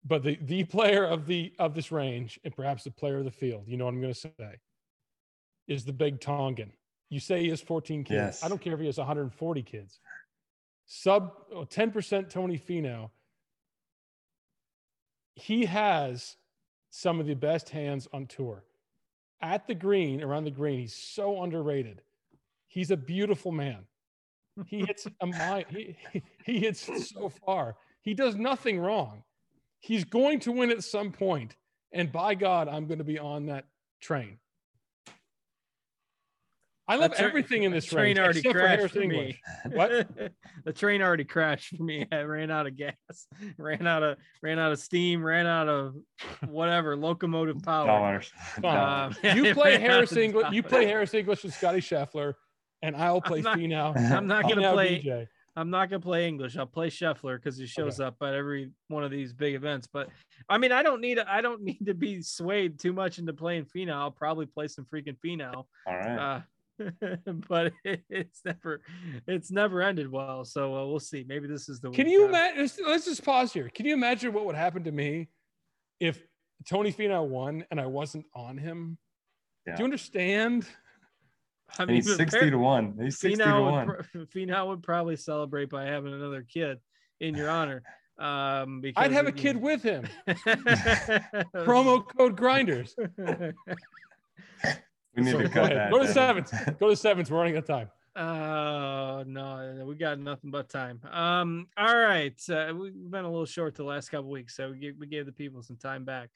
But 0.06 0.24
the 0.24 0.38
the 0.42 0.64
player 0.66 1.06
of 1.06 1.28
the 1.28 1.54
of 1.60 1.74
this 1.74 1.92
range, 1.92 2.40
and 2.44 2.56
perhaps 2.56 2.84
the 2.84 2.92
player 2.92 3.20
of 3.20 3.26
the 3.26 3.32
field, 3.32 3.64
you 3.68 3.78
know 3.78 3.86
what 3.86 3.94
I'm 3.94 4.02
going 4.02 4.14
to 4.14 4.20
say, 4.20 4.60
is 5.68 5.86
the 5.86 5.94
big 5.94 6.20
Tongan. 6.20 6.74
You 7.10 7.20
say 7.20 7.42
he 7.42 7.50
has 7.50 7.62
14 7.62 8.04
kids. 8.04 8.16
Yes. 8.16 8.44
I 8.44 8.50
don't 8.50 8.60
care 8.60 8.74
if 8.74 8.80
he 8.80 8.88
has 8.88 8.98
140 8.98 9.62
kids. 9.64 10.00
Sub 10.86 11.32
uh, 11.56 11.60
10% 11.60 12.30
Tony 12.30 12.58
Finau. 12.58 13.12
He 15.36 15.66
has 15.66 16.36
some 16.90 17.20
of 17.20 17.28
the 17.28 17.36
best 17.36 17.70
hands 17.70 18.08
on 18.14 18.26
tour. 18.28 18.64
At 19.42 19.68
the 19.68 19.76
green, 19.76 20.22
around 20.24 20.46
the 20.46 20.52
green, 20.52 20.80
he's 20.80 20.96
so 20.96 21.44
underrated. 21.44 22.02
He's 22.68 22.92
a 22.92 22.98
beautiful 22.98 23.52
man. 23.52 23.86
He 24.68 24.80
hits 24.80 25.08
a 25.20 25.26
mile, 25.26 25.64
he, 25.70 25.96
he 26.46 26.60
hits 26.60 26.90
so 27.14 27.30
far. 27.30 27.76
He 28.02 28.14
does 28.14 28.36
nothing 28.36 28.80
wrong. 28.80 29.24
He's 29.84 30.06
going 30.06 30.40
to 30.42 30.54
win 30.54 30.72
at 30.72 30.82
some 30.82 31.12
point, 31.12 31.58
and 31.92 32.10
by 32.10 32.36
God, 32.36 32.70
I'm 32.70 32.88
going 32.88 33.00
to 33.00 33.04
be 33.04 33.20
on 33.20 33.48
that 33.48 33.66
train. 34.02 34.38
I 36.88 36.96
love 36.96 37.14
tra- 37.16 37.26
everything 37.26 37.64
in 37.64 37.72
this 37.74 37.84
train 37.84 38.18
range, 38.18 38.20
already 38.20 38.40
except 38.40 38.54
for 38.54 38.60
crashed 38.62 38.94
for 38.94 39.00
me. 39.02 39.42
What? 39.72 40.08
the 40.64 40.72
train 40.74 41.02
already 41.02 41.26
crashed 41.26 41.76
for 41.76 41.84
me. 41.84 42.08
I 42.14 42.22
ran 42.22 42.50
out 42.50 42.66
of 42.66 42.78
gas, 42.78 42.96
ran 43.58 43.86
out 43.86 44.04
of 44.04 44.18
ran 44.42 44.58
out 44.58 44.72
of 44.72 44.80
steam, 44.80 45.22
ran 45.22 45.48
out 45.48 45.68
of 45.68 45.96
whatever 46.48 46.96
locomotive 46.96 47.62
power. 47.62 47.88
Dollars. 47.88 48.32
Um, 48.64 49.16
You 49.36 49.54
play 49.54 49.80
Harris 49.80 50.14
of 50.14 50.18
English. 50.18 50.48
You 50.54 50.64
play 50.64 50.86
Harris 50.86 51.14
English 51.14 51.44
with 51.44 51.54
Scotty 51.54 51.80
Scheffler, 51.80 52.36
and 52.82 52.96
I'll 52.96 53.20
play 53.22 53.42
not- 53.42 53.58
Finau. 53.58 53.98
I'm 54.12 54.28
not 54.28 54.44
gonna 54.44 54.72
play. 54.72 55.02
DJ. 55.02 55.28
I'm 55.56 55.70
not 55.70 55.90
gonna 55.90 56.00
play 56.00 56.28
English. 56.28 56.58
I'll 56.58 56.66
play 56.66 56.90
Scheffler 56.90 57.36
because 57.36 57.58
he 57.58 57.68
shows 57.68 58.00
up 58.00 58.16
at 58.22 58.34
every 58.34 58.72
one 58.88 59.04
of 59.04 59.12
these 59.12 59.34
big 59.34 59.54
events. 59.54 59.88
But 59.92 60.10
I 60.50 60.58
mean, 60.58 60.72
I 60.72 60.82
don't 60.82 61.02
need 61.02 61.20
I 61.20 61.42
don't 61.42 61.62
need 61.64 61.86
to 61.86 61.94
be 61.94 62.22
swayed 62.22 62.80
too 62.80 62.94
much 62.94 63.20
into 63.20 63.34
playing 63.34 63.66
Finau. 63.66 63.94
I'll 63.94 64.12
probably 64.12 64.46
play 64.46 64.68
some 64.68 64.86
freaking 64.86 65.18
Finau. 65.24 65.66
All 65.88 65.96
right. 65.96 66.18
Uh, 66.18 66.42
but 67.48 67.74
it's 67.84 68.42
never 68.44 68.82
it's 69.28 69.52
never 69.52 69.82
ended 69.82 70.12
well. 70.12 70.44
So 70.44 70.76
uh, 70.76 70.88
we'll 70.88 71.00
see. 71.00 71.24
Maybe 71.28 71.48
this 71.48 71.70
is 71.70 71.80
the 71.80 71.92
Can 71.92 72.08
you 72.08 72.26
imagine? 72.26 72.62
Let's, 72.62 72.80
let's 72.80 73.06
just 73.06 73.24
pause 73.24 73.54
here. 73.54 73.70
Can 73.70 73.86
you 73.86 73.94
imagine 73.94 74.34
what 74.34 74.46
would 74.46 74.56
happen 74.56 74.84
to 74.86 74.92
me 74.92 75.30
if 76.00 76.20
Tony 76.68 76.92
Finau 76.92 77.28
won 77.28 77.64
and 77.70 77.80
I 77.80 77.86
wasn't 77.86 78.26
on 78.36 78.58
him? 78.58 78.98
Yeah. 79.68 79.76
Do 79.76 79.82
you 79.82 79.86
understand? 79.86 80.66
I 81.80 81.84
And 81.84 81.92
he's 81.92 82.16
60 82.16 82.52
to 82.52 82.58
1. 82.58 82.98
He's 83.02 83.20
60 83.20 83.44
to 83.44 83.62
1. 83.62 83.88
would, 83.88 84.30
Finau 84.32 84.68
would 84.68 84.84
probably 84.84 85.16
celebrate 85.16 85.70
by 85.70 85.86
having 85.86 86.14
another 86.14 86.44
kid 86.44 86.80
in 87.20 87.36
your 87.36 87.50
honor. 87.50 87.84
Um, 88.20 88.80
because 88.82 89.04
I'd 89.04 89.12
have 89.12 89.26
a 89.26 89.30
it- 89.30 89.38
kid 89.38 89.58
with 89.58 89.82
him. 89.82 90.08
Promo 90.28 91.44
Promo 91.56 92.08
code 92.18 92.38
grinders. 92.38 92.96
We 95.16 95.22
need 95.24 95.32
So 95.32 95.38
to 95.40 95.44
go 95.48 95.50
cut 95.54 95.70
that. 95.70 95.92
Go 95.92 96.00
to 96.00 96.06
then. 96.06 96.14
sevens. 96.14 96.52
Go 96.80 96.90
to 96.90 96.96
sevens. 96.96 97.30
We're 97.30 97.38
running 97.38 97.56
out 97.56 97.60
of 97.64 97.68
time. 97.68 97.90
Oh 98.16 99.24
no, 99.28 99.84
we 99.86 99.96
got 99.96 100.20
nothing 100.20 100.50
but 100.52 100.70
time. 100.70 101.00
Um, 101.12 101.68
all 101.78 101.96
right, 101.96 102.34
uh, 102.50 102.74
we've 102.76 102.94
been 103.12 103.24
a 103.26 103.30
little 103.30 103.46
short 103.46 103.76
the 103.76 103.84
last 103.84 104.10
couple 104.10 104.30
weeks, 104.32 104.56
so 104.56 104.72
we 104.72 104.80
gave, 104.80 104.96
we 105.00 105.08
gave 105.08 105.26
the 105.28 105.32
people 105.32 105.62
some 105.64 105.78
time 105.78 106.04
back. 106.04 106.30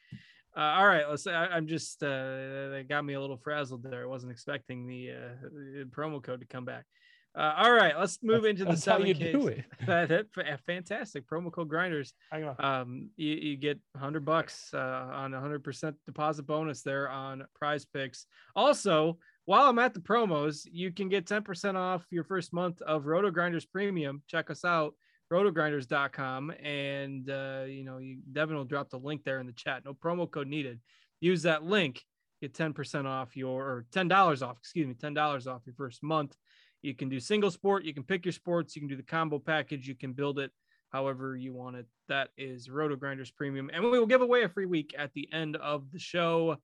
Uh, 0.57 0.73
all 0.77 0.87
right, 0.87 1.07
let's. 1.07 1.27
I, 1.27 1.45
I'm 1.47 1.67
just 1.67 2.01
uh, 2.01 2.07
that 2.07 2.85
got 2.89 3.05
me 3.05 3.13
a 3.13 3.21
little 3.21 3.37
frazzled 3.37 3.83
there. 3.83 4.01
I 4.01 4.07
wasn't 4.07 4.31
expecting 4.31 4.87
the, 4.87 5.11
uh, 5.11 5.47
the 5.53 5.85
promo 5.95 6.21
code 6.23 6.39
to 6.39 6.47
come 6.47 6.65
back. 6.65 6.85
Uh, 7.37 7.53
all 7.57 7.71
right, 7.71 7.93
let's 7.99 8.17
move 8.23 8.45
into 8.45 8.63
the 8.63 8.71
That's 8.71 8.85
how 8.85 8.93
seven 8.93 9.05
you 9.07 9.13
Ks. 9.13 9.31
do 9.31 9.47
it. 9.47 9.65
That, 9.85 10.09
that- 10.09 10.25
fa- 10.33 10.57
fantastic 10.65 11.29
promo 11.29 11.51
code 11.51 11.69
grinders. 11.69 12.13
Um, 12.57 13.09
you, 13.15 13.35
you 13.35 13.57
get 13.57 13.77
100 13.91 14.25
bucks 14.25 14.71
uh, 14.73 14.77
on 15.13 15.31
100% 15.33 15.93
deposit 16.07 16.47
bonus 16.47 16.81
there 16.81 17.07
on 17.07 17.43
Prize 17.53 17.85
Picks. 17.85 18.25
Also, 18.55 19.19
while 19.45 19.69
I'm 19.69 19.77
at 19.77 19.93
the 19.93 19.99
promos, 19.99 20.67
you 20.71 20.91
can 20.91 21.09
get 21.09 21.25
10% 21.27 21.75
off 21.75 22.03
your 22.09 22.23
first 22.23 22.51
month 22.53 22.81
of 22.81 23.05
Roto 23.05 23.29
Grinders 23.29 23.65
Premium. 23.67 24.23
Check 24.27 24.49
us 24.49 24.65
out, 24.65 24.95
rotogrinders.com, 25.31 26.51
and 26.63 27.29
uh, 27.29 27.63
you 27.67 27.83
know, 27.83 27.97
you 27.97 28.19
Devin 28.31 28.55
will 28.55 28.65
drop 28.65 28.89
the 28.89 28.99
link 28.99 29.23
there 29.23 29.39
in 29.39 29.45
the 29.45 29.53
chat. 29.53 29.83
No 29.85 29.93
promo 29.93 30.29
code 30.29 30.47
needed. 30.47 30.79
Use 31.19 31.43
that 31.43 31.63
link, 31.63 32.03
get 32.41 32.53
10% 32.53 33.05
off 33.05 33.35
your 33.35 33.63
or 33.63 33.85
$10 33.91 34.41
off, 34.47 34.57
excuse 34.59 34.87
me, 34.87 34.93
$10 34.93 35.47
off 35.47 35.61
your 35.65 35.75
first 35.75 36.03
month. 36.03 36.35
You 36.81 36.93
can 36.93 37.09
do 37.09 37.19
single 37.19 37.49
sport, 37.49 37.83
you 37.83 37.93
can 37.93 38.03
pick 38.03 38.25
your 38.25 38.31
sports, 38.31 38.75
you 38.75 38.81
can 38.81 38.89
do 38.89 38.95
the 38.95 39.03
combo 39.03 39.39
package, 39.39 39.87
you 39.87 39.95
can 39.95 40.13
build 40.13 40.39
it 40.39 40.51
however 40.89 41.35
you 41.35 41.53
want 41.53 41.75
it. 41.75 41.85
That 42.07 42.29
is 42.37 42.69
Roto 42.69 42.95
Grinders 42.95 43.31
Premium. 43.31 43.69
And 43.73 43.83
we 43.83 43.99
will 43.99 44.05
give 44.05 44.21
away 44.21 44.43
a 44.43 44.49
free 44.49 44.65
week 44.65 44.95
at 44.97 45.13
the 45.13 45.27
end 45.33 45.55
of 45.57 45.91
the 45.91 45.99
show 45.99 46.57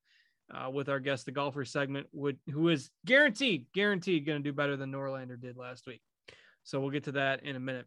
uh, 0.54 0.70
with 0.70 0.90
our 0.90 1.00
guest, 1.00 1.26
the 1.26 1.32
golfer 1.32 1.66
segment, 1.66 2.08
would, 2.14 2.38
who 2.52 2.70
is 2.70 2.90
guaranteed, 3.06 3.66
guaranteed 3.74 4.26
going 4.26 4.42
to 4.42 4.50
do 4.50 4.54
better 4.54 4.78
than 4.78 4.92
Norlander 4.92 5.40
did 5.40 5.58
last 5.58 5.88
week. 5.88 6.02
So 6.64 6.80
we'll 6.80 6.92
get 6.92 7.06
to 7.06 7.14
that 7.14 7.44
in 7.44 7.56
a 7.56 7.60
minute. 7.60 7.86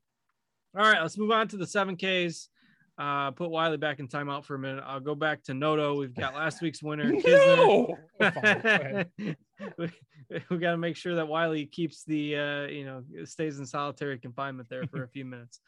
All 0.76 0.82
right, 0.82 1.00
let's 1.00 1.16
move 1.16 1.30
on 1.30 1.48
to 1.48 1.56
the 1.56 1.64
7Ks. 1.64 2.48
Uh, 2.98 3.30
put 3.30 3.50
Wiley 3.50 3.78
back 3.78 3.98
in 3.98 4.08
timeout 4.08 4.44
for 4.44 4.56
a 4.56 4.58
minute. 4.58 4.84
I'll 4.86 5.00
go 5.00 5.14
back 5.14 5.42
to 5.44 5.54
Noto. 5.54 5.96
We've 5.96 6.14
got 6.14 6.34
last 6.34 6.60
week's 6.60 6.82
winner. 6.82 7.12
No. 7.26 7.96
We, 9.78 9.90
we 10.50 10.58
got 10.58 10.72
to 10.72 10.76
make 10.76 10.96
sure 10.96 11.14
that 11.14 11.28
Wiley 11.28 11.64
keeps 11.64 12.04
the 12.04 12.36
uh, 12.36 12.66
you 12.66 12.84
know 12.84 13.02
stays 13.24 13.58
in 13.58 13.64
solitary 13.64 14.18
confinement 14.18 14.68
there 14.68 14.86
for 14.86 15.02
a 15.02 15.08
few 15.08 15.24
minutes. 15.24 15.60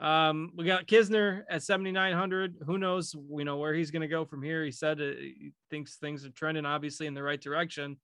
Um, 0.00 0.50
we 0.56 0.64
got 0.64 0.88
Kisner 0.88 1.44
at 1.48 1.62
7,900. 1.62 2.56
Who 2.66 2.76
knows? 2.76 3.14
We 3.14 3.44
know 3.44 3.58
where 3.58 3.72
he's 3.72 3.92
going 3.92 4.02
to 4.02 4.08
go 4.08 4.24
from 4.24 4.42
here. 4.42 4.64
He 4.64 4.72
said 4.72 5.00
uh, 5.00 5.12
he 5.20 5.52
thinks 5.70 5.94
things 5.94 6.26
are 6.26 6.30
trending 6.30 6.66
obviously 6.66 7.06
in 7.06 7.14
the 7.14 7.22
right 7.22 7.40
direction, 7.40 7.98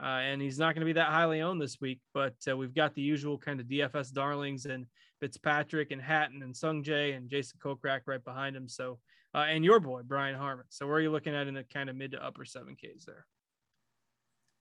uh, 0.00 0.06
and 0.06 0.40
he's 0.40 0.58
not 0.58 0.76
going 0.76 0.86
to 0.86 0.86
be 0.86 0.92
that 0.92 1.08
highly 1.08 1.40
owned 1.40 1.60
this 1.60 1.80
week. 1.80 1.98
But 2.14 2.36
uh, 2.48 2.56
we've 2.56 2.74
got 2.74 2.94
the 2.94 3.02
usual 3.02 3.36
kind 3.36 3.58
of 3.58 3.66
DFS 3.66 4.12
darlings 4.12 4.66
and 4.66 4.86
Fitzpatrick 5.20 5.90
and 5.90 6.00
Hatton 6.00 6.42
and 6.42 6.56
Sung 6.56 6.82
Jae 6.82 7.16
and 7.16 7.30
Jason 7.30 7.58
Kokrak 7.62 8.00
right 8.06 8.22
behind 8.22 8.56
him. 8.56 8.68
So 8.68 8.98
uh, 9.34 9.46
and 9.48 9.64
your 9.64 9.80
boy 9.80 10.02
Brian 10.04 10.34
Harman. 10.34 10.66
So 10.70 10.86
where 10.86 10.96
are 10.96 11.00
you 11.00 11.10
looking 11.10 11.34
at 11.34 11.46
in 11.46 11.54
the 11.54 11.64
kind 11.64 11.90
of 11.90 11.96
mid 11.96 12.12
to 12.12 12.24
upper 12.24 12.44
7Ks 12.44 13.04
there? 13.06 13.26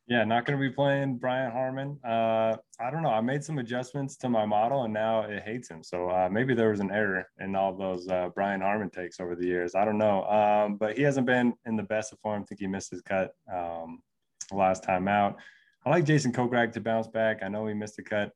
Yeah, 0.07 0.23
not 0.23 0.45
going 0.45 0.59
to 0.59 0.69
be 0.69 0.73
playing 0.73 1.17
Brian 1.17 1.51
Harman. 1.51 1.97
Uh, 2.05 2.57
I 2.79 2.91
don't 2.91 3.01
know. 3.01 3.09
I 3.09 3.21
made 3.21 3.43
some 3.43 3.57
adjustments 3.57 4.15
to 4.17 4.29
my 4.29 4.45
model, 4.45 4.83
and 4.83 4.93
now 4.93 5.21
it 5.21 5.41
hates 5.41 5.67
him. 5.67 5.81
So 5.81 6.09
uh, 6.09 6.29
maybe 6.31 6.53
there 6.53 6.69
was 6.69 6.79
an 6.79 6.91
error 6.91 7.27
in 7.39 7.55
all 7.55 7.75
those 7.75 8.07
uh, 8.07 8.29
Brian 8.35 8.61
Harman 8.61 8.91
takes 8.91 9.19
over 9.19 9.35
the 9.35 9.47
years. 9.47 9.73
I 9.73 9.83
don't 9.83 9.97
know. 9.97 10.23
Um, 10.25 10.77
but 10.77 10.95
he 10.95 11.01
hasn't 11.01 11.25
been 11.25 11.53
in 11.65 11.75
the 11.75 11.83
best 11.83 12.13
of 12.13 12.19
form. 12.19 12.43
I 12.43 12.45
think 12.45 12.59
he 12.59 12.67
missed 12.67 12.91
his 12.91 13.01
cut 13.01 13.31
um, 13.51 14.03
last 14.51 14.83
time 14.83 15.07
out. 15.07 15.37
I 15.83 15.89
like 15.89 16.05
Jason 16.05 16.31
Kokrak 16.31 16.73
to 16.73 16.81
bounce 16.81 17.07
back. 17.07 17.41
I 17.41 17.47
know 17.47 17.65
he 17.65 17.73
missed 17.73 17.97
a 17.97 18.03
cut 18.03 18.31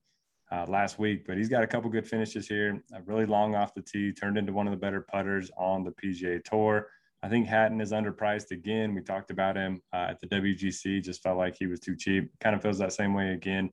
uh, 0.52 0.66
last 0.68 0.97
week, 0.97 1.26
but 1.28 1.38
he's 1.38 1.50
got 1.50 1.64
a 1.64 1.68
couple 1.68 1.89
good 1.89 2.08
finishes 2.08 2.47
here. 2.47 2.84
Uh, 2.93 3.00
really 3.06 3.26
long 3.26 3.56
off 3.56 3.74
the 3.74 3.82
tee, 3.82 4.12
turned 4.12 4.38
into 4.38 4.54
one 4.54 4.68
of 4.68 4.72
the 4.72 4.78
better 4.78 5.02
putters 5.02 5.52
on 5.58 5.84
the 5.84 5.91
PGA 5.91 6.43
Tour. 6.43 6.88
I 7.22 7.28
think 7.28 7.47
Hatton 7.47 7.82
is 7.82 7.91
underpriced 7.91 8.52
again. 8.52 8.95
We 8.95 9.02
talked 9.02 9.30
about 9.30 9.58
him 9.58 9.82
uh, 9.93 10.08
at 10.10 10.20
the 10.22 10.28
WGC. 10.28 11.04
Just 11.04 11.22
felt 11.22 11.38
like 11.38 11.56
he 11.58 11.68
was 11.68 11.80
too 11.80 11.95
cheap. 11.95 12.32
Kind 12.39 12.56
of 12.56 12.62
feels 12.62 12.78
that 12.80 12.93
same 12.93 13.14
way 13.14 13.34
again. 13.34 13.70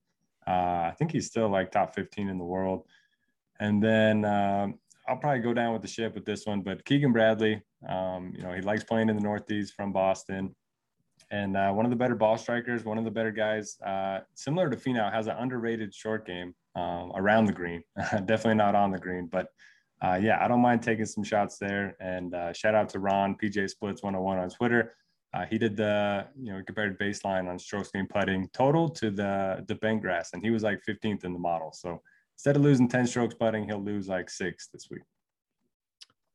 Uh, 0.47 0.91
I 0.91 0.95
think 0.99 1.13
he's 1.13 1.27
still 1.27 1.49
like 1.49 1.71
top 1.71 1.95
15 1.95 2.29
in 2.29 2.39
the 2.39 2.45
world. 2.45 2.85
And 3.61 3.83
then 3.83 4.25
um, 4.25 4.79
I'll 5.09 5.17
probably 5.17 5.41
go 5.41 5.55
down 5.55 5.73
with 5.73 5.83
the 5.83 5.89
ship 5.89 6.15
with 6.15 6.25
this 6.25 6.45
one. 6.45 6.61
But 6.61 6.85
Keegan 6.85 7.13
Bradley, 7.13 7.63
um, 7.89 8.33
you 8.37 8.43
know, 8.43 8.53
he 8.53 8.61
likes 8.61 8.85
playing 8.85 9.09
in 9.09 9.17
the 9.17 9.23
Northeast 9.23 9.75
from 9.75 9.93
Boston. 9.93 10.55
and 11.31 11.57
uh, 11.57 11.73
one 11.73 11.87
of 11.87 11.91
the 11.91 11.97
better 11.97 12.17
ball 12.17 12.37
strikers, 12.37 12.85
one 12.85 12.99
of 12.99 13.05
the 13.05 13.11
better 13.13 13.31
guys. 13.31 13.79
Uh, 13.81 14.21
similar 14.35 14.69
to 14.69 14.77
Finau, 14.77 15.13
has 15.13 15.29
an 15.29 15.37
underrated 15.39 15.95
short 15.95 16.27
game 16.27 16.53
um, 16.77 17.13
around 17.17 17.47
the 17.47 17.53
green. 17.53 17.83
Definitely 17.97 18.55
not 18.55 18.75
on 18.75 18.93
the 18.93 18.99
green, 18.99 19.27
but 19.27 19.49
uh, 20.03 20.19
yeah, 20.21 20.45
I 20.45 20.47
don't 20.47 20.61
mind 20.61 20.83
taking 20.83 21.07
some 21.07 21.25
shots 21.25 21.59
there. 21.59 21.97
And 22.01 22.35
uh, 22.35 22.53
shout 22.53 22.75
out 22.75 22.89
to 22.91 22.99
Ron 22.99 23.35
PJ 23.35 23.71
Splits 23.71 24.03
101 24.03 24.39
on 24.39 24.51
Twitter. 24.51 24.93
Uh, 25.35 25.45
he 25.47 25.59
did 25.59 25.77
the 25.77 26.27
you 26.41 26.53
know 26.53 26.63
compared 26.65 26.99
baseline 26.99 27.49
on 27.49 27.59
strokes 27.59 27.91
gained 27.91 28.09
putting 28.09 28.49
total 28.51 28.89
to 28.89 29.11
the 29.11 29.65
the 29.67 29.75
bent 29.77 30.01
grass, 30.03 30.31
and 30.33 30.43
he 30.43 30.51
was 30.51 30.63
like 30.63 30.81
15th 30.89 31.25
in 31.25 31.33
the 31.33 31.39
model. 31.39 31.73
So 31.73 32.01
instead 32.37 32.57
of 32.57 32.63
losing 32.63 32.89
10 32.89 33.07
strokes 33.07 33.35
putting, 33.35 33.65
he'll 33.65 33.83
lose 33.83 34.09
like 34.09 34.31
six 34.31 34.69
this 34.69 34.89
week. 34.91 35.03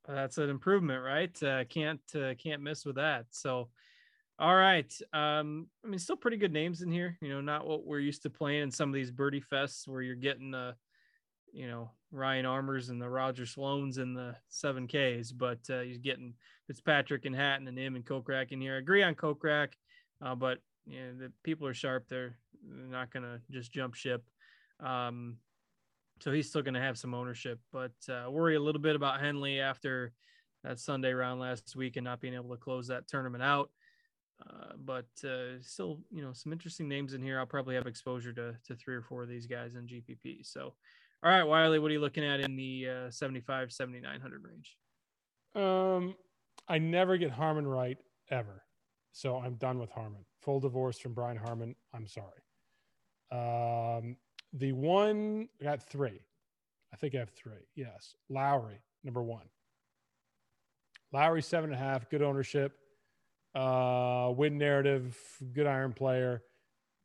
That's 0.07 0.37
an 0.37 0.49
improvement, 0.49 1.03
right? 1.03 1.43
Uh, 1.43 1.63
can't 1.65 2.01
uh, 2.15 2.33
can't 2.35 2.61
miss 2.61 2.85
with 2.85 2.95
that. 2.95 3.27
So, 3.29 3.69
all 4.41 4.55
right. 4.55 4.91
Um, 5.13 5.67
I 5.85 5.87
mean, 5.87 5.99
still 5.99 6.17
pretty 6.17 6.37
good 6.37 6.51
names 6.51 6.81
in 6.81 6.91
here. 6.91 7.17
You 7.21 7.29
know, 7.29 7.41
not 7.41 7.65
what 7.65 7.85
we're 7.85 7.99
used 7.99 8.23
to 8.23 8.29
playing 8.29 8.63
in 8.63 8.71
some 8.71 8.89
of 8.89 8.95
these 8.95 9.11
birdie 9.11 9.43
fests 9.51 9.87
where 9.87 10.01
you're 10.01 10.15
getting 10.15 10.53
uh, 10.53 10.73
you 11.53 11.67
know, 11.67 11.91
Ryan 12.11 12.45
Armours 12.45 12.89
and 12.89 13.01
the 13.01 13.09
Roger 13.09 13.43
Sloans 13.43 13.97
and 13.97 14.15
the 14.15 14.35
seven 14.49 14.87
Ks, 14.87 15.31
but 15.31 15.59
uh, 15.69 15.81
he's 15.81 15.97
getting 15.97 16.33
Fitzpatrick 16.67 17.25
and 17.25 17.35
Hatton 17.35 17.67
and 17.67 17.77
him 17.77 17.95
and 17.95 18.05
Kokrak 18.05 18.51
in 18.51 18.61
here. 18.61 18.75
I 18.75 18.79
agree 18.79 19.03
on 19.03 19.15
Kokrak, 19.15 19.69
uh, 20.21 20.35
but 20.35 20.59
you 20.85 20.99
know, 20.99 21.13
the 21.17 21.31
people 21.43 21.67
are 21.67 21.73
sharp. 21.73 22.07
They're, 22.07 22.35
they're 22.63 22.87
not 22.87 23.11
going 23.11 23.23
to 23.23 23.41
just 23.51 23.71
jump 23.71 23.95
ship. 23.95 24.23
Um, 24.79 25.37
so 26.19 26.31
he's 26.31 26.49
still 26.49 26.61
going 26.61 26.75
to 26.75 26.81
have 26.81 26.97
some 26.97 27.13
ownership, 27.13 27.59
but 27.71 27.93
uh, 28.09 28.29
worry 28.29 28.55
a 28.55 28.59
little 28.59 28.81
bit 28.81 28.95
about 28.95 29.19
Henley 29.19 29.59
after 29.59 30.13
that 30.63 30.79
Sunday 30.79 31.13
round 31.13 31.39
last 31.39 31.75
week 31.75 31.97
and 31.97 32.05
not 32.05 32.21
being 32.21 32.35
able 32.35 32.51
to 32.51 32.57
close 32.57 32.87
that 32.87 33.07
tournament 33.07 33.43
out. 33.43 33.71
Uh, 34.49 34.73
but 34.83 35.07
uh, 35.23 35.61
still, 35.61 35.99
you 36.09 36.21
know, 36.21 36.33
some 36.33 36.51
interesting 36.51 36.87
names 36.87 37.13
in 37.13 37.21
here. 37.21 37.39
I'll 37.39 37.45
probably 37.45 37.75
have 37.75 37.87
exposure 37.87 38.33
to, 38.33 38.55
to 38.65 38.75
three 38.75 38.95
or 38.95 39.01
four 39.01 39.23
of 39.23 39.29
these 39.29 39.45
guys 39.45 39.75
in 39.75 39.85
GPP. 39.85 40.45
So, 40.45 40.73
all 41.23 41.31
right, 41.31 41.43
Wiley, 41.43 41.79
what 41.79 41.91
are 41.91 41.93
you 41.93 41.99
looking 41.99 42.25
at 42.25 42.39
in 42.39 42.55
the 42.55 42.87
uh, 43.07 43.11
75, 43.11 43.71
7900 43.71 44.43
range? 44.43 44.77
Um, 45.53 46.15
I 46.67 46.77
never 46.77 47.17
get 47.17 47.31
Harman 47.31 47.67
right 47.67 47.97
ever. 48.29 48.63
So 49.11 49.37
I'm 49.37 49.55
done 49.55 49.77
with 49.77 49.91
Harman. 49.91 50.25
Full 50.41 50.59
divorce 50.59 50.97
from 50.97 51.13
Brian 51.13 51.37
Harman. 51.37 51.75
I'm 51.93 52.07
sorry. 52.07 52.27
Um, 53.31 54.17
the 54.53 54.71
one, 54.71 55.49
I 55.59 55.63
got 55.63 55.83
three. 55.83 56.21
I 56.93 56.97
think 56.97 57.15
I 57.15 57.19
have 57.19 57.29
three. 57.29 57.67
Yes. 57.75 58.15
Lowry, 58.29 58.81
number 59.03 59.21
one. 59.21 59.45
Lowry, 61.13 61.41
seven 61.41 61.71
and 61.71 61.79
a 61.79 61.83
half, 61.83 62.09
good 62.09 62.21
ownership, 62.21 62.77
uh, 63.55 64.31
win 64.35 64.57
narrative, 64.57 65.17
good 65.53 65.67
iron 65.67 65.93
player, 65.93 66.43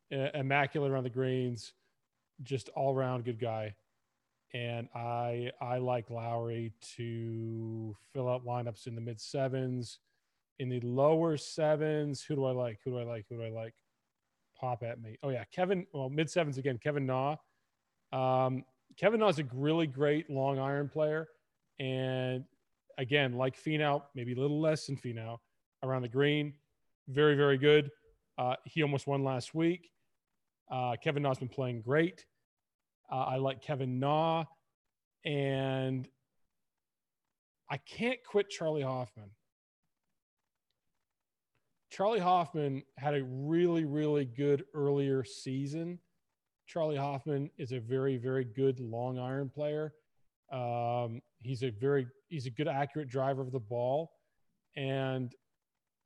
immaculate 0.09 0.91
around 0.91 1.03
the 1.03 1.09
greens, 1.09 1.73
just 2.43 2.69
all 2.69 2.95
around 2.95 3.25
good 3.25 3.39
guy 3.39 3.75
and 4.53 4.87
I 4.95 5.51
I 5.59 5.77
like 5.77 6.09
Lowry 6.09 6.73
to 6.95 7.95
fill 8.13 8.29
out 8.29 8.45
lineups 8.45 8.87
in 8.87 8.95
the 8.95 9.01
mid 9.01 9.19
sevens, 9.19 9.99
in 10.59 10.69
the 10.69 10.79
lower 10.81 11.37
sevens. 11.37 12.23
Who 12.23 12.35
do 12.35 12.45
I 12.45 12.51
like? 12.51 12.79
Who 12.83 12.91
do 12.91 12.99
I 12.99 13.03
like? 13.03 13.25
Who 13.29 13.37
do 13.37 13.43
I 13.43 13.49
like? 13.49 13.73
Pop 14.59 14.83
at 14.83 15.01
me. 15.01 15.17
Oh 15.21 15.29
yeah, 15.29 15.43
Kevin. 15.53 15.85
Well, 15.93 16.09
mid 16.09 16.29
sevens 16.29 16.57
again. 16.57 16.79
Kevin 16.81 17.05
Na. 17.05 17.35
Um, 18.13 18.63
Kevin 18.97 19.19
Na 19.19 19.27
is 19.27 19.39
a 19.39 19.45
really 19.53 19.87
great 19.87 20.29
long 20.29 20.59
iron 20.59 20.89
player, 20.89 21.27
and 21.79 22.45
again, 22.97 23.33
like 23.33 23.61
Finau, 23.61 24.03
maybe 24.15 24.33
a 24.33 24.39
little 24.39 24.61
less 24.61 24.87
than 24.87 24.97
Finau 24.97 25.37
around 25.83 26.01
the 26.01 26.09
green. 26.09 26.53
Very 27.07 27.35
very 27.35 27.57
good. 27.57 27.89
Uh, 28.37 28.55
he 28.65 28.83
almost 28.83 29.07
won 29.07 29.23
last 29.23 29.55
week. 29.55 29.89
Uh, 30.69 30.95
Kevin 31.01 31.23
Na's 31.23 31.39
been 31.39 31.49
playing 31.49 31.81
great. 31.81 32.25
Uh, 33.11 33.23
I 33.23 33.37
like 33.37 33.61
Kevin 33.61 33.99
Na, 33.99 34.43
and 35.25 36.07
I 37.69 37.77
can't 37.77 38.19
quit 38.23 38.49
Charley 38.49 38.81
Hoffman. 38.81 39.29
Charley 41.89 42.19
Hoffman 42.19 42.83
had 42.97 43.15
a 43.15 43.23
really, 43.23 43.85
really 43.85 44.25
good 44.25 44.65
earlier 44.73 45.23
season. 45.23 45.99
Charley 46.67 46.97
Hoffman 46.97 47.49
is 47.57 47.71
a 47.71 47.79
very, 47.79 48.17
very 48.17 48.43
good 48.43 48.79
long 48.81 49.17
iron 49.17 49.49
player. 49.49 49.93
Um, 50.51 51.21
he's 51.39 51.63
a 51.63 51.69
very, 51.69 52.07
he's 52.27 52.45
a 52.45 52.49
good, 52.51 52.67
accurate 52.67 53.09
driver 53.09 53.41
of 53.41 53.51
the 53.53 53.59
ball, 53.59 54.11
and 54.75 55.33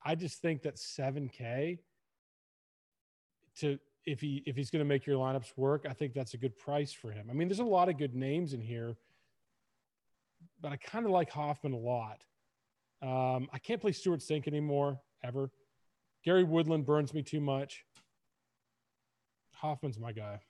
I 0.04 0.14
just 0.14 0.40
think 0.40 0.62
that 0.62 0.76
7K 0.76 1.78
to 3.60 3.78
if 4.04 4.20
he 4.20 4.42
if 4.46 4.56
he's 4.56 4.70
going 4.70 4.80
to 4.80 4.88
make 4.88 5.06
your 5.06 5.16
lineups 5.16 5.52
work, 5.56 5.86
I 5.88 5.92
think 5.92 6.12
that's 6.14 6.34
a 6.34 6.36
good 6.36 6.58
price 6.58 6.92
for 6.92 7.12
him. 7.12 7.28
I 7.30 7.34
mean, 7.34 7.48
there's 7.48 7.60
a 7.60 7.64
lot 7.64 7.88
of 7.88 7.98
good 7.98 8.14
names 8.14 8.52
in 8.52 8.60
here, 8.60 8.96
but 10.60 10.72
I 10.72 10.76
kind 10.76 11.04
of 11.04 11.12
like 11.12 11.30
Hoffman 11.30 11.72
a 11.72 11.78
lot. 11.78 12.24
Um, 13.00 13.48
I 13.52 13.58
can't 13.58 13.80
play 13.80 13.92
Stewart 13.92 14.20
Cink 14.20 14.46
anymore 14.46 15.00
ever. 15.22 15.50
Gary 16.24 16.44
Woodland 16.44 16.86
burns 16.86 17.12
me 17.12 17.22
too 17.22 17.40
much. 17.40 17.84
Hoffman's 19.54 19.98
my 19.98 20.12
guy. 20.12 20.40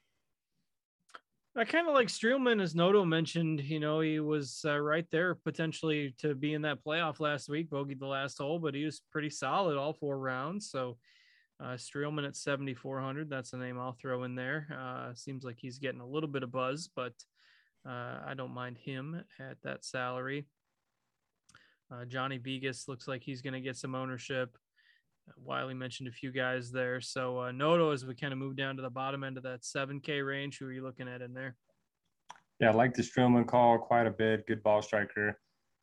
I 1.55 1.65
kind 1.67 1.87
of 1.87 1.93
like 1.93 2.09
Streelman, 2.09 2.63
as 2.63 2.75
Noto 2.75 3.05
mentioned. 3.05 3.61
You 3.61 3.79
know, 3.79 4.01
he 4.01 4.21
was 4.21 4.65
uh, 4.65 4.79
right 4.79 5.07
there 5.11 5.35
potentially 5.35 6.15
to 6.19 6.35
be 6.35 6.55
in 6.55 6.63
that 6.63 6.83
playoff 6.83 7.21
last 7.21 7.51
week, 7.51 7.69
bogeyed 7.69 7.99
the 7.99 8.07
last 8.07 8.39
hole, 8.39 8.59
but 8.59 8.75
he 8.75 8.87
was 8.87 9.03
pretty 9.11 9.29
solid 9.29 9.77
all 9.77 9.93
four 9.93 10.19
rounds. 10.19 10.71
So 10.71 10.97
uh, 11.63 11.75
Streelman 11.75 12.27
at 12.27 12.37
7,400. 12.37 13.29
That's 13.29 13.53
a 13.53 13.59
name 13.59 13.79
I'll 13.79 13.93
throw 13.93 14.25
in 14.25 14.35
there. 14.35 14.67
Uh, 14.75 15.13
seems 15.15 15.45
like 15.45 15.59
he's 15.59 15.79
getting 15.79 16.01
a 16.01 16.07
little 16.07 16.29
bit 16.29 16.43
of 16.43 16.51
buzz, 16.51 16.89
but 16.97 17.13
uh, 17.87 18.21
I 18.27 18.33
don't 18.35 18.55
mind 18.55 18.79
him 18.79 19.23
at 19.39 19.61
that 19.63 19.85
salary. 19.85 20.47
Uh, 21.93 22.07
Johnny 22.07 22.39
Vegas 22.39 22.89
looks 22.89 23.07
like 23.07 23.23
he's 23.23 23.43
going 23.43 23.53
to 23.53 23.61
get 23.61 23.77
some 23.77 23.95
ownership. 23.95 24.57
Wiley 25.45 25.75
mentioned 25.75 26.09
a 26.09 26.13
few 26.13 26.33
guys 26.33 26.71
there. 26.71 27.01
So, 27.01 27.41
uh, 27.41 27.53
Noto, 27.53 27.91
as 27.91 28.05
we 28.05 28.15
kind 28.15 28.33
of 28.33 28.39
move 28.39 28.57
down 28.57 28.77
to 28.77 28.83
the 28.83 28.91
bottom 28.91 29.25
end 29.25 29.37
of 29.37 29.43
that 29.43 29.63
7K 29.63 30.25
range, 30.27 30.59
who 30.59 30.67
are 30.67 30.73
you 30.73 30.83
looking 30.83 31.09
at 31.09 31.23
in 31.23 31.33
there? 31.33 31.57
Yeah, 32.61 32.71
I 32.71 32.75
like 32.75 32.95
the 32.95 33.03
Streelman 33.03 33.47
call 33.47 33.79
quite 33.79 34.07
a 34.07 34.11
bit. 34.11 34.47
Good 34.47 34.63
ball 34.63 34.83
striker 34.83 35.39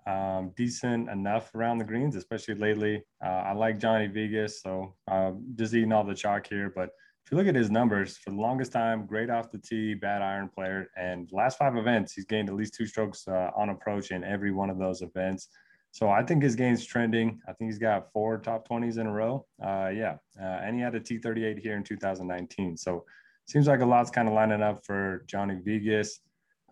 um, 0.10 0.52
decent 0.56 1.10
enough 1.10 1.54
around 1.54 1.78
the 1.78 1.86
greens, 1.86 2.16
especially 2.16 2.56
lately. 2.56 3.04
Uh, 3.24 3.30
I 3.30 3.54
like 3.54 3.80
Johnny 3.80 4.08
Vegas, 4.08 4.62
so 4.62 4.96
uh, 5.10 5.32
just 5.56 5.74
eating 5.74 5.92
all 5.92 6.04
the 6.04 6.16
chalk 6.16 6.48
here. 6.48 6.72
But 6.74 6.90
if 7.26 7.32
you 7.32 7.38
look 7.38 7.48
at 7.48 7.56
his 7.56 7.70
numbers, 7.70 8.18
for 8.18 8.32
the 8.32 8.38
longest 8.38 8.72
time, 8.72 9.06
great 9.06 9.30
off 9.30 9.52
the 9.52 9.60
tee, 9.60 9.94
bad 9.94 10.22
iron 10.22 10.50
player. 10.50 10.90
And 10.98 11.30
last 11.32 11.58
five 11.58 11.76
events, 11.76 12.14
he's 12.14 12.26
gained 12.26 12.50
at 12.50 12.56
least 12.56 12.74
two 12.74 12.88
strokes 12.88 13.28
uh, 13.28 13.52
on 13.56 13.70
approach 13.70 14.12
in 14.12 14.24
every 14.24 14.52
one 14.52 14.70
of 14.70 14.80
those 14.80 15.02
events. 15.02 15.50
So 15.92 16.10
I 16.10 16.24
think 16.24 16.44
his 16.44 16.56
game's 16.56 16.86
trending. 16.86 17.42
I 17.48 17.54
think 17.54 17.70
he's 17.72 17.80
got 17.80 18.12
four 18.14 18.38
top 18.38 18.68
20s 18.68 18.98
in 18.98 19.08
a 19.08 19.12
row. 19.12 19.46
Uh, 19.62 19.90
yeah. 19.94 20.18
Uh, 20.40 20.46
and 20.46 20.76
he 20.76 20.82
had 20.82 20.96
a 20.96 21.00
T38 21.00 21.60
here 21.60 21.76
in 21.76 21.84
2019. 21.84 22.78
So 22.78 23.06
seems 23.48 23.68
like 23.68 23.82
a 23.82 23.86
lot's 23.86 24.12
kind 24.12 24.28
of 24.28 24.34
lining 24.34 24.62
up 24.62 24.86
for 24.86 25.24
Johnny 25.28 25.58
Vegas. 25.64 26.22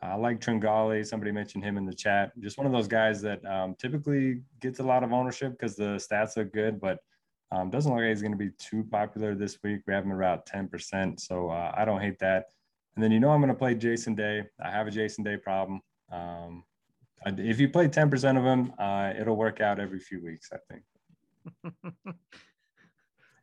I 0.01 0.15
like 0.15 0.39
Tringale. 0.39 1.05
Somebody 1.05 1.31
mentioned 1.31 1.63
him 1.63 1.77
in 1.77 1.85
the 1.85 1.93
chat. 1.93 2.31
Just 2.39 2.57
one 2.57 2.67
of 2.67 2.73
those 2.73 2.87
guys 2.87 3.21
that 3.23 3.43
um, 3.45 3.75
typically 3.79 4.43
gets 4.61 4.79
a 4.79 4.83
lot 4.83 5.03
of 5.03 5.11
ownership 5.11 5.53
because 5.53 5.75
the 5.75 5.95
stats 5.95 6.37
look 6.37 6.53
good, 6.53 6.79
but 6.79 6.99
um, 7.51 7.71
doesn't 7.71 7.91
look 7.91 8.01
like 8.01 8.09
he's 8.09 8.21
going 8.21 8.31
to 8.31 8.37
be 8.37 8.51
too 8.59 8.83
popular 8.91 9.33
this 9.33 9.57
week. 9.63 9.81
We 9.87 9.93
have 9.93 10.03
him 10.03 10.13
around 10.13 10.41
10%. 10.41 11.19
So 11.19 11.49
uh, 11.49 11.73
I 11.75 11.85
don't 11.85 12.01
hate 12.01 12.19
that. 12.19 12.45
And 12.95 13.03
then 13.03 13.11
you 13.11 13.19
know 13.19 13.29
I'm 13.29 13.41
going 13.41 13.53
to 13.53 13.57
play 13.57 13.73
Jason 13.73 14.15
Day. 14.15 14.43
I 14.63 14.69
have 14.69 14.87
a 14.87 14.91
Jason 14.91 15.23
Day 15.23 15.37
problem. 15.37 15.81
Um, 16.11 16.63
if 17.25 17.59
you 17.59 17.69
play 17.69 17.87
10% 17.87 18.37
of 18.37 18.43
them, 18.43 18.73
uh, 18.77 19.13
it'll 19.19 19.35
work 19.35 19.61
out 19.61 19.79
every 19.79 19.99
few 19.99 20.23
weeks, 20.23 20.49
I 20.53 20.57
think. 20.69 22.15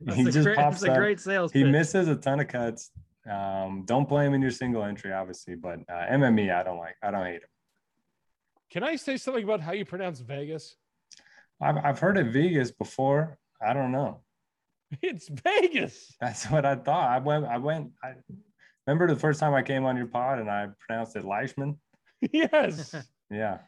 he 0.15 0.25
just 0.25 0.43
great, 0.43 0.57
pops 0.57 0.85
up. 0.85 0.97
great 0.97 1.21
sales. 1.21 1.53
He 1.53 1.63
pitch. 1.63 1.73
misses 1.73 2.09
a 2.09 2.17
ton 2.17 2.41
of 2.41 2.49
cuts. 2.49 2.91
Um, 3.31 3.85
don't 3.87 4.07
play 4.07 4.27
him 4.27 4.35
in 4.35 4.43
your 4.43 4.51
single 4.51 4.83
entry, 4.83 5.13
obviously, 5.13 5.55
but 5.55 5.81
uh, 5.89 6.07
MME, 6.13 6.55
I 6.55 6.63
don't 6.63 6.79
like. 6.79 6.97
I 7.03 7.11
don't 7.11 7.25
hate 7.25 7.43
him. 7.43 7.49
Can 8.71 8.83
I 8.83 8.97
say 8.97 9.17
something 9.17 9.45
about 9.45 9.61
how 9.61 9.73
you 9.73 9.85
pronounce 9.85 10.21
Vegas? 10.21 10.77
I've, 11.61 11.77
I've 11.77 11.99
heard 11.99 12.19
of 12.19 12.29
Vegas 12.29 12.71
before. 12.71 13.39
I 13.65 13.73
don't 13.73 13.93
know. 13.93 14.21
It's 15.03 15.29
Vegas. 15.29 16.15
That's 16.21 16.49
what 16.51 16.65
I 16.65 16.77
thought. 16.77 17.09
I 17.09 17.19
went. 17.19 17.47
I 17.47 17.59
went. 17.59 17.91
I 18.05 18.13
remember 18.87 19.13
the 19.13 19.19
first 19.19 19.41
time 19.41 19.53
I 19.53 19.63
came 19.63 19.85
on 19.85 19.97
your 19.97 20.07
pod 20.07 20.39
and 20.39 20.49
I 20.49 20.69
pronounced 20.79 21.17
it 21.17 21.25
Leishman. 21.25 21.79
Yes. 22.33 22.95
Yeah. 23.31 23.59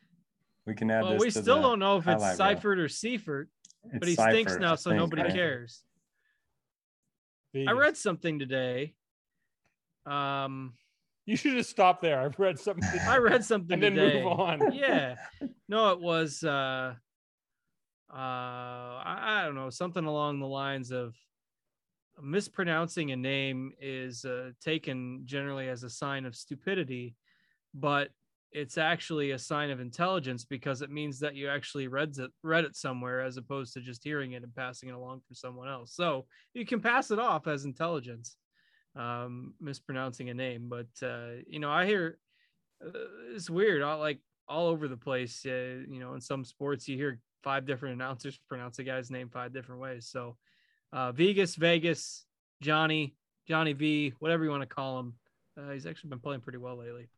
We 0.67 0.75
can 0.75 0.91
add 0.91 1.03
well, 1.03 1.13
this. 1.13 1.23
We 1.23 1.31
still 1.31 1.63
don't 1.63 1.79
know 1.79 1.99
if 1.99 2.09
it's 2.09 2.37
Seifert 2.37 2.79
or 2.79 2.89
Seifert, 2.89 3.49
but 3.93 4.09
he 4.09 4.15
Seifert, 4.15 4.33
stinks 4.33 4.57
now, 4.57 4.75
so 4.75 4.91
nobody 4.91 5.31
cares. 5.31 5.83
Vegas. 7.53 7.69
I 7.69 7.73
read 7.73 7.97
something 7.97 8.39
today 8.39 8.95
um, 10.07 10.75
you 11.27 11.37
should 11.37 11.53
just 11.53 11.71
stop 11.71 12.01
there. 12.01 12.21
I've 12.21 12.39
read 12.39 12.59
something. 12.59 13.01
I 13.09 13.19
read 13.19 13.45
something 13.45 13.83
and 13.83 13.97
today. 13.97 14.15
then 14.15 14.25
move 14.25 14.41
on. 14.41 14.73
yeah. 14.73 15.17
No, 15.69 15.91
it 15.91 16.01
was 16.01 16.45
uh 16.45 16.95
uh 18.09 18.15
I, 18.15 19.41
I 19.41 19.45
don't 19.45 19.57
know, 19.57 19.71
something 19.71 20.05
along 20.05 20.39
the 20.39 20.47
lines 20.47 20.93
of 20.93 21.17
mispronouncing 22.23 23.11
a 23.11 23.17
name 23.17 23.73
is 23.81 24.25
uh, 24.25 24.51
taken 24.63 25.23
generally 25.25 25.69
as 25.69 25.83
a 25.83 25.91
sign 25.91 26.25
of 26.25 26.37
stupidity, 26.37 27.17
but 27.75 28.09
it's 28.57 28.79
actually 28.79 29.33
a 29.33 29.39
sign 29.39 29.69
of 29.69 29.81
intelligence 29.81 30.47
because 30.47 30.81
it 30.81 30.91
means 30.91 31.21
that 31.21 31.35
you 31.35 31.47
actually 31.47 31.89
read 31.89 32.15
it 32.17 32.31
read 32.43 32.65
it 32.65 32.75
somewhere 32.75 33.21
as 33.21 33.37
opposed 33.37 33.75
to 33.75 33.81
just 33.81 34.03
hearing 34.03 34.33
it 34.33 34.43
and 34.43 34.55
passing 34.55 34.89
it 34.89 34.95
along 34.95 35.21
for 35.29 35.35
someone 35.35 35.69
else. 35.69 35.95
So 35.95 36.25
you 36.55 36.65
can 36.65 36.81
pass 36.81 37.11
it 37.11 37.19
off 37.19 37.47
as 37.49 37.67
intelligence, 37.67 38.39
um, 38.99 39.53
mispronouncing 39.61 40.31
a 40.31 40.35
name. 40.35 40.71
But 40.71 41.07
uh, 41.07 41.43
you 41.47 41.59
know, 41.59 41.71
I 41.71 41.85
hear 41.85 42.19
uh, 42.83 42.99
it's 43.35 43.51
weird. 43.51 43.83
All 43.83 43.99
like 43.99 44.21
all 44.49 44.69
over 44.69 44.89
the 44.89 44.97
place. 44.97 45.45
Uh, 45.45 45.85
you 45.87 46.01
know, 46.01 46.15
in 46.15 46.23
some 46.23 46.43
sports, 46.43 46.89
you 46.89 46.97
hear 46.97 47.21
five 47.45 47.67
different 47.67 47.97
announcers 47.97 48.41
pronounce 48.49 48.79
a 48.79 48.85
guy's 48.85 49.11
name 49.11 49.29
five 49.29 49.53
different 49.53 49.83
ways. 49.83 50.09
So 50.11 50.39
uh, 50.95 51.13
Vegas, 51.13 51.57
Vegas, 51.57 52.25
Johnny, 52.63 53.17
Johnny 53.47 53.75
V, 53.75 54.15
whatever 54.19 54.45
you 54.45 54.51
want 54.51 54.63
to 54.63 54.75
call 54.75 54.99
him. 54.99 55.15
Uh, 55.59 55.73
he's 55.73 55.85
actually 55.85 56.09
been 56.09 56.21
playing 56.21 56.41
pretty 56.41 56.59
well 56.59 56.79
lately. 56.79 57.11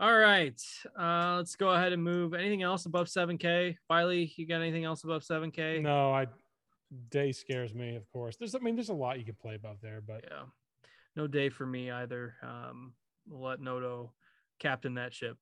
All 0.00 0.16
right, 0.16 0.58
uh, 0.98 1.34
let's 1.36 1.56
go 1.56 1.68
ahead 1.68 1.92
and 1.92 2.02
move. 2.02 2.32
Anything 2.32 2.62
else 2.62 2.86
above 2.86 3.08
7K? 3.08 3.76
Wiley, 3.90 4.32
you 4.34 4.46
got 4.46 4.62
anything 4.62 4.86
else 4.86 5.04
above 5.04 5.20
7K? 5.20 5.82
No, 5.82 6.10
I 6.10 6.26
day 7.10 7.32
scares 7.32 7.74
me, 7.74 7.96
of 7.96 8.10
course. 8.10 8.38
There's, 8.38 8.54
I 8.54 8.60
mean, 8.60 8.76
there's 8.76 8.88
a 8.88 8.94
lot 8.94 9.18
you 9.18 9.26
can 9.26 9.34
play 9.34 9.56
above 9.56 9.76
there, 9.82 10.00
but 10.00 10.24
yeah, 10.26 10.44
no 11.16 11.26
day 11.26 11.50
for 11.50 11.66
me 11.66 11.90
either. 11.90 12.34
Um, 12.42 12.94
let 13.30 13.60
Noto 13.60 14.14
captain 14.58 14.94
that 14.94 15.12
ship. 15.12 15.36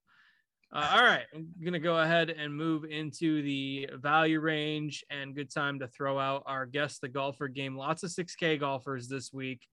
Uh, 0.73 0.91
all 0.93 1.05
right, 1.05 1.27
I'm 1.33 1.51
gonna 1.65 1.79
go 1.79 2.01
ahead 2.01 2.29
and 2.29 2.53
move 2.53 2.85
into 2.85 3.43
the 3.43 3.89
value 3.95 4.41
range 4.41 5.05
and 5.09 5.37
good 5.37 5.55
time 5.55 5.79
to 5.79 5.87
throw 5.87 6.19
out 6.19 6.43
our 6.47 6.67
guest 6.67 7.01
the 7.01 7.09
golfer 7.09 7.47
game. 7.47 7.77
Lots 7.77 8.03
of 8.03 8.11
6K 8.11 8.59
golfers 8.59 9.07
this 9.07 9.33
week 9.33 9.69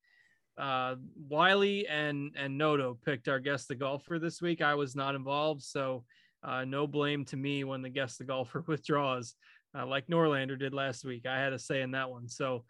uh, 0.57 0.95
Wiley 1.29 1.87
and 1.87 2.31
and 2.37 2.57
Noto 2.57 2.97
picked 3.05 3.27
our 3.27 3.39
guest 3.39 3.67
the 3.67 3.75
golfer 3.75 4.19
this 4.19 4.41
week. 4.41 4.61
I 4.61 4.75
was 4.75 4.95
not 4.95 5.15
involved, 5.15 5.63
so 5.63 6.03
uh, 6.43 6.63
no 6.63 6.87
blame 6.87 7.25
to 7.25 7.37
me 7.37 7.63
when 7.63 7.81
the 7.81 7.89
guest 7.89 8.17
the 8.17 8.23
golfer 8.23 8.61
withdraws, 8.67 9.35
uh, 9.77 9.85
like 9.85 10.07
Norlander 10.07 10.57
did 10.57 10.73
last 10.73 11.03
week. 11.03 11.25
I 11.25 11.39
had 11.39 11.53
a 11.53 11.59
say 11.59 11.81
in 11.81 11.91
that 11.91 12.09
one. 12.09 12.29
So 12.29 12.63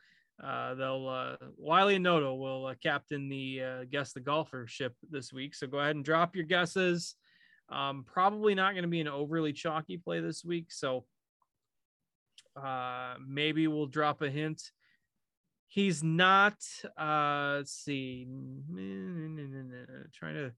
uh, 0.44 0.74
they'll 0.76 1.08
uh, 1.08 1.36
Wiley 1.58 1.96
and 1.96 2.04
Noto 2.04 2.36
will 2.36 2.68
uh, 2.68 2.76
captain 2.82 3.30
the 3.30 3.62
uh, 3.62 3.84
guest 3.86 4.14
the 4.14 4.20
golfer 4.20 4.66
ship 4.68 4.96
this 5.10 5.32
week. 5.32 5.56
So 5.56 5.68
go 5.68 5.80
ahead 5.80 5.96
and 5.96 6.04
drop 6.04 6.36
your 6.36 6.46
guesses. 6.46 7.16
Um, 7.70 8.04
probably 8.06 8.54
not 8.54 8.74
going 8.74 8.84
to 8.84 8.90
be 8.90 9.02
an 9.02 9.08
overly 9.08 9.54
chalky 9.54 9.98
play 9.98 10.20
this 10.20 10.44
week, 10.44 10.72
so 10.72 11.06
uh, 12.56 13.16
maybe 13.26 13.68
we'll 13.68 13.88
drop 13.88 14.22
a 14.22 14.30
hint 14.30 14.62
he's 15.76 16.02
not 16.02 16.56
uh 16.98 17.56
let's 17.58 17.74
see 17.74 18.26
trying 20.14 20.34
to 20.34 20.52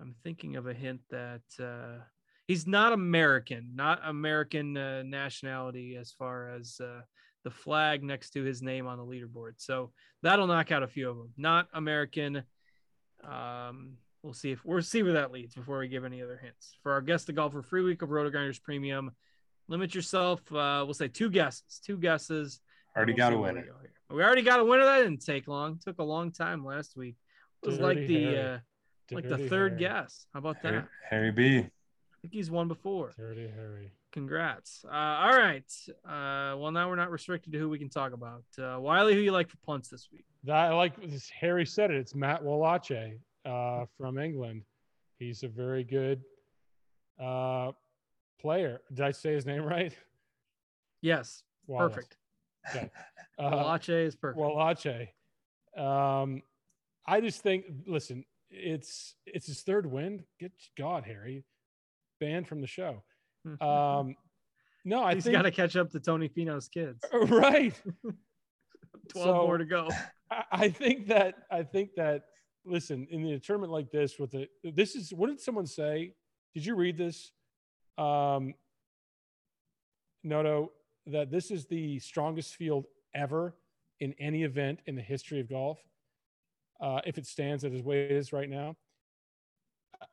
i'm 0.00 0.14
thinking 0.22 0.56
of 0.56 0.66
a 0.66 0.72
hint 0.74 1.00
that 1.10 1.42
uh 1.60 2.02
he's 2.46 2.66
not 2.66 2.92
american 2.92 3.72
not 3.74 4.00
american 4.04 4.76
uh, 4.76 5.02
nationality 5.02 5.96
as 5.96 6.12
far 6.12 6.50
as 6.50 6.80
uh 6.80 7.00
the 7.44 7.50
flag 7.50 8.02
next 8.02 8.30
to 8.30 8.42
his 8.42 8.62
name 8.62 8.86
on 8.86 8.98
the 8.98 9.04
leaderboard. 9.04 9.52
So 9.58 9.92
that'll 10.22 10.46
knock 10.46 10.72
out 10.72 10.82
a 10.82 10.88
few 10.88 11.10
of 11.10 11.16
them. 11.16 11.30
Not 11.36 11.68
american. 11.72 12.42
Um 13.22 13.98
we'll 14.22 14.32
see 14.32 14.52
if 14.52 14.64
we'll 14.64 14.82
see 14.82 15.02
where 15.02 15.12
that 15.12 15.30
leads 15.30 15.54
before 15.54 15.78
we 15.78 15.88
give 15.88 16.04
any 16.04 16.22
other 16.22 16.40
hints. 16.42 16.76
For 16.82 16.92
our 16.92 17.02
guest 17.02 17.26
the 17.26 17.32
golfer 17.34 17.62
free 17.62 17.82
week 17.82 18.02
of 18.02 18.10
roto 18.10 18.30
grinders 18.30 18.58
premium 18.58 19.12
limit 19.68 19.94
yourself 19.94 20.40
uh 20.52 20.82
we'll 20.84 20.92
say 20.94 21.08
two 21.08 21.30
guesses 21.30 21.80
two 21.82 21.96
guesses 21.96 22.60
already 22.94 23.12
we'll 23.12 23.16
got 23.16 23.32
a 23.32 23.38
winner 23.38 23.64
we 24.14 24.22
already 24.22 24.42
got 24.42 24.60
a 24.60 24.64
winner. 24.64 24.84
That 24.84 24.98
didn't 24.98 25.24
take 25.24 25.48
long. 25.48 25.72
It 25.72 25.82
took 25.82 25.98
a 25.98 26.04
long 26.04 26.30
time 26.30 26.64
last 26.64 26.96
week. 26.96 27.16
It 27.62 27.68
was 27.68 27.78
Dirty 27.78 28.00
like 28.00 28.08
the 28.08 28.24
Harry. 28.24 28.40
uh 28.40 28.58
like 29.12 29.28
the 29.28 29.48
third 29.48 29.72
Harry. 29.72 29.80
guess. 29.80 30.26
How 30.32 30.38
about 30.38 30.62
that? 30.62 30.72
Harry, 30.72 30.84
Harry 31.10 31.30
B. 31.32 31.58
I 31.58 32.16
think 32.22 32.32
he's 32.32 32.50
won 32.50 32.68
before. 32.68 33.12
Dirty 33.16 33.48
Harry. 33.48 33.92
Congrats. 34.12 34.84
Uh, 34.88 34.94
all 34.94 35.36
right. 35.36 35.70
Uh, 36.08 36.56
well, 36.56 36.70
now 36.70 36.88
we're 36.88 36.96
not 36.96 37.10
restricted 37.10 37.52
to 37.52 37.58
who 37.58 37.68
we 37.68 37.78
can 37.78 37.88
talk 37.90 38.12
about. 38.12 38.44
Uh, 38.58 38.78
Wiley, 38.80 39.12
who 39.14 39.20
you 39.20 39.32
like 39.32 39.48
for 39.50 39.56
punts 39.66 39.88
this 39.88 40.08
week? 40.12 40.24
I 40.50 40.68
like 40.68 40.94
this. 41.10 41.28
Harry 41.28 41.66
said 41.66 41.90
it. 41.90 41.96
It's 41.96 42.14
Matt 42.14 42.42
Wallace 42.42 42.90
uh, 43.44 43.84
from 43.98 44.18
England. 44.18 44.62
He's 45.18 45.42
a 45.42 45.48
very 45.48 45.84
good 45.84 46.22
uh, 47.20 47.72
player. 48.40 48.80
Did 48.92 49.04
I 49.04 49.10
say 49.10 49.34
his 49.34 49.46
name 49.46 49.64
right? 49.64 49.94
Yes. 51.02 51.42
Wallace. 51.66 51.94
Perfect. 51.94 52.16
Okay. 52.70 52.90
Uh, 53.36 53.50
Wallace 53.50 53.88
is 53.88 54.14
perfect. 54.14 54.38
Wallace. 54.38 54.86
Um, 55.76 56.40
I 57.04 57.20
just 57.20 57.42
think, 57.42 57.64
listen, 57.84 58.24
it's 58.48 59.16
it's 59.26 59.48
his 59.48 59.62
third 59.62 59.86
win. 59.86 60.22
Get 60.38 60.52
God, 60.78 61.04
Harry, 61.04 61.44
banned 62.20 62.46
from 62.46 62.60
the 62.60 62.66
show. 62.66 63.02
Um, 63.60 64.14
no, 64.86 65.02
I 65.02 65.14
he's 65.14 65.26
got 65.26 65.42
to 65.42 65.50
catch 65.50 65.76
up 65.76 65.90
to 65.90 66.00
Tony 66.00 66.28
Finau's 66.28 66.68
kids. 66.68 67.04
Right. 67.12 67.74
Twelve 69.08 69.36
so, 69.36 69.46
more 69.46 69.58
to 69.58 69.66
go. 69.66 69.88
I, 70.30 70.44
I 70.52 70.68
think 70.68 71.08
that 71.08 71.34
I 71.50 71.62
think 71.62 71.90
that 71.96 72.22
listen 72.64 73.06
in 73.10 73.22
the 73.22 73.38
tournament 73.38 73.72
like 73.72 73.90
this 73.90 74.18
with 74.18 74.30
the 74.30 74.48
this 74.62 74.94
is 74.94 75.12
what 75.12 75.26
did 75.26 75.40
someone 75.40 75.66
say? 75.66 76.14
Did 76.54 76.64
you 76.64 76.74
read 76.74 76.96
this? 76.96 77.32
Um, 77.98 78.54
Noto, 80.22 80.72
that 81.06 81.30
this 81.30 81.50
is 81.50 81.66
the 81.66 81.98
strongest 81.98 82.54
field 82.56 82.86
ever 83.14 83.54
in 84.00 84.14
any 84.18 84.42
event 84.42 84.80
in 84.86 84.96
the 84.96 85.02
history 85.02 85.40
of 85.40 85.48
golf, 85.48 85.78
uh, 86.80 87.00
if 87.06 87.18
it 87.18 87.26
stands 87.26 87.64
at 87.64 87.72
his 87.72 87.82
way 87.82 88.04
it 88.04 88.10
is 88.10 88.32
right 88.32 88.48
now. 88.48 88.76
Uh, 90.00 90.06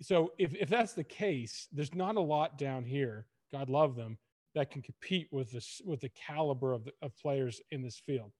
so 0.00 0.32
if, 0.38 0.54
if 0.54 0.68
that's 0.68 0.94
the 0.94 1.04
case, 1.04 1.68
there's 1.72 1.94
not 1.94 2.16
a 2.16 2.20
lot 2.20 2.58
down 2.58 2.84
here. 2.84 3.26
God 3.52 3.68
love 3.68 3.96
them 3.96 4.18
that 4.54 4.70
can 4.70 4.82
compete 4.82 5.28
with 5.30 5.50
this 5.52 5.80
with 5.84 6.00
the 6.00 6.10
caliber 6.10 6.72
of, 6.72 6.84
the, 6.84 6.92
of 7.02 7.16
players 7.16 7.60
in 7.70 7.82
this 7.82 7.98
field. 7.98 8.32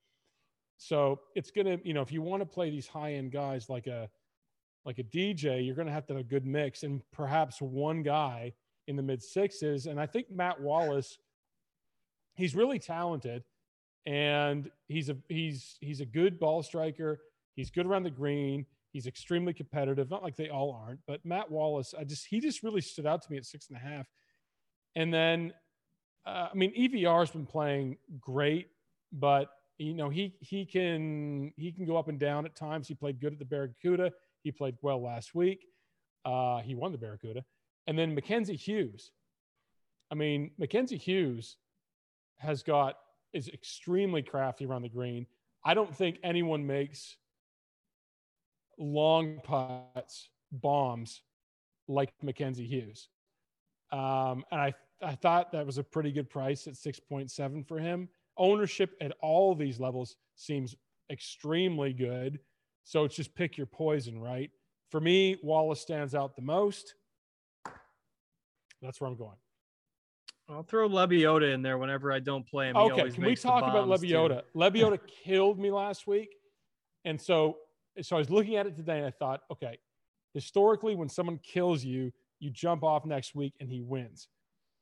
So 0.77 1.21
it's 1.35 1.51
gonna, 1.51 1.79
you 1.85 1.95
know, 1.95 2.01
if 2.01 2.11
you 2.11 2.23
want 2.23 2.41
to 2.41 2.47
play 2.47 2.71
these 2.71 2.89
high 2.89 3.15
end 3.15 3.33
guys 3.33 3.69
like 3.69 3.87
a 3.87 4.09
like 4.85 4.99
a 4.99 5.05
DJ, 5.05 5.65
you're 5.65 5.77
gonna 5.77 5.93
have 5.93 6.07
to 6.07 6.15
have 6.15 6.21
a 6.21 6.29
good 6.29 6.47
mix 6.47 6.83
and 6.83 7.03
perhaps 7.13 7.61
one 7.61 8.03
guy 8.03 8.53
in 8.89 8.97
the 8.97 9.03
mid 9.03 9.23
sixes. 9.23 9.87
And 9.87 10.01
I 10.01 10.07
think 10.07 10.31
Matt 10.31 10.61
Wallace, 10.61 11.19
he's 12.41 12.55
really 12.55 12.79
talented 12.79 13.45
and 14.07 14.71
he's 14.89 15.09
a 15.11 15.17
he's 15.29 15.77
he's 15.81 16.01
a 16.01 16.07
good 16.07 16.39
ball 16.39 16.63
striker. 16.63 17.21
He's 17.55 17.71
good 17.71 17.87
around 17.87 18.05
the 18.05 18.11
green. 18.11 18.67
He's 18.93 19.07
extremely 19.07 19.53
competitive. 19.53 20.11
Not 20.11 20.23
like 20.23 20.37
they 20.37 20.49
all 20.49 20.73
aren't, 20.85 21.01
but 21.07 21.25
Matt 21.25 21.51
Wallace, 21.51 21.95
I 21.99 22.05
just 22.05 22.27
he 22.27 22.41
just 22.41 22.63
really 22.63 22.81
stood 22.81 23.07
out 23.07 23.23
to 23.23 23.31
me 23.31 23.37
at 23.37 23.45
six 23.45 23.69
and 23.69 23.77
a 23.77 23.81
half. 23.81 24.07
And 24.97 25.13
then, 25.13 25.53
uh, 26.27 26.49
I 26.51 26.55
mean, 26.55 26.73
EVR 26.77 27.21
has 27.21 27.31
been 27.31 27.47
playing 27.47 27.99
great, 28.19 28.69
but 29.13 29.51
you 29.79 29.95
know 29.95 30.09
he 30.09 30.35
he 30.41 30.65
can 30.65 31.53
he 31.57 31.73
can 31.73 31.85
go 31.85 31.97
up 31.97 32.09
and 32.09 32.19
down 32.19 32.47
at 32.47 32.57
times. 32.57 32.89
He 32.89 32.95
played 32.95 33.21
good 33.21 33.33
at 33.35 33.39
the 33.39 33.45
Barracuda. 33.45 34.13
He 34.43 34.51
played 34.51 34.77
well 34.83 35.03
last 35.03 35.35
week. 35.35 35.67
Uh, 36.25 36.61
he 36.61 36.75
won 36.75 36.93
the 36.93 36.99
Barracuda, 36.99 37.45
and 37.87 37.99
then 37.99 38.15
Mackenzie 38.15 38.57
Hughes. 38.57 39.11
I 40.11 40.17
mean, 40.17 40.51
Mackenzie 40.59 40.99
Hughes 40.99 41.57
has 42.41 42.63
got 42.63 42.97
is 43.33 43.49
extremely 43.49 44.23
crafty 44.23 44.67
around 44.67 44.83
the 44.83 44.89
green. 44.89 45.27
I 45.65 45.75
don't 45.75 45.95
think 45.95 46.19
anyone 46.25 46.67
makes 46.67 47.17
long 48.79 49.41
putts, 49.45 50.31
bombs 50.51 51.23
like 51.87 52.13
Mackenzie 52.23 52.67
Hughes. 52.67 53.09
Um, 53.93 54.45
and 54.51 54.61
I, 54.61 54.75
I 55.03 55.15
thought 55.15 55.53
that 55.53 55.67
was 55.67 55.79
a 55.79 55.85
pretty 55.85 56.13
good 56.13 56.31
price 56.31 56.67
at 56.67 56.75
6.7 56.75 57.67
for 57.67 57.79
him. 57.79 58.09
Ownership 58.37 58.97
at 59.01 59.13
all 59.21 59.55
these 59.55 59.79
levels 59.79 60.17
seems 60.37 60.75
extremely 61.11 61.93
good. 61.93 62.41
So 62.85 63.05
it's 63.05 63.15
just 63.15 63.35
pick 63.35 63.57
your 63.57 63.67
poison, 63.67 64.19
right? 64.19 64.51
For 64.91 65.01
me, 65.01 65.37
Wallace 65.43 65.81
stands 65.81 66.15
out 66.15 66.35
the 66.35 66.43
most. 66.43 66.95
That's 68.81 69.01
where 69.01 69.11
I'm 69.11 69.17
going. 69.17 69.37
I'll 70.51 70.63
throw 70.63 70.89
Lebioda 70.89 71.53
in 71.53 71.63
there 71.63 71.79
whenever 71.79 72.13
I 72.13 72.19
don't 72.19 72.47
play 72.47 72.69
him. 72.69 72.77
okay, 72.77 73.11
can 73.11 73.25
we 73.25 73.37
talk 73.37 73.63
about 73.63 73.89
Lebioda? 73.89 74.43
Lebioda 74.55 74.99
killed 75.25 75.59
me 75.59 75.71
last 75.71 76.07
week, 76.07 76.35
and 77.05 77.21
so 77.21 77.59
so 78.01 78.17
I 78.17 78.19
was 78.19 78.31
looking 78.31 78.57
at 78.57 78.67
it 78.67 78.77
today, 78.77 78.99
and 78.99 79.07
I 79.07 79.11
thought, 79.11 79.43
okay, 79.51 79.79
historically, 80.35 80.95
when 80.95 81.09
someone 81.09 81.39
kills 81.43 81.85
you, 81.85 82.13
you 82.39 82.51
jump 82.51 82.83
off 82.83 83.05
next 83.05 83.35
week, 83.35 83.55
and 83.61 83.69
he 83.69 83.81
wins. 83.81 84.29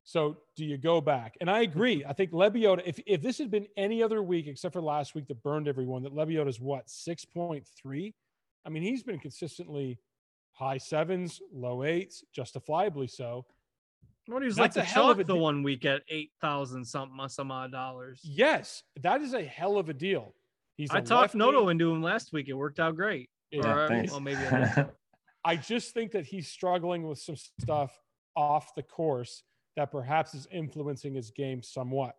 So 0.05 0.39
do 0.57 0.65
you 0.65 0.79
go 0.79 1.03
back? 1.03 1.37
And 1.41 1.51
I 1.51 1.61
agree. 1.61 2.03
I 2.03 2.15
think 2.15 2.33
Lebioda, 2.33 2.83
if 2.87 2.99
if 3.07 3.21
this 3.21 3.37
had 3.37 3.51
been 3.51 3.67
any 3.77 4.03
other 4.03 4.23
week 4.23 4.47
except 4.47 4.73
for 4.73 4.81
last 4.81 5.15
week 5.15 5.29
that 5.29 5.43
burned 5.43 5.69
everyone, 5.69 6.03
that 6.05 6.15
Lebioda 6.15 6.49
is 6.49 6.61
what 6.61 6.89
six 6.89 7.27
point 7.27 7.67
three. 7.77 8.15
I 8.65 8.71
mean, 8.71 8.83
he's 8.83 9.03
been 9.03 9.19
consistently 9.19 9.99
high 10.53 10.79
sevens, 10.79 11.41
low 11.53 11.85
eights, 11.85 12.25
justifiably 12.33 13.07
so. 13.07 13.45
What 14.29 14.43
he 14.43 14.47
was 14.47 14.59
like 14.59 14.75
That's 14.75 14.87
the 14.87 14.93
a 14.93 14.95
hell 14.95 15.11
of 15.11 15.19
a 15.21 15.25
the 15.25 15.33
de- 15.35 15.39
one 15.39 15.63
week 15.63 15.85
at 15.87 16.03
eight 16.09 16.33
thousand 16.41 16.85
something 16.85 17.29
some 17.29 17.51
odd 17.51 17.73
dollars. 17.73 18.21
Yes, 18.23 18.83
that 19.03 19.23
is 19.23 19.33
a 19.33 19.43
hell 19.43 19.79
of 19.79 19.89
a 19.89 19.95
deal. 19.95 20.35
He's 20.77 20.91
I 20.91 21.01
talked. 21.01 21.35
Noto 21.35 21.69
into 21.69 21.91
him 21.91 22.03
last 22.03 22.33
week. 22.33 22.49
It 22.49 22.53
worked 22.53 22.79
out 22.79 22.95
great. 22.95 23.31
Yeah, 23.51 23.67
Or, 23.67 23.85
uh, 23.85 23.89
thanks. 23.89 24.13
well, 24.13 24.21
maybe. 24.21 24.41
I 25.45 25.57
just 25.57 25.95
think 25.95 26.13
that 26.13 26.27
he's 26.27 26.49
struggling 26.49 27.07
with 27.09 27.19
some 27.19 27.37
stuff 27.37 27.99
off 28.37 28.75
the 28.77 28.83
course 28.83 29.43
that 29.77 29.91
perhaps 29.91 30.35
is 30.35 30.47
influencing 30.53 31.15
his 31.15 31.31
game 31.31 31.63
somewhat. 31.63 32.15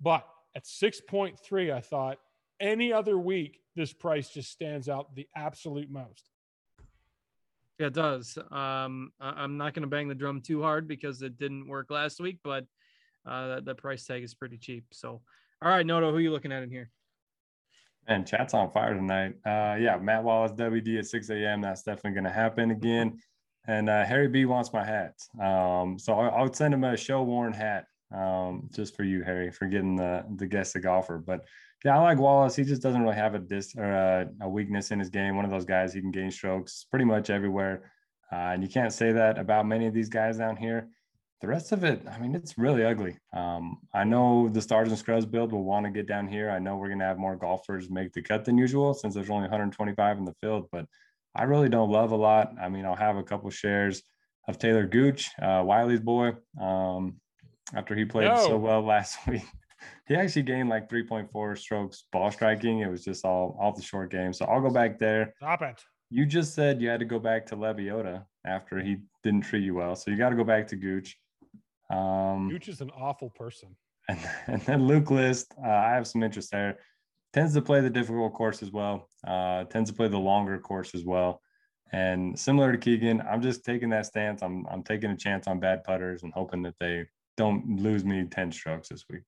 But 0.00 0.26
at 0.56 0.64
6.3, 0.64 1.72
I 1.72 1.80
thought 1.80 2.18
any 2.60 2.92
other 2.92 3.16
week, 3.16 3.60
this 3.76 3.92
price 3.92 4.28
just 4.30 4.50
stands 4.50 4.88
out 4.88 5.14
the 5.14 5.28
absolute 5.36 5.90
most. 5.90 6.30
Yeah, 7.78 7.86
it 7.86 7.94
does. 7.94 8.36
Um, 8.50 9.12
I- 9.20 9.42
I'm 9.42 9.56
not 9.56 9.74
going 9.74 9.82
to 9.82 9.88
bang 9.88 10.08
the 10.08 10.14
drum 10.14 10.40
too 10.40 10.62
hard 10.62 10.88
because 10.88 11.22
it 11.22 11.38
didn't 11.38 11.68
work 11.68 11.90
last 11.90 12.20
week, 12.20 12.38
but 12.42 12.64
uh, 13.24 13.56
the, 13.56 13.62
the 13.62 13.74
price 13.74 14.04
tag 14.04 14.22
is 14.22 14.34
pretty 14.34 14.58
cheap. 14.58 14.84
So, 14.92 15.22
all 15.62 15.68
right, 15.68 15.86
Noto, 15.86 16.10
who 16.10 16.16
are 16.16 16.20
you 16.20 16.32
looking 16.32 16.52
at 16.52 16.62
in 16.62 16.70
here? 16.70 16.90
And 18.06 18.26
chat's 18.26 18.54
on 18.54 18.70
fire 18.70 18.94
tonight. 18.94 19.34
Uh, 19.44 19.76
yeah, 19.78 19.98
Matt 20.00 20.24
Wallace, 20.24 20.52
WD 20.52 20.98
at 20.98 21.06
6 21.06 21.30
a.m. 21.30 21.60
That's 21.60 21.82
definitely 21.82 22.12
going 22.12 22.24
to 22.24 22.30
happen 22.30 22.70
again. 22.70 23.18
And 23.66 23.90
uh, 23.90 24.04
Harry 24.04 24.28
B 24.28 24.46
wants 24.46 24.72
my 24.72 24.82
hat. 24.82 25.14
Um, 25.40 25.98
so 25.98 26.14
I, 26.14 26.28
I 26.28 26.42
would 26.42 26.56
send 26.56 26.72
him 26.72 26.84
a 26.84 26.96
show 26.96 27.22
worn 27.22 27.52
hat 27.52 27.84
um, 28.14 28.68
just 28.74 28.96
for 28.96 29.04
you, 29.04 29.22
Harry, 29.22 29.50
for 29.50 29.66
getting 29.66 29.94
the 29.94 30.24
the 30.36 30.46
guest 30.46 30.74
a 30.76 30.80
golfer. 30.80 31.18
But 31.18 31.44
yeah, 31.84 31.96
I 31.96 32.02
like 32.02 32.18
Wallace. 32.18 32.56
He 32.56 32.64
just 32.64 32.82
doesn't 32.82 33.02
really 33.02 33.16
have 33.16 33.34
a 33.34 33.38
dis 33.38 33.74
or 33.76 33.84
a, 33.84 34.28
a 34.42 34.48
weakness 34.48 34.90
in 34.90 34.98
his 34.98 35.10
game. 35.10 35.36
One 35.36 35.44
of 35.44 35.50
those 35.50 35.64
guys 35.64 35.92
he 35.92 36.00
can 36.00 36.10
gain 36.10 36.30
strokes 36.30 36.86
pretty 36.90 37.04
much 37.04 37.30
everywhere. 37.30 37.92
Uh, 38.32 38.52
and 38.52 38.62
you 38.62 38.68
can't 38.68 38.92
say 38.92 39.12
that 39.12 39.38
about 39.38 39.66
many 39.66 39.86
of 39.86 39.94
these 39.94 40.08
guys 40.08 40.38
down 40.38 40.56
here. 40.56 40.88
The 41.40 41.46
rest 41.46 41.70
of 41.70 41.84
it, 41.84 42.02
I 42.10 42.18
mean, 42.18 42.34
it's 42.34 42.58
really 42.58 42.84
ugly. 42.84 43.16
Um, 43.32 43.78
I 43.94 44.02
know 44.02 44.48
the 44.48 44.60
Stars 44.60 44.88
and 44.88 44.98
Scrubs 44.98 45.24
build 45.24 45.52
will 45.52 45.62
want 45.62 45.86
to 45.86 45.92
get 45.92 46.08
down 46.08 46.26
here. 46.26 46.50
I 46.50 46.58
know 46.58 46.76
we're 46.76 46.88
going 46.88 46.98
to 46.98 47.04
have 47.04 47.16
more 47.16 47.36
golfers 47.36 47.88
make 47.88 48.12
the 48.12 48.22
cut 48.22 48.44
than 48.44 48.58
usual 48.58 48.92
since 48.92 49.14
there's 49.14 49.30
only 49.30 49.42
125 49.42 50.18
in 50.18 50.24
the 50.24 50.34
field, 50.40 50.66
but 50.72 50.86
I 51.36 51.44
really 51.44 51.68
don't 51.68 51.92
love 51.92 52.10
a 52.10 52.16
lot. 52.16 52.54
I 52.60 52.68
mean, 52.68 52.84
I'll 52.84 52.96
have 52.96 53.16
a 53.16 53.22
couple 53.22 53.48
shares 53.50 54.02
of 54.48 54.58
Taylor 54.58 54.84
Gooch, 54.84 55.30
uh, 55.40 55.62
Wiley's 55.64 56.00
boy, 56.00 56.32
um, 56.60 57.20
after 57.72 57.94
he 57.94 58.04
played 58.04 58.36
so 58.38 58.56
well 58.56 58.82
last 58.84 59.24
week. 59.28 59.44
He 60.06 60.14
actually 60.14 60.42
gained 60.42 60.68
like 60.68 60.88
3.4 60.88 61.58
strokes 61.58 62.04
ball 62.12 62.30
striking. 62.30 62.80
It 62.80 62.90
was 62.90 63.04
just 63.04 63.24
all 63.24 63.56
off 63.60 63.76
the 63.76 63.82
short 63.82 64.10
game. 64.10 64.32
So 64.32 64.44
I'll 64.46 64.60
go 64.60 64.70
back 64.70 64.98
there. 64.98 65.34
Stop 65.36 65.62
it. 65.62 65.82
You 66.10 66.24
just 66.24 66.54
said 66.54 66.80
you 66.80 66.88
had 66.88 67.00
to 67.00 67.06
go 67.06 67.18
back 67.18 67.44
to 67.46 67.56
Lebioda 67.56 68.24
after 68.46 68.80
he 68.80 68.96
didn't 69.22 69.42
treat 69.42 69.62
you 69.62 69.74
well. 69.74 69.94
So 69.94 70.10
you 70.10 70.16
got 70.16 70.30
to 70.30 70.36
go 70.36 70.44
back 70.44 70.66
to 70.68 70.76
Gooch. 70.76 71.18
Um, 71.90 72.48
Gooch 72.48 72.68
is 72.68 72.80
an 72.80 72.90
awful 72.90 73.30
person. 73.30 73.76
and, 74.08 74.18
and 74.46 74.62
then 74.62 74.86
Luke 74.86 75.10
List, 75.10 75.54
uh, 75.62 75.68
I 75.68 75.90
have 75.90 76.06
some 76.06 76.22
interest 76.22 76.50
there. 76.50 76.78
Tends 77.34 77.52
to 77.54 77.62
play 77.62 77.80
the 77.80 77.90
difficult 77.90 78.32
course 78.32 78.62
as 78.62 78.72
well. 78.72 79.10
Uh, 79.26 79.64
tends 79.64 79.90
to 79.90 79.96
play 79.96 80.08
the 80.08 80.18
longer 80.18 80.58
course 80.58 80.94
as 80.94 81.04
well. 81.04 81.42
And 81.92 82.38
similar 82.38 82.72
to 82.72 82.78
Keegan, 82.78 83.22
I'm 83.22 83.42
just 83.42 83.64
taking 83.64 83.90
that 83.90 84.06
stance. 84.06 84.42
I'm 84.42 84.66
I'm 84.70 84.82
taking 84.82 85.10
a 85.10 85.16
chance 85.16 85.46
on 85.46 85.60
bad 85.60 85.84
putters 85.84 86.22
and 86.22 86.32
hoping 86.34 86.62
that 86.62 86.74
they 86.80 87.06
don't 87.36 87.80
lose 87.80 88.04
me 88.04 88.24
10 88.24 88.52
strokes 88.52 88.88
this 88.88 89.04
week. 89.08 89.22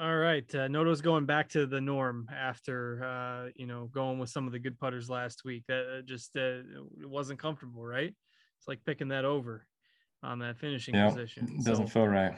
All 0.00 0.16
right, 0.16 0.54
uh, 0.54 0.66
Noto's 0.66 1.02
going 1.02 1.26
back 1.26 1.50
to 1.50 1.66
the 1.66 1.78
norm 1.78 2.26
after 2.34 3.04
uh, 3.04 3.50
you 3.54 3.66
know 3.66 3.90
going 3.92 4.18
with 4.18 4.30
some 4.30 4.46
of 4.46 4.52
the 4.52 4.58
good 4.58 4.78
putters 4.78 5.10
last 5.10 5.44
week. 5.44 5.64
That 5.68 5.98
uh, 5.98 6.02
just 6.02 6.34
uh, 6.36 6.62
it 7.02 7.06
wasn't 7.08 7.38
comfortable, 7.38 7.84
right? 7.84 8.14
It's 8.58 8.66
like 8.66 8.82
picking 8.86 9.08
that 9.08 9.26
over 9.26 9.66
on 10.22 10.38
that 10.38 10.56
finishing 10.56 10.94
Yeah, 10.94 11.08
position. 11.08 11.48
doesn't 11.62 11.88
So, 11.88 11.92
feel 11.92 12.08
right. 12.08 12.32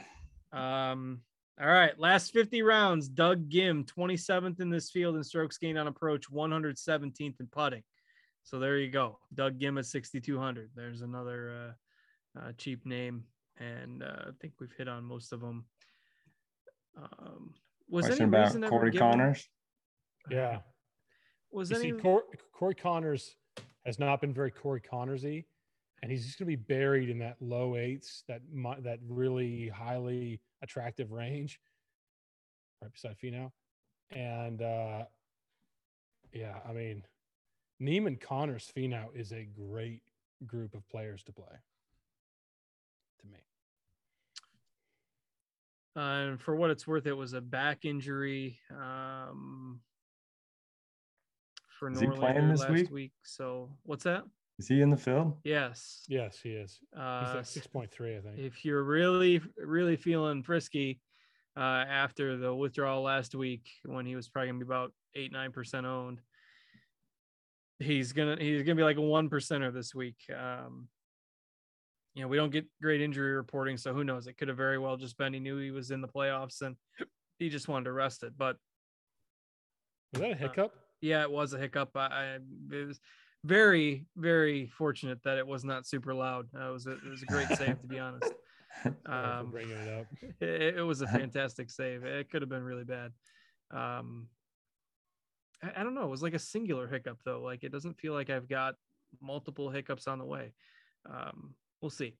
Um, 0.53 1.21
all 1.61 1.69
right, 1.69 1.97
last 2.01 2.33
50 2.33 2.63
rounds. 2.63 3.09
Doug 3.09 3.49
Ghim, 3.49 3.85
27th 3.85 4.61
in 4.61 4.69
this 4.69 4.91
field 4.91 5.15
in 5.15 5.23
strokes 5.23 5.57
gained 5.59 5.79
on 5.79 5.87
approach, 5.87 6.29
117th 6.33 7.39
in 7.39 7.47
putting. 7.47 7.83
So 8.43 8.59
there 8.59 8.79
you 8.79 8.91
go. 8.91 9.21
Doug 9.35 9.61
Ghim 9.61 9.79
at 9.79 9.87
6,200. 9.87 10.71
There's 10.75 11.03
another 11.03 11.75
uh, 12.37 12.41
uh, 12.41 12.53
cheap 12.59 12.85
name, 12.85 13.23
and 13.59 14.03
uh, 14.03 14.17
I 14.27 14.31
think 14.41 14.55
we've 14.59 14.75
hit 14.77 14.89
on 14.89 15.05
most 15.05 15.33
of 15.33 15.41
them. 15.41 15.67
Um, 16.97 17.55
was 17.89 18.07
Question 18.07 18.23
any 18.25 18.29
about 18.29 18.47
reason 18.47 18.69
Corey 18.69 18.91
given- 18.91 19.09
Conners. 19.09 19.49
Yeah. 20.31 20.61
Was 21.51 21.71
You 21.71 21.77
any 21.77 21.93
see, 21.93 21.99
Cor- 21.99 22.25
Corey 22.53 22.75
Conners 22.75 23.37
has 23.85 23.99
not 23.99 24.21
been 24.21 24.33
very 24.33 24.51
Corey 24.51 24.81
Connersy, 24.81 25.45
and 26.03 26.11
he's 26.11 26.25
just 26.25 26.39
going 26.39 26.51
to 26.51 26.57
be 26.57 26.63
buried 26.63 27.11
in 27.11 27.19
that 27.19 27.37
low 27.41 27.77
eights, 27.77 28.25
that 28.29 28.41
that 28.83 28.99
really 29.07 29.69
highly 29.69 30.41
attractive 30.63 31.13
range, 31.13 31.61
right 32.81 32.93
beside 32.93 33.17
Finau. 33.19 33.51
And 34.11 34.63
uh, 34.63 35.05
yeah, 36.33 36.61
I 36.67 36.73
mean, 36.73 37.05
Niemann 37.81 38.17
Conners 38.17 38.71
Finau 38.75 39.15
is 39.15 39.33
a 39.33 39.45
great 39.45 40.03
group 40.47 40.75
of 40.75 40.89
players 40.89 41.23
to 41.25 41.33
play. 41.33 41.55
To 43.21 43.27
me, 43.27 43.39
Uh, 45.97 46.01
and 46.01 46.41
for 46.41 46.57
what 46.57 46.71
it's 46.71 46.87
worth, 46.87 47.07
it 47.07 47.13
was 47.17 47.35
a 47.35 47.41
back 47.41 47.85
injury 47.85 48.59
um, 48.71 49.81
for 51.79 51.91
Is 51.91 52.01
he 52.01 52.07
Norlander 52.07 52.17
playing 52.17 52.49
this 52.49 52.61
last 52.61 52.71
week? 52.73 52.91
week. 52.91 53.13
So 53.23 53.71
what's 53.83 54.05
that? 54.05 54.25
Is 54.59 54.69
he 54.69 54.81
in 54.81 54.91
the 54.91 54.97
film? 54.97 55.35
Yes. 55.45 56.05
yes, 56.09 56.39
he 56.43 56.51
is. 56.51 56.79
He's 56.93 57.01
Uh, 57.01 57.35
at 57.39 57.47
six 57.47 57.67
point 57.67 57.91
three, 57.91 58.17
I 58.17 58.21
think. 58.21 58.39
if 58.39 58.65
you're 58.65 58.85
really, 58.85 59.41
really 59.57 59.97
feeling 59.97 60.43
frisky 60.43 61.01
uh, 61.57 61.61
after 61.61 62.37
the 62.37 62.55
withdrawal 62.55 63.03
last 63.03 63.35
week, 63.35 63.69
when 63.85 64.07
he 64.07 64.15
was 64.17 64.29
probably 64.29 64.49
gonna 64.49 64.59
be 64.61 64.65
about 64.67 64.93
eight, 65.15 65.33
nine 65.33 65.53
percent 65.53 65.85
owned, 65.87 66.21
he's 67.81 68.13
gonna 68.13 68.37
he's 68.39 68.63
gonna 68.63 68.77
be 68.77 68.83
like 68.85 68.99
a 68.99 69.03
one 69.03 69.29
percenter 69.29 69.73
this 69.73 69.95
week. 69.95 70.17
Um, 70.35 70.89
you 72.15 72.23
know, 72.23 72.29
we 72.29 72.37
don't 72.37 72.51
get 72.51 72.67
great 72.81 73.01
injury 73.01 73.33
reporting, 73.33 73.77
so 73.77 73.95
who 73.95 74.05
knows? 74.05 74.27
It 74.27 74.37
could 74.37 74.49
have 74.49 74.57
very 74.57 74.79
well 74.79 74.97
just 74.97 75.17
been 75.17 75.33
he 75.33 75.41
knew 75.41 75.59
he 75.59 75.71
was 75.71 75.91
in 75.91 76.01
the 76.01 76.09
playoffs 76.09 76.61
and 76.61 76.77
he 77.39 77.49
just 77.49 77.69
wanted 77.69 77.85
to 77.85 77.93
rest 77.93 78.23
it. 78.23 78.35
But 78.37 78.57
Was 80.13 80.21
that 80.21 80.33
a 80.33 80.35
hiccup? 80.35 80.75
yeah, 81.01 81.23
it 81.23 81.31
was 81.31 81.55
a 81.55 81.59
hiccup. 81.59 81.97
I, 81.97 82.07
I 82.07 82.39
it 82.71 82.87
was 82.87 83.01
very, 83.45 84.07
very 84.17 84.69
fortunate 84.69 85.23
that 85.25 85.39
it 85.39 85.47
was 85.47 85.65
not 85.65 85.87
super 85.87 86.15
loud. 86.15 86.49
Uh, 86.55 86.69
it 86.69 86.73
was 86.73 86.87
a, 86.87 86.93
it 86.93 87.09
was 87.11 87.23
a 87.23 87.27
great 87.27 87.49
save, 87.49 87.81
to 87.81 87.87
be 87.87 87.99
honest. 87.99 88.33
Um, 89.05 89.51
bringing 89.51 89.77
it 89.77 90.01
up. 90.01 90.07
it, 90.41 90.79
it 90.79 90.83
was 90.83 91.03
a 91.03 91.07
fantastic 91.19 91.69
save. 91.69 92.05
It 92.05 92.31
could 92.31 92.41
have 92.41 92.49
been 92.49 92.65
really 92.65 92.85
bad. 92.85 93.13
Um, 93.71 94.29
I, 95.63 95.73
I 95.77 95.85
don't 95.85 95.95
know. 95.95 96.05
It 96.05 96.11
was 96.11 96.23
like 96.23 96.33
a 96.33 96.39
singular 96.39 96.89
hiccup 96.89 97.19
though. 97.23 97.43
Like 97.43 97.65
it 97.65 97.71
doesn't 97.71 97.99
feel 97.99 98.15
like 98.15 98.31
I've 98.31 98.49
got 98.49 98.77
multiple 99.21 99.69
hiccups 99.69 100.09
on 100.09 100.19
the 100.19 100.25
way. 100.25 100.55
Um, 101.09 101.55
we'll 101.83 101.91
see. 101.91 102.15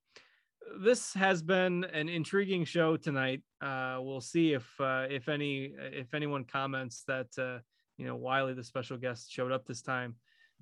This 0.79 1.13
has 1.13 1.41
been 1.41 1.85
an 1.85 2.09
intriguing 2.09 2.65
show 2.65 2.97
tonight. 2.97 3.41
Uh, 3.61 3.97
we'll 3.99 4.21
see 4.21 4.53
if 4.53 4.67
uh, 4.79 5.07
if 5.09 5.29
any 5.29 5.73
if 5.77 6.13
anyone 6.13 6.43
comments 6.45 7.03
that 7.07 7.27
uh, 7.37 7.59
you 7.97 8.05
know 8.05 8.15
Wiley, 8.15 8.53
the 8.53 8.63
special 8.63 8.97
guest, 8.97 9.31
showed 9.31 9.51
up 9.51 9.65
this 9.65 9.81
time. 9.81 10.15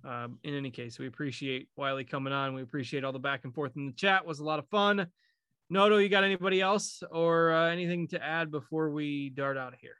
Um, 0.03 0.39
in 0.43 0.55
any 0.55 0.71
case, 0.71 0.97
we 0.97 1.07
appreciate 1.07 1.67
Wiley 1.75 2.03
coming 2.03 2.33
on. 2.33 2.55
We 2.55 2.63
appreciate 2.63 3.03
all 3.03 3.11
the 3.11 3.19
back 3.19 3.41
and 3.43 3.53
forth 3.53 3.73
in 3.75 3.85
the 3.85 3.93
chat. 3.93 4.21
It 4.21 4.27
was 4.27 4.39
a 4.39 4.43
lot 4.43 4.59
of 4.59 4.67
fun. 4.69 5.07
Noto, 5.69 5.97
you 5.97 6.09
got 6.09 6.23
anybody 6.23 6.59
else 6.59 7.03
or 7.11 7.53
uh, 7.53 7.69
anything 7.69 8.07
to 8.09 8.23
add 8.23 8.51
before 8.51 8.89
we 8.89 9.29
dart 9.29 9.57
out 9.57 9.73
of 9.73 9.79
here? 9.79 9.95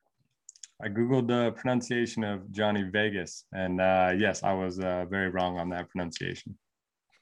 I 0.83 0.89
googled 0.89 1.27
the 1.27 1.51
pronunciation 1.51 2.23
of 2.23 2.51
Johnny 2.51 2.83
Vegas, 2.83 3.45
and 3.53 3.79
uh, 3.79 4.13
yes, 4.17 4.43
I 4.43 4.53
was 4.53 4.79
uh, 4.79 5.05
very 5.07 5.29
wrong 5.29 5.59
on 5.59 5.69
that 5.69 5.89
pronunciation. 5.89 6.57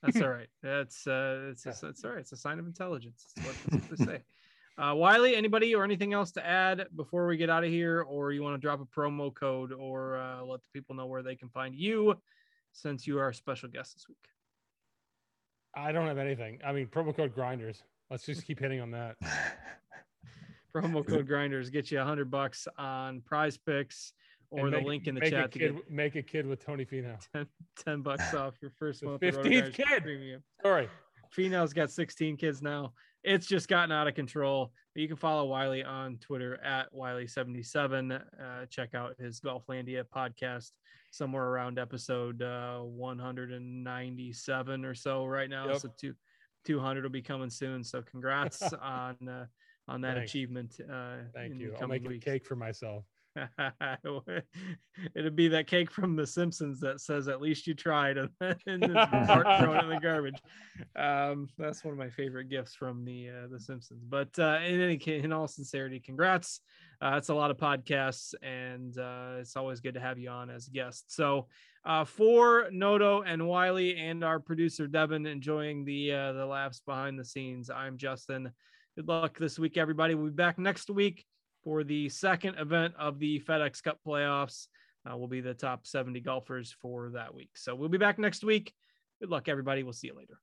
That's 0.03 0.21
all 0.21 0.29
right. 0.29 0.47
That's 0.61 1.07
uh, 1.07 1.49
it's 1.51 1.65
it's, 1.65 1.83
it's 1.83 2.03
all 2.03 2.11
right. 2.11 2.19
It's 2.19 2.31
a 2.31 2.37
sign 2.37 2.59
of 2.59 2.65
intelligence. 2.65 3.25
That's 3.35 3.47
what, 3.47 3.55
that's 3.71 3.89
what 3.89 3.99
they 3.99 4.05
say. 4.13 4.23
Uh, 4.77 4.95
Wiley, 4.95 5.35
anybody 5.35 5.75
or 5.75 5.83
anything 5.83 6.13
else 6.13 6.31
to 6.31 6.45
add 6.45 6.87
before 6.95 7.27
we 7.27 7.35
get 7.35 7.49
out 7.49 7.65
of 7.65 7.69
here, 7.69 8.01
or 8.01 8.31
you 8.31 8.41
want 8.41 8.55
to 8.55 8.65
drop 8.65 8.79
a 8.79 8.85
promo 8.85 9.33
code 9.33 9.73
or 9.73 10.17
uh, 10.17 10.43
let 10.43 10.61
the 10.61 10.67
people 10.73 10.95
know 10.95 11.05
where 11.05 11.21
they 11.21 11.35
can 11.35 11.49
find 11.49 11.75
you, 11.75 12.15
since 12.71 13.05
you 13.05 13.19
are 13.19 13.29
a 13.29 13.33
special 13.33 13.67
guest 13.67 13.95
this 13.95 14.07
week. 14.07 14.17
I 15.75 15.91
don't 15.91 16.07
have 16.07 16.17
anything. 16.17 16.59
I 16.65 16.71
mean, 16.71 16.87
promo 16.87 17.15
code 17.15 17.33
grinders. 17.33 17.83
Let's 18.09 18.25
just 18.25 18.45
keep 18.45 18.59
hitting 18.59 18.79
on 18.79 18.91
that. 18.91 19.17
Promo 20.73 21.05
code 21.05 21.27
Grinders 21.27 21.69
get 21.69 21.89
you 21.89 21.99
a 21.99 22.03
hundred 22.03 22.29
bucks 22.29 22.67
on 22.77 23.21
Prize 23.21 23.57
Picks 23.57 24.13
or 24.51 24.69
the 24.69 24.79
link 24.79 25.07
in 25.07 25.15
the 25.15 25.21
make 25.21 25.33
a 25.33 25.35
chat 25.35 25.51
to 25.51 25.59
kid, 25.59 25.75
get 25.75 25.91
make 25.91 26.15
a 26.15 26.21
kid 26.21 26.45
with 26.45 26.63
Tony 26.63 26.85
Finau. 26.85 27.17
10, 27.33 27.45
10 27.77 28.01
bucks 28.01 28.33
off 28.33 28.55
your 28.61 28.71
first 28.71 29.03
month. 29.03 29.21
of 29.21 29.35
15th 29.35 29.73
kid. 29.73 30.03
Premium. 30.03 30.43
Sorry. 30.63 30.87
Finau's 31.35 31.73
got 31.73 31.91
16 31.91 32.37
kids 32.37 32.61
now. 32.61 32.93
It's 33.23 33.45
just 33.45 33.67
gotten 33.67 33.91
out 33.91 34.07
of 34.07 34.15
control. 34.15 34.71
But 34.95 35.01
you 35.01 35.07
can 35.07 35.17
follow 35.17 35.45
Wiley 35.45 35.83
on 35.83 36.17
Twitter 36.17 36.59
at 36.63 36.91
Wiley77. 36.93 38.15
Uh, 38.15 38.65
check 38.69 38.95
out 38.95 39.15
his 39.19 39.39
Golflandia 39.39 40.03
podcast 40.03 40.71
somewhere 41.11 41.45
around 41.45 41.79
episode 41.79 42.41
uh, 42.41 42.79
197 42.79 44.85
or 44.85 44.95
so 44.95 45.25
right 45.25 45.49
now. 45.49 45.67
Yep. 45.67 45.79
So 45.79 45.89
two 45.99 46.13
200 46.65 47.03
will 47.03 47.09
be 47.09 47.21
coming 47.21 47.49
soon. 47.49 47.83
So 47.83 48.01
congrats 48.01 48.61
on 48.81 49.15
uh, 49.27 49.45
on 49.87 50.01
that 50.01 50.17
Thanks. 50.17 50.31
achievement. 50.31 50.79
Uh, 50.81 51.17
Thank 51.33 51.59
you. 51.59 51.75
I'll 51.81 51.87
make 51.87 52.09
a 52.09 52.17
cake 52.17 52.45
for 52.45 52.55
myself. 52.55 53.05
It'd 55.15 55.35
be 55.35 55.47
that 55.49 55.67
cake 55.67 55.91
from 55.91 56.15
The 56.15 56.25
Simpsons 56.25 56.79
that 56.79 57.01
says 57.01 57.27
"At 57.27 57.41
least 57.41 57.67
you 57.67 57.73
tried," 57.73 58.17
and 58.17 58.29
then 58.39 58.79
Bart 58.93 59.47
throw 59.59 59.73
it 59.73 59.83
in 59.83 59.89
the 59.89 59.99
garbage. 60.01 60.41
Um, 60.95 61.47
that's 61.57 61.83
one 61.83 61.91
of 61.91 61.97
my 61.97 62.09
favorite 62.09 62.49
gifts 62.49 62.75
from 62.75 63.05
the 63.05 63.29
uh, 63.29 63.47
The 63.51 63.59
Simpsons. 63.59 64.03
But 64.07 64.37
uh, 64.39 64.59
in 64.65 64.81
any 64.81 64.97
case, 64.97 65.23
in 65.23 65.31
all 65.31 65.47
sincerity, 65.47 65.99
congrats. 65.99 66.61
Uh, 67.01 67.15
it's 67.17 67.29
a 67.29 67.33
lot 67.33 67.51
of 67.51 67.57
podcasts, 67.57 68.33
and 68.41 68.97
uh, 68.97 69.37
it's 69.39 69.55
always 69.55 69.79
good 69.79 69.93
to 69.93 70.01
have 70.01 70.17
you 70.17 70.29
on 70.29 70.49
as 70.49 70.67
a 70.67 70.71
guest. 70.71 71.13
So, 71.13 71.47
uh, 71.85 72.03
for 72.03 72.67
Noto 72.71 73.21
and 73.21 73.47
Wiley 73.47 73.95
and 73.97 74.23
our 74.23 74.39
producer 74.39 74.87
Devin, 74.87 75.25
enjoying 75.25 75.85
the 75.85 76.11
uh, 76.11 76.33
the 76.33 76.45
laughs 76.45 76.81
behind 76.85 77.17
the 77.19 77.25
scenes. 77.25 77.69
I'm 77.69 77.97
Justin. 77.97 78.51
Good 78.95 79.07
luck 79.07 79.37
this 79.37 79.57
week, 79.57 79.77
everybody. 79.77 80.15
We'll 80.15 80.25
be 80.25 80.33
back 80.33 80.59
next 80.59 80.89
week 80.89 81.25
for 81.63 81.83
the 81.83 82.09
second 82.09 82.55
event 82.55 82.93
of 82.97 83.19
the 83.19 83.39
FedEx 83.41 83.83
Cup 83.83 83.99
playoffs. 84.05 84.67
Uh, 85.09 85.15
will 85.15 85.27
be 85.27 85.41
the 85.41 85.53
top 85.53 85.87
70 85.87 86.19
golfers 86.19 86.75
for 86.81 87.11
that 87.11 87.33
week. 87.33 87.51
So 87.55 87.73
we'll 87.73 87.89
be 87.89 87.97
back 87.97 88.19
next 88.19 88.43
week. 88.43 88.73
Good 89.21 89.29
luck, 89.29 89.47
everybody. 89.47 89.81
We'll 89.83 89.93
see 89.93 90.07
you 90.07 90.15
later. 90.15 90.39